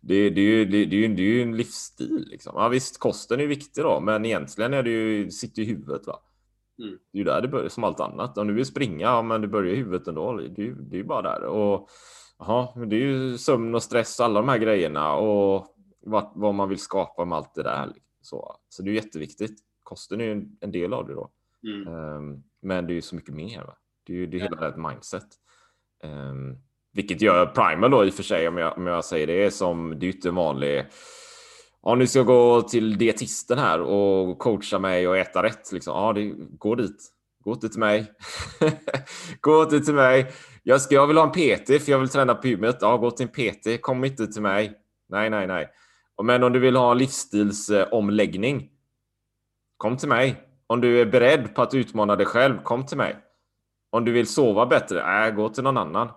Det, 0.00 0.30
det, 0.30 0.40
är 0.40 0.44
ju, 0.44 0.64
det, 0.64 0.84
det, 0.84 0.96
är 0.96 1.00
ju, 1.00 1.14
det 1.14 1.22
är 1.22 1.26
ju 1.26 1.42
en 1.42 1.56
livsstil 1.56 2.26
liksom. 2.30 2.52
Ja 2.56 2.68
visst, 2.68 2.98
kosten 2.98 3.40
är 3.40 3.46
viktig 3.46 3.84
då, 3.84 4.00
men 4.00 4.24
egentligen 4.24 4.74
är 4.74 4.82
det 4.82 4.90
ju, 4.90 5.30
sitter 5.30 5.62
i 5.62 5.64
huvudet 5.64 6.06
va. 6.06 6.20
Mm. 6.78 6.98
Det 7.12 7.18
är 7.18 7.18
ju 7.18 7.24
där 7.24 7.40
det 7.42 7.48
börjar 7.48 7.68
som 7.68 7.84
allt 7.84 8.00
annat. 8.00 8.38
Om 8.38 8.46
du 8.46 8.54
vill 8.54 8.66
springa, 8.66 9.06
ja 9.06 9.22
men 9.22 9.40
det 9.40 9.48
börjar 9.48 9.72
i 9.72 9.76
huvudet 9.76 10.08
ändå. 10.08 10.36
Det 10.36 10.62
är 10.62 10.66
ju 10.66 10.74
det 10.74 10.98
är 10.98 11.04
bara 11.04 11.22
där. 11.22 11.44
Och 11.44 11.88
Jaha, 12.38 12.68
men 12.76 12.88
det 12.88 12.96
är 12.96 13.00
ju 13.00 13.38
sömn 13.38 13.74
och 13.74 13.82
stress 13.82 14.20
alla 14.20 14.40
de 14.40 14.48
här 14.48 14.58
grejerna 14.58 15.14
och 15.14 15.66
vad, 16.00 16.30
vad 16.34 16.54
man 16.54 16.68
vill 16.68 16.78
skapa 16.78 17.24
med 17.24 17.38
allt 17.38 17.54
det 17.54 17.62
där. 17.62 17.92
Så, 18.20 18.56
så 18.68 18.82
det 18.82 18.90
är 18.90 18.94
jätteviktigt. 18.94 19.58
Kosten 19.82 20.20
är 20.20 20.24
ju 20.24 20.32
en, 20.32 20.56
en 20.60 20.70
del 20.72 20.92
av 20.92 21.06
det 21.06 21.14
då. 21.14 21.30
Mm. 21.62 21.88
Um, 21.88 22.44
men 22.62 22.86
det 22.86 22.92
är 22.92 22.94
ju 22.94 23.02
så 23.02 23.16
mycket 23.16 23.34
mer. 23.34 23.64
Va? 23.64 23.76
Det 24.06 24.12
är 24.12 24.16
ju 24.16 24.26
det 24.26 24.36
är 24.36 24.40
hela 24.40 24.68
ett 24.68 24.76
mindset. 24.76 25.26
Um, 26.04 26.58
vilket 26.92 27.22
gör 27.22 27.46
Primal 27.46 27.90
då 27.90 28.04
i 28.04 28.10
och 28.10 28.14
för 28.14 28.22
sig, 28.22 28.48
om 28.48 28.58
jag, 28.58 28.78
om 28.78 28.86
jag 28.86 29.04
säger 29.04 29.26
det, 29.26 29.50
som 29.50 29.90
det 29.90 30.06
är 30.06 30.08
ju 30.08 30.12
inte 30.12 30.30
vanlig. 30.30 30.86
Ja, 31.86 31.94
nu 31.94 32.06
ska 32.06 32.18
jag 32.18 32.26
gå 32.26 32.62
till 32.62 32.98
dietisten 32.98 33.58
här 33.58 33.80
och 33.80 34.38
coacha 34.38 34.78
mig 34.78 35.08
och 35.08 35.16
äta 35.16 35.42
rätt. 35.42 35.72
Liksom. 35.72 35.96
Ja, 35.96 36.12
det, 36.12 36.34
gå 36.58 36.74
dit. 36.74 37.10
Gå 37.44 37.52
inte 37.52 37.68
till 37.68 37.80
mig. 37.80 38.12
gå 39.40 39.62
inte 39.62 39.80
till 39.80 39.94
mig. 39.94 40.32
Jag, 40.62 40.80
ska, 40.80 40.94
jag 40.94 41.06
vill 41.06 41.16
ha 41.16 41.24
en 41.24 41.30
PT 41.30 41.84
för 41.84 41.90
jag 41.90 41.98
vill 41.98 42.08
träna 42.08 42.34
på 42.34 42.48
gymmet. 42.48 42.78
Ja, 42.80 42.96
gå 42.96 43.10
till 43.10 43.28
en 43.32 43.52
PT. 43.52 43.82
Kom 43.82 44.04
inte 44.04 44.26
till 44.26 44.42
mig. 44.42 44.72
Nej, 45.08 45.30
nej, 45.30 45.46
nej. 45.46 45.68
Men 46.22 46.42
om 46.42 46.52
du 46.52 46.58
vill 46.58 46.76
ha 46.76 46.92
en 46.92 46.98
livsstilsomläggning. 46.98 48.70
Kom 49.76 49.96
till 49.96 50.08
mig. 50.08 50.36
Om 50.66 50.80
du 50.80 51.00
är 51.00 51.06
beredd 51.06 51.54
på 51.54 51.62
att 51.62 51.74
utmana 51.74 52.16
dig 52.16 52.26
själv. 52.26 52.62
Kom 52.62 52.86
till 52.86 52.96
mig. 52.96 53.16
Om 53.90 54.04
du 54.04 54.12
vill 54.12 54.26
sova 54.26 54.66
bättre. 54.66 55.26
äh, 55.26 55.34
gå 55.34 55.48
till 55.48 55.64
någon 55.64 55.76
annan. 55.76 56.08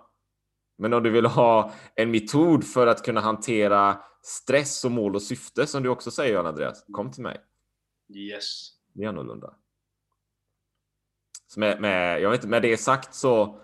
Men 0.78 0.92
om 0.92 1.02
du 1.02 1.10
vill 1.10 1.26
ha 1.26 1.72
en 1.94 2.10
metod 2.10 2.64
för 2.64 2.86
att 2.86 3.04
kunna 3.04 3.20
hantera 3.20 3.96
stress 4.28 4.84
och 4.84 4.90
mål 4.90 5.14
och 5.14 5.22
syfte 5.22 5.66
som 5.66 5.82
du 5.82 5.88
också 5.88 6.10
säger 6.10 6.44
Andreas. 6.44 6.84
Kom 6.92 7.12
till 7.12 7.22
mig. 7.22 7.40
Yes. 8.14 8.70
Det 8.92 9.04
är 9.04 9.08
annorlunda. 9.08 9.54
Så 11.46 11.60
med, 11.60 11.80
med, 11.80 12.20
jag 12.20 12.30
vet, 12.30 12.44
med 12.44 12.62
det 12.62 12.76
sagt 12.76 13.14
så 13.14 13.60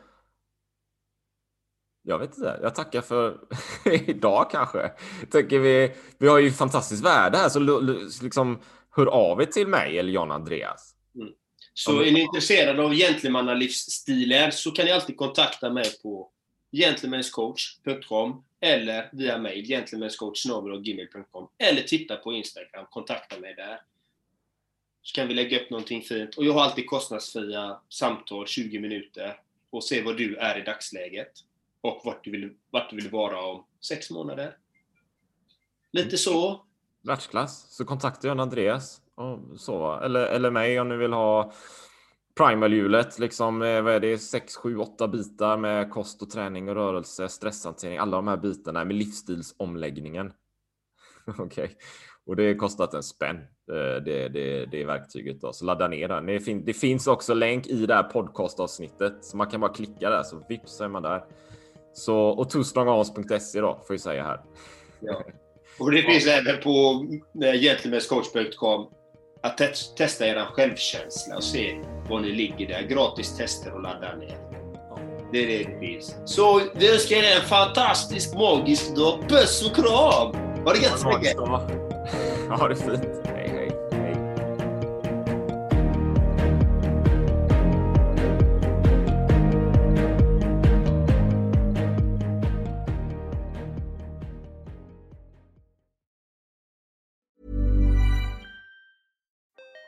jag 2.03 2.19
vet 2.19 2.37
inte. 2.37 2.59
Jag 2.63 2.75
tackar 2.75 3.01
för 3.01 3.41
idag 3.85 4.51
kanske. 4.51 4.93
Tänker 5.31 5.59
vi, 5.59 5.95
vi 6.19 6.29
har 6.29 6.39
ju 6.39 6.53
fantastiskt 6.53 7.05
värde 7.05 7.39
här, 7.39 7.49
så 7.49 7.81
liksom 8.23 8.61
hör 8.91 9.07
av 9.07 9.43
er 9.43 9.47
till 9.47 9.69
mig 9.69 9.99
eller 9.99 10.13
Jan 10.13 10.31
Andreas. 10.31 10.95
Mm. 11.15 11.33
Så 11.75 12.01
är 12.01 12.13
ni 12.13 12.21
intresserade 12.21 12.83
av 12.83 12.95
gentlemannalivsstilar 12.95 14.51
så 14.51 14.71
kan 14.71 14.85
ni 14.85 14.93
alltid 14.93 15.17
kontakta 15.17 15.71
mig 15.71 15.85
på 16.03 16.31
gentlemanscoach.com 16.75 18.45
eller 18.61 19.11
via 19.13 19.39
mail 19.39 19.67
gentlemanscoach.gmail.com 19.67 21.49
eller 21.59 21.83
titta 21.83 22.17
på 22.17 22.33
Instagram, 22.33 22.87
kontakta 22.91 23.41
mig 23.41 23.55
där. 23.55 23.81
Så 25.03 25.15
kan 25.15 25.29
vi 25.29 25.35
lägga 25.35 25.61
upp 25.61 25.71
någonting 25.71 26.03
fint. 26.03 26.35
Och 26.35 26.45
jag 26.45 26.53
har 26.53 26.63
alltid 26.63 26.87
kostnadsfria 26.87 27.81
samtal, 27.89 28.47
20 28.47 28.79
minuter, 28.79 29.41
och 29.71 29.85
se 29.85 30.03
vad 30.03 30.17
du 30.17 30.37
är 30.37 30.59
i 30.59 30.63
dagsläget 30.63 31.33
och 31.81 32.03
vart 32.05 32.25
du 32.25 32.31
vill, 32.31 32.55
vart 32.71 32.91
du 32.91 32.97
vill 32.97 33.11
vara 33.11 33.43
om 33.43 33.65
sex 33.81 34.11
månader. 34.11 34.57
Lite 35.93 36.19
så. 36.19 36.65
Världsklass. 37.03 37.77
Så 37.77 37.85
kontakta 37.85 38.27
gärna 38.27 38.43
Andreas 38.43 39.01
och 39.15 39.39
så, 39.61 40.01
eller, 40.01 40.27
eller 40.27 40.51
mig 40.51 40.81
om 40.81 40.89
ni 40.89 40.97
vill 40.97 41.13
ha 41.13 41.53
Primal-hjulet, 42.37 43.19
liksom, 43.19 43.63
eh, 43.63 43.83
vad 43.83 43.95
är 43.95 44.01
det, 44.01 44.19
6, 44.19 44.57
7, 44.57 44.79
8 44.79 45.09
bitar 45.09 45.57
med 45.57 45.91
kost 45.91 46.23
och 46.23 46.31
träning 46.31 46.69
och 46.69 46.75
rörelse, 46.75 47.29
stresshantering, 47.29 47.99
alla 47.99 48.17
de 48.17 48.29
här 48.29 48.37
bitarna 48.37 48.85
med 48.85 48.97
livsstilsomläggningen. 48.97 50.33
Okej, 51.27 51.45
okay. 51.45 51.69
och 52.27 52.37
det 52.37 52.55
kostat 52.55 52.95
en 52.95 53.03
spänn. 53.03 53.37
Eh, 53.37 54.03
det, 54.05 54.29
det, 54.29 54.67
det 54.67 54.83
är 54.83 54.87
verktyget 54.87 55.41
då, 55.41 55.53
så 55.53 55.65
ladda 55.65 55.89
ner 55.89 56.09
den. 56.09 56.27
Det, 56.27 56.41
fin 56.41 56.65
det 56.65 56.75
finns 56.75 57.07
också 57.07 57.35
länk 57.35 57.67
i 57.67 57.87
det 57.87 57.95
här 57.95 58.03
podcastavsnittet 58.03 59.25
så 59.25 59.37
man 59.37 59.51
kan 59.51 59.61
bara 59.61 59.73
klicka 59.73 60.11
där 60.11 60.23
så 60.23 60.47
vips 60.49 60.81
är 60.81 60.89
man 60.89 61.03
där. 61.03 61.25
Så 61.93 62.17
och 62.17 62.51
twostrongarms.se 62.51 63.61
då 63.61 63.83
får 63.87 63.95
jag 63.95 64.01
säga 64.01 64.23
här. 64.23 64.41
Ja. 65.01 65.23
Och 65.79 65.91
det 65.91 66.03
finns 66.03 66.27
även 66.27 66.61
på 66.63 67.07
eh, 67.45 67.61
gentlemenscoach.com 67.61 68.87
att 69.45 69.59
te 69.59 69.69
testa 69.97 70.27
er 70.27 70.45
självkänsla 70.53 71.37
och 71.37 71.45
se 71.45 71.75
var 72.09 72.21
ni 72.21 72.33
ligger 72.33 72.69
där. 72.69 72.83
Gratis 72.83 73.37
tester 73.37 73.73
och 73.75 73.83
ladda 73.83 74.15
ner. 74.17 74.39
Det 75.33 75.39
är 75.39 75.65
det 75.65 75.79
finns. 75.81 76.17
Så 76.25 76.61
vi 76.75 76.93
önskar 76.93 77.17
er 77.17 77.37
en 77.41 77.49
fantastisk, 77.49 78.35
magisk 78.35 78.97
dag. 78.97 79.29
Puss 79.29 79.71
och 79.71 79.77
kram! 79.77 80.35
Ha 80.65 80.73
det 80.73 80.79
gött 80.79 80.99
så 80.99 81.09
mycket! 81.09 81.37
Ha 82.59 82.69
det 82.69 82.77
fint. 82.87 83.34